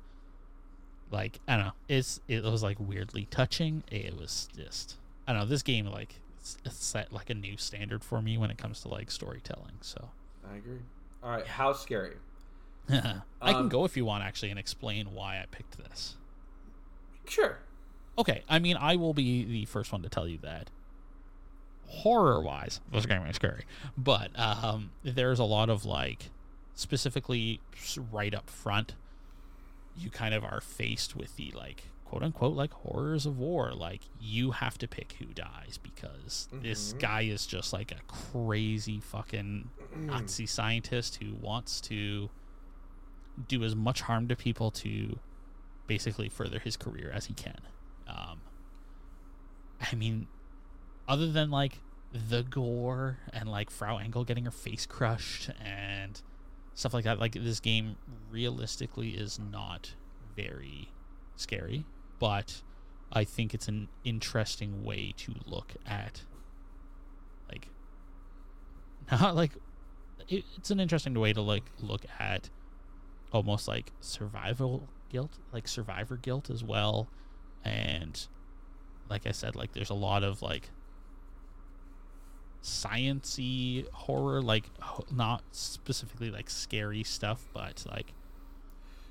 like 1.10 1.40
i 1.48 1.56
don't 1.56 1.66
know 1.66 1.72
it's 1.88 2.20
it 2.28 2.44
was 2.44 2.62
like 2.62 2.76
weirdly 2.78 3.26
touching 3.30 3.82
it 3.90 4.16
was 4.16 4.48
just 4.56 4.96
i 5.26 5.32
don't 5.32 5.42
know 5.42 5.46
this 5.48 5.62
game 5.62 5.86
like 5.86 6.20
set 6.70 7.12
like 7.12 7.30
a 7.30 7.34
new 7.34 7.56
standard 7.56 8.02
for 8.04 8.22
me 8.22 8.38
when 8.38 8.50
it 8.50 8.58
comes 8.58 8.80
to 8.80 8.88
like 8.88 9.10
storytelling 9.10 9.74
so 9.80 10.08
I 10.50 10.56
agree. 10.56 10.78
All 11.22 11.30
right. 11.30 11.46
How 11.46 11.72
scary? 11.74 12.14
i 13.42 13.52
can 13.52 13.62
Um, 13.62 13.68
go 13.68 13.84
if 13.84 13.96
you 13.96 14.04
want 14.04 14.24
actually 14.24 14.50
and 14.50 14.58
explain 14.58 15.12
why 15.14 15.36
i 15.38 15.46
picked 15.50 15.78
this 15.78 16.16
Sure. 17.28 17.58
okay 18.18 18.42
i 18.48 18.58
mean 18.58 18.76
i 18.76 18.96
will 18.96 19.14
be 19.14 19.44
the 19.44 19.64
first 19.66 19.92
one 19.92 20.02
to 20.02 20.08
tell 20.08 20.26
you 20.28 20.38
that 20.38 20.70
horror 21.86 22.40
wise 22.40 22.80
this 22.92 23.06
game 23.10 23.22
is 23.26 23.36
scary 23.36 23.64
but 23.96 24.30
um 24.38 24.90
there's 25.02 25.38
a 25.38 25.44
lot 25.44 25.68
of 25.68 25.84
like 25.84 26.30
specifically 26.74 27.60
right 28.12 28.34
up 28.34 28.48
front 28.48 28.94
you 29.96 30.08
kind 30.10 30.34
of 30.34 30.44
are 30.44 30.60
faced 30.60 31.16
with 31.16 31.36
the 31.36 31.50
like 31.56 31.84
quote 32.04 32.22
unquote 32.22 32.54
like 32.56 32.72
horrors 32.72 33.26
of 33.26 33.38
war 33.38 33.72
like 33.72 34.00
you 34.20 34.52
have 34.52 34.78
to 34.78 34.88
pick 34.88 35.14
who 35.18 35.26
dies 35.26 35.78
because 35.82 36.48
this 36.52 36.92
Mhm. 36.94 36.98
guy 37.00 37.20
is 37.22 37.46
just 37.46 37.72
like 37.72 37.92
a 37.92 38.00
crazy 38.08 38.98
fucking 39.00 39.68
nazi 39.96 40.46
scientist 40.46 41.18
who 41.22 41.34
wants 41.34 41.80
to 41.82 42.30
do 43.48 43.64
as 43.64 43.74
much 43.74 44.02
harm 44.02 44.28
to 44.28 44.36
people 44.36 44.70
to 44.70 45.18
basically 45.86 46.28
further 46.28 46.58
his 46.58 46.76
career 46.76 47.10
as 47.12 47.26
he 47.26 47.34
can. 47.34 47.60
Um 48.08 48.40
i 49.80 49.94
mean 49.94 50.26
other 51.08 51.32
than 51.32 51.50
like 51.50 51.80
the 52.12 52.42
gore 52.42 53.18
and 53.32 53.48
like 53.48 53.70
Frau 53.70 53.98
Engel 53.98 54.24
getting 54.24 54.44
her 54.44 54.50
face 54.50 54.86
crushed 54.86 55.50
and 55.64 56.20
stuff 56.74 56.94
like 56.94 57.04
that, 57.04 57.18
like 57.18 57.34
this 57.34 57.60
game 57.60 57.96
realistically 58.30 59.10
is 59.10 59.38
not 59.38 59.94
very 60.36 60.90
scary, 61.36 61.84
but 62.18 62.62
I 63.12 63.24
think 63.24 63.54
it's 63.54 63.68
an 63.68 63.88
interesting 64.04 64.84
way 64.84 65.12
to 65.18 65.34
look 65.46 65.74
at 65.86 66.22
like 67.50 67.68
not 69.10 69.36
like 69.36 69.52
it, 70.28 70.44
it's 70.56 70.70
an 70.70 70.80
interesting 70.80 71.14
way 71.14 71.32
to 71.32 71.40
like 71.40 71.64
look 71.80 72.04
at 72.18 72.50
almost 73.32 73.68
like 73.68 73.92
survival 74.00 74.88
guilt, 75.10 75.38
like 75.52 75.68
survivor 75.68 76.16
guilt 76.16 76.50
as 76.50 76.64
well, 76.64 77.08
and 77.64 78.26
like 79.08 79.26
I 79.26 79.32
said, 79.32 79.56
like 79.56 79.72
there's 79.72 79.90
a 79.90 79.94
lot 79.94 80.22
of 80.24 80.42
like 80.42 80.70
sciency 82.62 83.88
horror, 83.92 84.42
like 84.42 84.70
ho- 84.80 85.06
not 85.10 85.42
specifically 85.52 86.30
like 86.30 86.50
scary 86.50 87.02
stuff, 87.02 87.48
but 87.52 87.84
like 87.90 88.14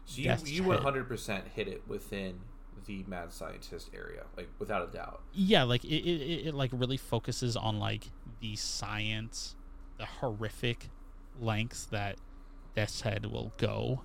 So 0.05 0.21
you 0.21 0.35
you 0.43 0.63
one 0.63 0.79
hundred 0.79 1.07
percent 1.07 1.47
hit 1.47 1.67
it 1.67 1.83
within 1.87 2.39
the 2.85 3.03
mad 3.07 3.31
scientist 3.31 3.89
area, 3.93 4.25
like 4.35 4.49
without 4.59 4.87
a 4.87 4.91
doubt. 4.91 5.21
yeah, 5.31 5.63
like 5.63 5.83
it, 5.83 5.89
it, 5.89 6.21
it, 6.21 6.47
it 6.47 6.53
like 6.55 6.71
really 6.73 6.97
focuses 6.97 7.55
on 7.55 7.79
like 7.79 8.11
the 8.41 8.55
science, 8.55 9.55
the 9.97 10.05
horrific 10.05 10.89
lengths 11.39 11.85
that 11.87 12.17
Deathshead 12.75 13.25
will 13.31 13.53
go 13.57 14.03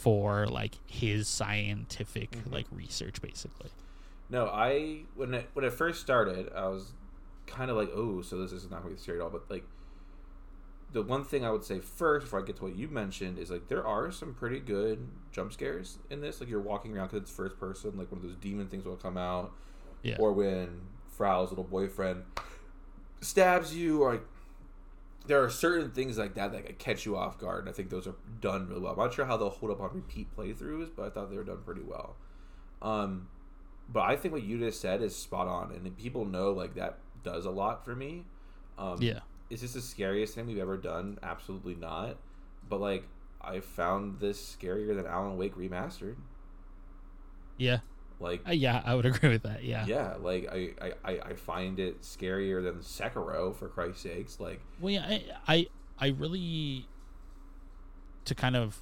for 0.00 0.46
like 0.46 0.76
his 0.86 1.28
scientific 1.28 2.30
Mhm. 2.32 2.52
like 2.52 2.66
research 2.70 3.20
basically. 3.20 3.70
No, 4.30 4.46
I 4.46 5.02
when 5.14 5.34
it 5.34 5.50
when 5.54 5.64
it 5.64 5.72
first 5.72 6.00
started, 6.00 6.50
I 6.54 6.68
was 6.68 6.92
kind 7.46 7.70
of 7.70 7.76
like, 7.76 7.90
oh, 7.94 8.22
so 8.22 8.38
this 8.38 8.52
is 8.52 8.70
not 8.70 8.84
really 8.84 8.96
scary 8.96 9.18
at 9.18 9.24
all. 9.24 9.30
But 9.30 9.50
like, 9.50 9.64
the 10.92 11.02
one 11.02 11.24
thing 11.24 11.44
I 11.44 11.50
would 11.50 11.64
say 11.64 11.80
first, 11.80 12.26
before 12.26 12.40
I 12.40 12.44
get 12.44 12.56
to 12.56 12.64
what 12.64 12.76
you 12.76 12.88
mentioned, 12.88 13.38
is 13.38 13.50
like 13.50 13.68
there 13.68 13.86
are 13.86 14.10
some 14.10 14.34
pretty 14.34 14.60
good 14.60 15.06
jump 15.32 15.52
scares 15.52 15.98
in 16.10 16.20
this. 16.20 16.40
Like 16.40 16.48
you're 16.48 16.60
walking 16.60 16.96
around 16.96 17.08
because 17.08 17.22
it's 17.22 17.30
first 17.32 17.58
person, 17.58 17.96
like 17.98 18.10
one 18.10 18.18
of 18.18 18.22
those 18.26 18.36
demon 18.36 18.68
things 18.68 18.84
will 18.84 18.96
come 18.96 19.16
out, 19.16 19.52
Yeah. 20.02 20.16
or 20.18 20.32
when 20.32 20.80
Frau's 21.08 21.50
little 21.50 21.64
boyfriend 21.64 22.22
stabs 23.20 23.74
you, 23.74 24.02
or 24.02 24.12
like 24.12 24.24
there 25.26 25.42
are 25.42 25.50
certain 25.50 25.90
things 25.90 26.18
like 26.18 26.34
that 26.34 26.52
that 26.52 26.78
catch 26.78 27.04
you 27.06 27.16
off 27.16 27.38
guard. 27.38 27.60
And 27.60 27.68
I 27.68 27.72
think 27.72 27.90
those 27.90 28.06
are 28.06 28.14
done 28.40 28.68
really 28.68 28.80
well. 28.80 28.92
I'm 28.92 28.98
not 28.98 29.14
sure 29.14 29.24
how 29.26 29.36
they'll 29.36 29.50
hold 29.50 29.72
up 29.72 29.80
on 29.80 29.90
repeat 29.94 30.34
playthroughs, 30.36 30.90
but 30.96 31.04
I 31.06 31.10
thought 31.10 31.30
they 31.30 31.36
were 31.36 31.44
done 31.44 31.62
pretty 31.64 31.82
well. 31.82 32.16
Um, 32.82 33.28
but 33.88 34.00
I 34.00 34.16
think 34.16 34.32
what 34.32 34.42
you 34.42 34.58
just 34.58 34.80
said 34.80 35.02
is 35.02 35.14
spot 35.14 35.48
on, 35.48 35.72
and 35.72 35.96
people 35.96 36.24
know 36.24 36.52
like 36.52 36.74
that 36.74 36.98
does 37.22 37.44
a 37.44 37.50
lot 37.50 37.84
for 37.84 37.94
me. 37.94 38.24
Um, 38.78 39.02
Yeah. 39.02 39.20
is 39.50 39.60
this 39.60 39.74
the 39.74 39.80
scariest 39.82 40.34
thing 40.34 40.46
we've 40.46 40.58
ever 40.58 40.76
done? 40.76 41.18
Absolutely 41.22 41.74
not. 41.74 42.16
But 42.68 42.80
like, 42.80 43.04
I 43.42 43.60
found 43.60 44.20
this 44.20 44.56
scarier 44.60 44.94
than 44.94 45.06
Alan 45.06 45.36
Wake 45.36 45.56
remastered. 45.56 46.16
Yeah. 47.58 47.80
Like, 48.20 48.46
Uh, 48.46 48.52
yeah, 48.52 48.82
I 48.84 48.94
would 48.94 49.06
agree 49.12 49.30
with 49.30 49.42
that. 49.42 49.64
Yeah. 49.64 49.86
yeah, 49.86 50.14
like 50.20 50.46
I, 50.52 50.72
I, 51.04 51.20
I 51.30 51.34
find 51.34 51.80
it 51.80 52.02
scarier 52.02 52.62
than 52.62 52.80
Sekiro 52.82 53.56
for 53.56 53.68
Christ's 53.68 54.02
sakes. 54.02 54.38
Like, 54.38 54.60
Well, 54.78 54.92
yeah, 54.92 55.06
I, 55.08 55.24
I, 55.48 55.66
I 55.98 56.08
really, 56.08 56.86
to 58.26 58.34
kind 58.34 58.56
of 58.56 58.78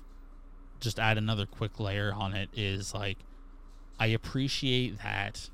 just 0.81 0.99
add 0.99 1.19
another 1.19 1.47
quick 1.47 1.79
layer 1.81 2.13
on 2.13 2.35
it 2.35 2.49
is 2.53 2.93
like, 2.95 3.19
I 4.01 4.07
appreciate 4.09 4.99
that 5.03 5.51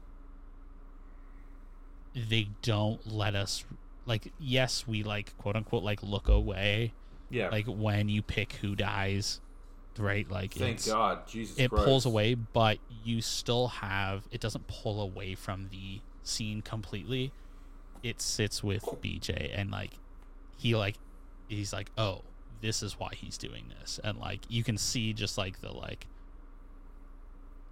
they 2.14 2.48
don't 2.62 3.06
let 3.10 3.34
us, 3.34 3.64
like, 4.06 4.32
yes, 4.38 4.86
we 4.86 5.02
like 5.02 5.36
quote 5.38 5.56
unquote 5.56 5.82
like 5.82 6.02
look 6.02 6.28
away, 6.28 6.92
yeah, 7.30 7.48
like 7.48 7.66
when 7.66 8.08
you 8.08 8.22
pick 8.22 8.52
who 8.54 8.76
dies, 8.76 9.40
right? 9.98 10.28
Like, 10.30 10.52
thank 10.54 10.84
God, 10.86 11.26
Jesus, 11.26 11.58
it 11.58 11.70
Christ. 11.70 11.84
pulls 11.84 12.06
away, 12.06 12.34
but 12.34 12.78
you 13.04 13.20
still 13.20 13.68
have 13.68 14.26
it 14.30 14.40
doesn't 14.40 14.66
pull 14.66 15.00
away 15.00 15.34
from 15.34 15.68
the 15.70 16.00
scene 16.22 16.62
completely. 16.62 17.32
It 18.02 18.20
sits 18.20 18.62
with 18.62 18.82
BJ 19.02 19.50
and 19.58 19.70
like 19.70 19.92
he 20.56 20.74
like 20.76 20.96
he's 21.48 21.72
like, 21.72 21.90
"Oh, 21.96 22.22
this 22.60 22.82
is 22.82 22.98
why 22.98 23.10
he's 23.14 23.38
doing 23.38 23.72
this." 23.80 23.98
And 24.04 24.18
like 24.18 24.40
you 24.48 24.62
can 24.64 24.76
see 24.78 25.12
just 25.12 25.36
like 25.38 25.60
the 25.60 25.72
like 25.72 26.06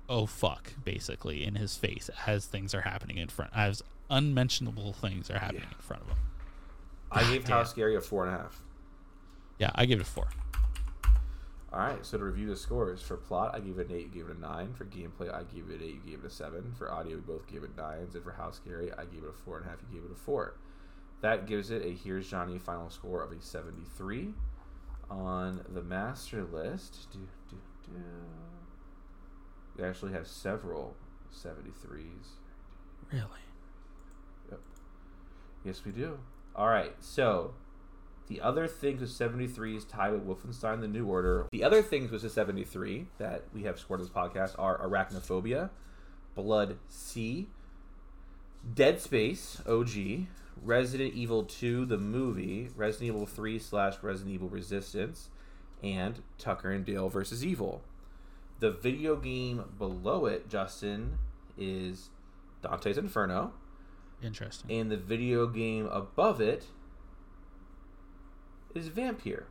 oh 0.08 0.26
fuck 0.26 0.72
basically 0.84 1.44
in 1.44 1.54
his 1.54 1.76
face 1.76 2.10
as 2.26 2.44
things 2.44 2.74
are 2.74 2.80
happening 2.82 3.16
in 3.18 3.28
front 3.28 3.50
as 3.54 3.82
unmentionable 4.10 4.92
things 4.92 5.30
are 5.30 5.38
happening 5.38 5.62
Yeah. 5.62 5.76
in 5.76 5.82
front 5.82 6.02
of 6.02 6.08
him. 6.08 6.16
I 7.10 7.24
gave. 7.30 7.46
How 7.48 7.62
Scary 7.64 7.94
a 7.96 8.00
four 8.00 8.26
and 8.26 8.34
a 8.34 8.38
half. 8.38 8.60
Yeah, 9.58 9.70
I 9.74 9.86
give 9.86 10.00
it 10.00 10.06
a 10.06 10.10
4. 10.10 10.28
All 11.72 11.78
right, 11.78 12.04
so 12.04 12.18
to 12.18 12.24
review 12.24 12.48
the 12.48 12.56
scores 12.56 13.00
for 13.00 13.16
plot, 13.16 13.54
I 13.54 13.60
gave 13.60 13.78
it 13.78 13.88
an 13.88 13.96
eight. 13.96 14.10
You 14.12 14.22
gave 14.22 14.28
it 14.30 14.36
a 14.36 14.40
nine. 14.40 14.74
For 14.74 14.84
gameplay, 14.84 15.32
I 15.32 15.44
gave 15.44 15.70
it 15.70 15.80
an 15.80 15.82
eight. 15.82 16.00
You 16.04 16.10
gave 16.10 16.24
it 16.24 16.26
a 16.26 16.30
seven. 16.30 16.74
For 16.76 16.92
audio, 16.92 17.16
we 17.16 17.22
both 17.22 17.46
gave 17.46 17.64
it 17.64 17.74
nines. 17.76 18.14
And 18.14 18.22
for 18.22 18.32
how 18.32 18.50
scary, 18.50 18.92
I 18.92 19.06
gave 19.06 19.24
it 19.24 19.30
a 19.30 19.32
four 19.32 19.56
and 19.56 19.66
a 19.66 19.70
half. 19.70 19.78
You 19.90 20.00
gave 20.00 20.10
it 20.10 20.14
a 20.14 20.20
four. 20.20 20.56
That 21.22 21.46
gives 21.46 21.70
it 21.70 21.82
a 21.82 21.90
here's 21.90 22.28
Johnny 22.28 22.58
final 22.58 22.90
score 22.90 23.22
of 23.22 23.32
a 23.32 23.40
seventy-three. 23.40 24.34
On 25.10 25.64
the 25.72 25.82
master 25.82 26.44
list, 26.44 27.06
do, 27.12 27.18
do, 27.48 27.56
do, 27.86 27.92
we 29.76 29.84
actually 29.84 30.12
have 30.12 30.26
several 30.26 30.94
seventy-threes. 31.30 32.36
Really? 33.10 33.24
Yep. 34.50 34.60
Yes, 35.64 35.82
we 35.84 35.92
do. 35.92 36.18
All 36.54 36.68
right, 36.68 36.94
so 37.00 37.54
the 38.28 38.40
other 38.40 38.66
things 38.66 39.00
with 39.00 39.10
73 39.10 39.76
is 39.76 39.84
tied 39.84 40.12
with 40.12 40.26
Wolfenstein 40.26 40.80
The 40.80 40.88
New 40.88 41.06
Order. 41.06 41.46
The 41.52 41.64
other 41.64 41.82
things 41.82 42.10
with 42.10 42.22
the 42.22 42.30
73 42.30 43.06
that 43.18 43.44
we 43.52 43.64
have 43.64 43.78
scored 43.78 44.00
on 44.00 44.06
this 44.06 44.14
podcast 44.14 44.58
are 44.58 44.78
Arachnophobia, 44.78 45.70
Blood 46.34 46.78
C, 46.88 47.48
Dead 48.74 49.00
Space 49.00 49.60
OG, 49.66 50.26
Resident 50.62 51.14
Evil 51.14 51.44
2 51.44 51.84
the 51.86 51.98
movie, 51.98 52.70
Resident 52.76 53.08
Evil 53.08 53.26
3 53.26 53.58
slash 53.58 53.96
Resident 54.02 54.34
Evil 54.34 54.48
Resistance, 54.48 55.30
and 55.82 56.22
Tucker 56.38 56.70
and 56.70 56.84
Dale 56.84 57.08
versus 57.08 57.44
Evil. 57.44 57.82
The 58.60 58.70
video 58.70 59.16
game 59.16 59.64
below 59.76 60.26
it, 60.26 60.48
Justin, 60.48 61.18
is 61.58 62.10
Dante's 62.62 62.96
Inferno. 62.96 63.52
Interesting. 64.22 64.70
And 64.70 64.90
the 64.90 64.96
video 64.96 65.48
game 65.48 65.86
above 65.86 66.40
it 66.40 66.66
is 68.74 68.88
Vampyr. 68.88 69.44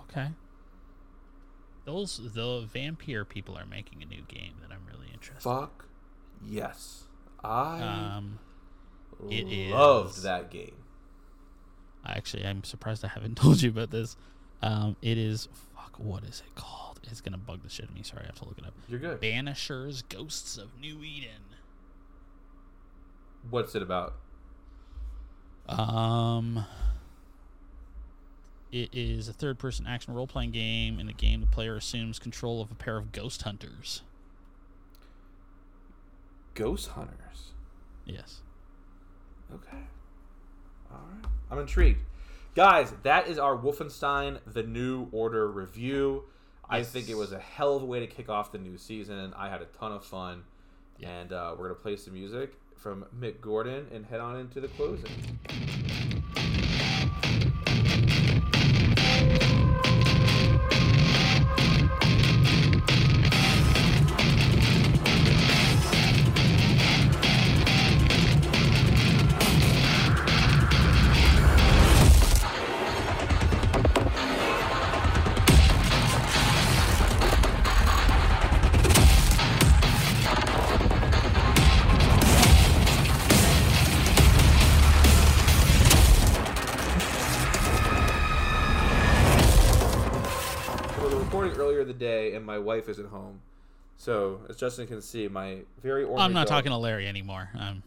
Okay. 0.00 0.28
Those 1.84 2.20
the 2.34 2.66
vampire 2.72 3.24
people 3.24 3.56
are 3.56 3.66
making 3.66 4.02
a 4.02 4.06
new 4.06 4.22
game 4.28 4.54
that 4.60 4.70
I'm 4.72 4.86
really 4.86 5.10
interested. 5.12 5.48
in. 5.48 5.54
Fuck 5.56 5.86
Yes, 6.44 7.04
I 7.44 7.80
Um, 7.80 8.38
it 9.30 9.70
loved 9.70 10.16
is- 10.16 10.22
that 10.22 10.50
game. 10.50 10.74
I 12.04 12.12
actually, 12.14 12.44
I'm 12.44 12.64
surprised 12.64 13.04
I 13.04 13.08
haven't 13.08 13.36
told 13.38 13.62
you 13.62 13.70
about 13.70 13.90
this. 13.90 14.16
Um, 14.60 14.96
it 15.02 15.18
is 15.18 15.48
fuck. 15.74 15.98
What 15.98 16.24
is 16.24 16.42
it 16.46 16.54
called? 16.56 17.00
It's 17.04 17.20
gonna 17.20 17.38
bug 17.38 17.62
the 17.62 17.68
shit 17.68 17.84
out 17.84 17.90
of 17.90 17.94
me. 17.94 18.02
Sorry, 18.02 18.22
I 18.22 18.26
have 18.26 18.40
to 18.40 18.44
look 18.44 18.58
it 18.58 18.66
up. 18.66 18.74
You're 18.88 18.98
good. 19.00 19.20
Banishers 19.20 20.02
Ghosts 20.08 20.56
of 20.58 20.78
New 20.80 21.02
Eden. 21.02 21.42
What's 23.50 23.74
it 23.74 23.82
about? 23.82 24.14
Um, 25.68 26.64
it 28.72 28.88
is 28.92 29.28
a 29.28 29.32
third-person 29.32 29.86
action 29.86 30.14
role-playing 30.14 30.50
game. 30.50 30.98
In 30.98 31.06
the 31.06 31.12
game, 31.12 31.40
the 31.40 31.46
player 31.46 31.76
assumes 31.76 32.18
control 32.18 32.60
of 32.60 32.70
a 32.70 32.74
pair 32.74 32.96
of 32.96 33.12
ghost 33.12 33.42
hunters. 33.42 34.02
Ghost 36.54 36.88
Hunters. 36.88 37.52
Yes. 38.04 38.40
Okay. 39.54 39.78
All 40.90 40.98
right. 40.98 41.30
I'm 41.50 41.58
intrigued. 41.58 42.00
Guys, 42.54 42.92
that 43.04 43.28
is 43.28 43.38
our 43.38 43.56
Wolfenstein 43.56 44.38
The 44.46 44.62
New 44.62 45.08
Order 45.12 45.50
review. 45.50 46.24
I 46.68 46.82
think 46.82 47.08
it 47.08 47.14
was 47.14 47.32
a 47.32 47.38
hell 47.38 47.76
of 47.76 47.82
a 47.82 47.86
way 47.86 48.00
to 48.00 48.06
kick 48.06 48.28
off 48.28 48.52
the 48.52 48.58
new 48.58 48.76
season. 48.76 49.32
I 49.36 49.48
had 49.48 49.62
a 49.62 49.66
ton 49.66 49.92
of 49.92 50.04
fun. 50.04 50.44
Yeah. 50.98 51.08
And 51.08 51.32
uh, 51.32 51.54
we're 51.58 51.68
going 51.68 51.76
to 51.76 51.82
play 51.82 51.96
some 51.96 52.14
music 52.14 52.52
from 52.76 53.06
Mick 53.18 53.40
Gordon 53.40 53.86
and 53.92 54.04
head 54.04 54.20
on 54.20 54.36
into 54.36 54.60
the 54.60 54.68
closing. 54.68 55.10
Wife 92.72 92.88
isn't 92.88 93.08
home. 93.08 93.40
So, 93.96 94.40
as 94.48 94.56
Justin 94.56 94.86
can 94.86 95.00
see, 95.02 95.28
my 95.28 95.58
very 95.82 96.04
ornery 96.04 96.22
I'm 96.24 96.32
not 96.32 96.46
dog- 96.46 96.56
talking 96.56 96.70
to 96.72 96.78
Larry 96.78 97.06
anymore. 97.06 97.50
I'm 97.54 97.82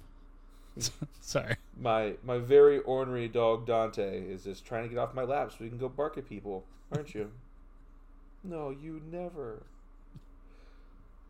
sorry. 1.21 1.55
my 1.79 2.13
my 2.23 2.37
very 2.37 2.79
ornery 2.79 3.27
dog 3.27 3.65
Dante 3.65 4.21
is 4.21 4.43
just 4.43 4.65
trying 4.65 4.83
to 4.83 4.89
get 4.89 4.97
off 4.97 5.13
my 5.13 5.23
lap 5.23 5.51
so 5.51 5.57
we 5.61 5.69
can 5.69 5.77
go 5.77 5.89
bark 5.89 6.17
at 6.17 6.27
people, 6.29 6.63
aren't 6.91 7.13
you? 7.15 7.31
no, 8.43 8.69
you 8.69 9.01
never. 9.11 9.63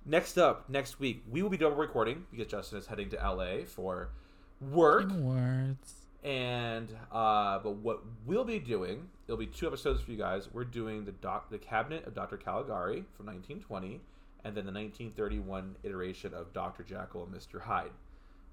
Next 0.05 0.37
up, 0.37 0.69
next 0.69 0.99
week, 0.99 1.23
we 1.31 1.41
will 1.41 1.49
be 1.49 1.57
double 1.57 1.77
recording 1.77 2.25
because 2.29 2.47
Justin 2.47 2.77
is 2.77 2.85
heading 2.85 3.09
to 3.09 3.15
LA 3.17 3.65
for 3.65 4.09
work. 4.61 5.09
Words. 5.09 5.93
And 6.25 6.89
uh, 7.11 7.59
but 7.59 7.75
what 7.75 8.01
we'll 8.25 8.43
be 8.43 8.57
doing, 8.57 9.07
it'll 9.27 9.37
be 9.37 9.45
two 9.45 9.67
episodes 9.67 10.01
for 10.01 10.09
you 10.09 10.17
guys. 10.17 10.49
We're 10.51 10.63
doing 10.63 11.05
the 11.05 11.11
doc, 11.11 11.51
the 11.51 11.59
Cabinet 11.59 12.07
of 12.07 12.15
Dr. 12.15 12.35
Caligari 12.35 13.05
from 13.15 13.27
1920, 13.27 14.01
and 14.43 14.57
then 14.57 14.65
the 14.65 14.71
1931 14.71 15.75
iteration 15.83 16.33
of 16.33 16.51
Dr. 16.51 16.81
Jekyll 16.83 17.25
and 17.25 17.31
Mr. 17.31 17.61
Hyde. 17.61 17.91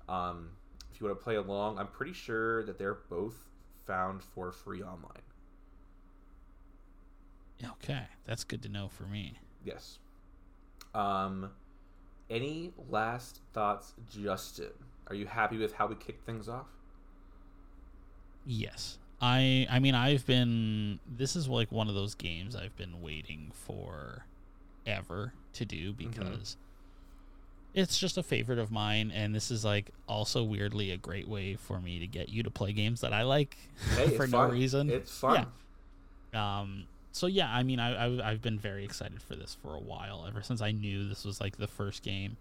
Um, 0.07 0.51
if 0.93 1.01
you 1.01 1.07
want 1.07 1.19
to 1.19 1.25
play 1.25 1.37
along, 1.37 1.79
I'm 1.79 1.87
pretty 1.87 2.13
sure 2.13 2.63
that 2.65 2.79
they're 2.79 2.99
both 3.09 3.49
found 3.87 4.23
for 4.23 4.53
free 4.53 4.83
online. 4.83 5.23
Okay, 7.65 8.03
that's 8.27 8.45
good 8.45 8.63
to 8.65 8.69
know 8.69 8.89
for 8.89 9.05
me. 9.05 9.39
Yes. 9.65 9.99
Um, 10.95 11.53
any 12.29 12.75
last 12.91 13.41
thoughts, 13.55 13.95
Justin? 14.11 14.73
Are 15.07 15.15
you 15.15 15.25
happy 15.25 15.57
with 15.57 15.73
how 15.73 15.87
we 15.87 15.95
kicked 15.95 16.27
things 16.27 16.51
off? 16.51 16.67
Yes. 18.47 18.99
I 19.21 19.67
I 19.71 19.79
mean 19.79 19.95
I've 19.95 20.27
been 20.27 20.99
this 21.07 21.37
is 21.37 21.49
like 21.49 21.71
one 21.71 21.89
of 21.89 21.95
those 21.95 22.15
games 22.15 22.57
I've 22.57 22.77
been 22.77 23.01
waiting 23.01 23.53
for 23.55 24.27
ever 24.87 25.33
to 25.55 25.65
do 25.65 25.93
because 25.93 26.57
it's 27.75 27.99
just 27.99 28.19
a 28.19 28.23
favorite 28.23 28.59
of 28.59 28.71
mine 28.73 29.13
and 29.15 29.35
this 29.35 29.51
is 29.51 29.65
like 29.65 29.91
also 30.09 30.43
weirdly 30.43 30.91
a 30.91 30.97
great 30.97 31.29
way 31.29 31.55
for 31.55 31.81
me 31.81 31.99
to 32.01 32.07
get 32.07 32.29
you 32.29 32.43
to 32.43 32.51
play 32.51 32.73
games 32.73 33.01
that 33.03 33.13
I 33.13 33.23
like 33.23 33.57
Hey, 33.97 34.17
for 34.17 34.27
no 34.27 34.39
fun. 34.39 34.51
reason. 34.51 34.91
It's 34.91 35.17
fun. 35.17 35.47
Um 36.35 36.85
so 37.13 37.27
yeah, 37.29 37.49
I 37.55 37.63
mean 37.63 37.79
I, 37.79 38.07
I 38.07 38.31
I've 38.31 38.43
been 38.43 38.59
very 38.59 38.85
excited 38.85 39.23
for 39.23 39.37
this 39.37 39.57
for 39.63 39.75
a 39.77 39.81
while 39.81 40.25
ever 40.27 40.43
since 40.43 40.61
I 40.61 40.73
knew 40.73 41.09
this 41.09 41.25
was 41.25 41.41
like 41.41 41.59
the 41.59 41.69
first 41.69 42.03
game. 42.03 42.37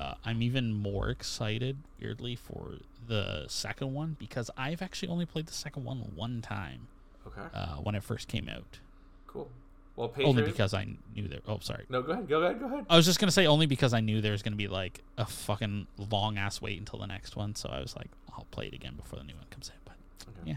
Uh, 0.00 0.14
I'm 0.24 0.40
even 0.42 0.72
more 0.72 1.10
excited, 1.10 1.76
weirdly, 2.00 2.34
for 2.36 2.76
the 3.06 3.44
second 3.48 3.92
one 3.92 4.16
because 4.18 4.50
I've 4.56 4.80
actually 4.80 5.08
only 5.10 5.26
played 5.26 5.46
the 5.46 5.52
second 5.52 5.84
one 5.84 5.98
one 6.14 6.40
time 6.40 6.86
Okay. 7.26 7.42
uh, 7.52 7.76
when 7.76 7.94
it 7.94 8.02
first 8.02 8.26
came 8.26 8.48
out. 8.48 8.78
Cool. 9.26 9.50
Well, 9.96 10.10
Only 10.24 10.42
because 10.44 10.72
I 10.72 10.86
knew 11.14 11.28
there. 11.28 11.40
Oh, 11.46 11.58
sorry. 11.60 11.84
No, 11.90 12.00
go 12.00 12.12
ahead. 12.12 12.26
Go 12.28 12.40
ahead. 12.42 12.58
Go 12.60 12.64
ahead. 12.66 12.86
I 12.88 12.96
was 12.96 13.04
just 13.04 13.18
gonna 13.20 13.30
say 13.32 13.46
only 13.46 13.66
because 13.66 13.92
I 13.92 14.00
knew 14.00 14.22
there 14.22 14.32
was 14.32 14.42
gonna 14.42 14.56
be 14.56 14.68
like 14.68 15.02
a 15.18 15.26
fucking 15.26 15.86
long 16.10 16.38
ass 16.38 16.62
wait 16.62 16.78
until 16.78 16.98
the 17.00 17.06
next 17.06 17.36
one. 17.36 17.54
So 17.54 17.68
I 17.68 17.80
was 17.80 17.94
like, 17.94 18.08
I'll 18.32 18.46
play 18.50 18.68
it 18.68 18.72
again 18.72 18.94
before 18.96 19.18
the 19.18 19.24
new 19.26 19.34
one 19.34 19.44
comes 19.50 19.68
in. 19.68 19.74
But 19.84 19.96
Okay. 20.30 20.52
yeah. 20.52 20.56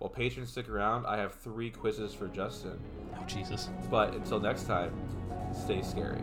Well, 0.00 0.10
patrons, 0.10 0.50
stick 0.50 0.68
around. 0.68 1.06
I 1.06 1.16
have 1.16 1.32
three 1.36 1.70
quizzes 1.70 2.12
for 2.12 2.28
Justin. 2.28 2.78
oh 3.18 3.24
Jesus. 3.26 3.70
But 3.90 4.12
until 4.14 4.40
next 4.40 4.64
time, 4.64 4.92
stay 5.54 5.80
scary. 5.80 6.20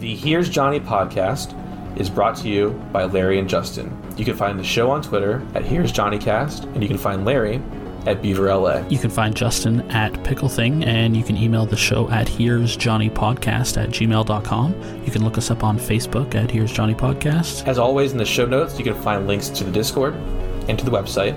The 0.00 0.16
Here's 0.16 0.48
Johnny 0.48 0.80
podcast 0.80 1.54
is 1.98 2.08
brought 2.08 2.34
to 2.36 2.48
you 2.48 2.70
by 2.90 3.04
Larry 3.04 3.38
and 3.38 3.46
Justin. 3.46 3.94
You 4.16 4.24
can 4.24 4.34
find 4.34 4.58
the 4.58 4.64
show 4.64 4.90
on 4.90 5.02
Twitter 5.02 5.46
at 5.54 5.62
Here's 5.62 5.92
Johnny 5.92 6.18
Cast, 6.18 6.64
and 6.64 6.82
you 6.82 6.88
can 6.88 6.96
find 6.96 7.26
Larry 7.26 7.60
at 8.06 8.22
Beaver 8.22 8.48
LA. 8.54 8.78
You 8.88 8.96
can 8.96 9.10
find 9.10 9.36
Justin 9.36 9.82
at 9.90 10.24
Pickle 10.24 10.48
Thing, 10.48 10.84
and 10.84 11.14
you 11.14 11.22
can 11.22 11.36
email 11.36 11.66
the 11.66 11.76
show 11.76 12.08
at 12.08 12.30
Here's 12.30 12.78
Johnny 12.78 13.10
Podcast 13.10 13.76
at 13.76 13.90
gmail.com. 13.90 15.04
You 15.04 15.12
can 15.12 15.22
look 15.22 15.36
us 15.36 15.50
up 15.50 15.62
on 15.62 15.78
Facebook 15.78 16.34
at 16.34 16.50
Here's 16.50 16.72
Johnny 16.72 16.94
Podcast. 16.94 17.68
As 17.68 17.78
always, 17.78 18.12
in 18.12 18.16
the 18.16 18.24
show 18.24 18.46
notes, 18.46 18.78
you 18.78 18.84
can 18.86 18.94
find 19.02 19.26
links 19.26 19.50
to 19.50 19.64
the 19.64 19.70
Discord 19.70 20.14
and 20.66 20.78
to 20.78 20.84
the 20.86 20.90
website. 20.90 21.36